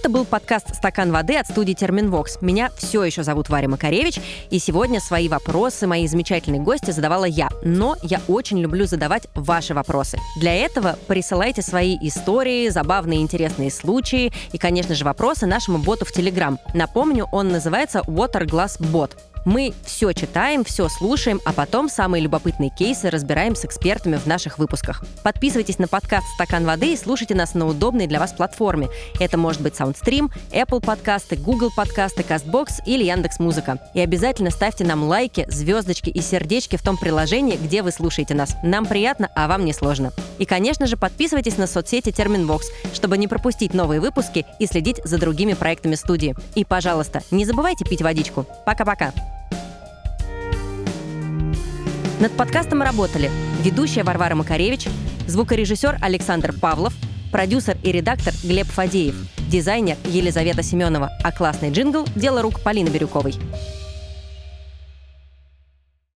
Это 0.00 0.08
был 0.08 0.24
подкаст 0.24 0.74
«Стакан 0.74 1.12
воды» 1.12 1.36
от 1.36 1.46
студии 1.46 1.74
«Терминвокс». 1.74 2.40
Меня 2.40 2.70
все 2.74 3.04
еще 3.04 3.22
зовут 3.22 3.50
Варя 3.50 3.68
Макаревич, 3.68 4.18
и 4.48 4.58
сегодня 4.58 4.98
свои 4.98 5.28
вопросы 5.28 5.86
мои 5.86 6.06
замечательные 6.06 6.62
гости 6.62 6.90
задавала 6.90 7.26
я. 7.26 7.50
Но 7.62 7.96
я 8.00 8.22
очень 8.26 8.58
люблю 8.60 8.86
задавать 8.86 9.28
ваши 9.34 9.74
вопросы. 9.74 10.18
Для 10.38 10.54
этого 10.54 10.98
присылайте 11.06 11.60
свои 11.60 11.98
истории, 12.00 12.70
забавные 12.70 13.20
интересные 13.20 13.70
случаи 13.70 14.32
и, 14.52 14.56
конечно 14.56 14.94
же, 14.94 15.04
вопросы 15.04 15.44
нашему 15.44 15.76
боту 15.76 16.06
в 16.06 16.12
Телеграм. 16.12 16.58
Напомню, 16.72 17.26
он 17.30 17.50
называется 17.50 17.98
Waterglass 18.06 18.80
Bot. 18.80 19.18
Мы 19.44 19.72
все 19.84 20.12
читаем, 20.12 20.64
все 20.64 20.88
слушаем, 20.88 21.40
а 21.44 21.52
потом 21.52 21.88
самые 21.88 22.22
любопытные 22.22 22.70
кейсы 22.70 23.10
разбираем 23.10 23.54
с 23.54 23.64
экспертами 23.64 24.16
в 24.16 24.26
наших 24.26 24.58
выпусках. 24.58 25.02
Подписывайтесь 25.22 25.78
на 25.78 25.88
подкаст 25.88 26.26
«Стакан 26.34 26.64
воды» 26.64 26.92
и 26.92 26.96
слушайте 26.96 27.34
нас 27.34 27.54
на 27.54 27.66
удобной 27.66 28.06
для 28.06 28.20
вас 28.20 28.32
платформе. 28.32 28.88
Это 29.18 29.38
может 29.38 29.62
быть 29.62 29.74
SoundStream, 29.74 30.30
Apple 30.52 30.84
подкасты, 30.84 31.36
Google 31.36 31.70
подкасты, 31.74 32.22
CastBox 32.22 32.82
или 32.86 33.04
Яндекс 33.04 33.38
Музыка. 33.38 33.78
И 33.94 34.00
обязательно 34.00 34.50
ставьте 34.50 34.84
нам 34.84 35.04
лайки, 35.04 35.46
звездочки 35.48 36.10
и 36.10 36.20
сердечки 36.20 36.76
в 36.76 36.82
том 36.82 36.96
приложении, 36.96 37.56
где 37.56 37.82
вы 37.82 37.92
слушаете 37.92 38.34
нас. 38.34 38.56
Нам 38.62 38.86
приятно, 38.86 39.30
а 39.34 39.48
вам 39.48 39.64
не 39.64 39.72
сложно. 39.72 40.12
И, 40.38 40.44
конечно 40.44 40.86
же, 40.86 40.96
подписывайтесь 40.96 41.56
на 41.56 41.66
соцсети 41.66 42.12
Терминвокс, 42.12 42.66
чтобы 42.92 43.18
не 43.18 43.28
пропустить 43.28 43.74
новые 43.74 44.00
выпуски 44.00 44.46
и 44.58 44.66
следить 44.66 45.00
за 45.04 45.18
другими 45.18 45.54
проектами 45.54 45.94
студии. 45.94 46.34
И, 46.54 46.64
пожалуйста, 46.64 47.22
не 47.30 47.44
забывайте 47.44 47.84
пить 47.84 48.02
водичку. 48.02 48.46
Пока-пока. 48.64 49.12
Над 52.20 52.32
подкастом 52.32 52.82
работали 52.82 53.30
ведущая 53.62 54.02
Варвара 54.02 54.34
Макаревич, 54.34 54.88
звукорежиссер 55.26 55.96
Александр 56.02 56.52
Павлов, 56.52 56.92
продюсер 57.32 57.78
и 57.82 57.90
редактор 57.92 58.34
Глеб 58.44 58.66
Фадеев, 58.66 59.14
дизайнер 59.48 59.96
Елизавета 60.04 60.62
Семенова, 60.62 61.10
а 61.24 61.32
классный 61.32 61.70
джингл– 61.70 62.04
дело 62.14 62.42
рук 62.42 62.60
Полины 62.60 62.90
Бирюковой. 62.90 63.36